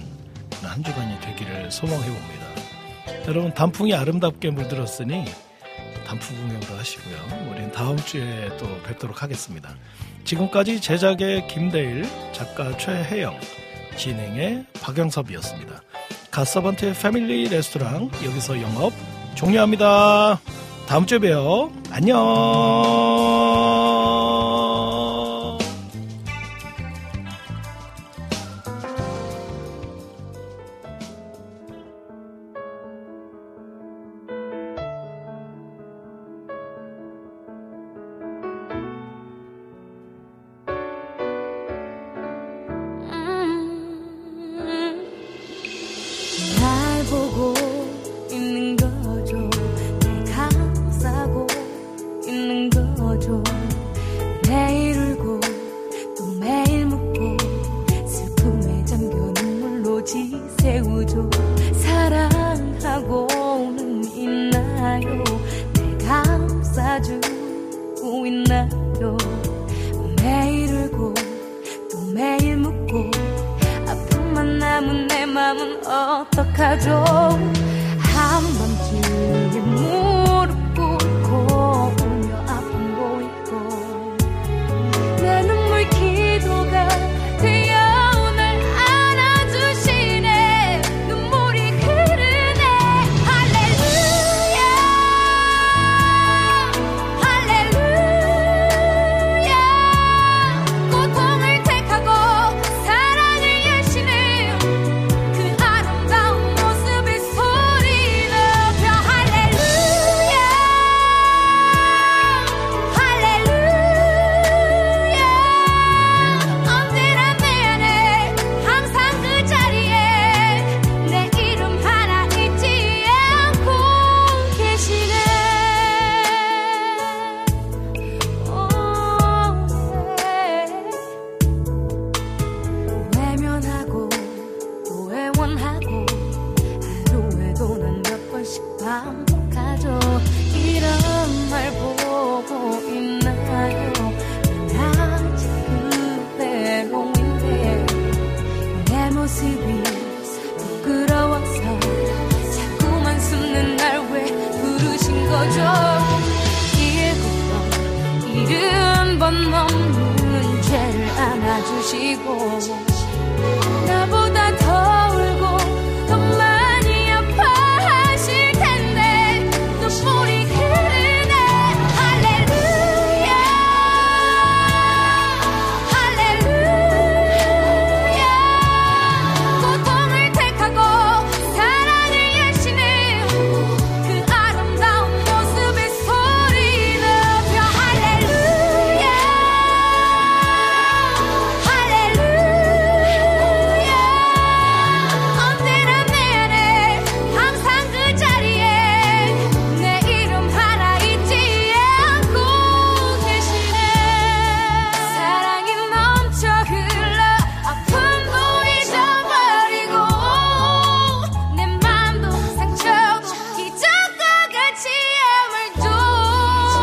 [0.62, 2.46] 한 주간이 되기를 소망해 봅니다.
[3.28, 5.26] 여러분 단풍이 아름답게 물들었으니
[6.06, 7.50] 단풍 구경도 하시고요.
[7.52, 9.76] 우린 다음 주에 또 뵙도록 하겠습니다.
[10.28, 13.40] 지금까지 제작의 김대일, 작가 최혜영,
[13.96, 15.82] 진행의 박영섭이었습니다.
[16.32, 18.92] 가서번트의 패밀리 레스토랑 여기서 영업
[19.36, 20.40] 종료합니다.
[20.86, 21.72] 다음 주에 봬요.
[21.92, 23.07] 안녕.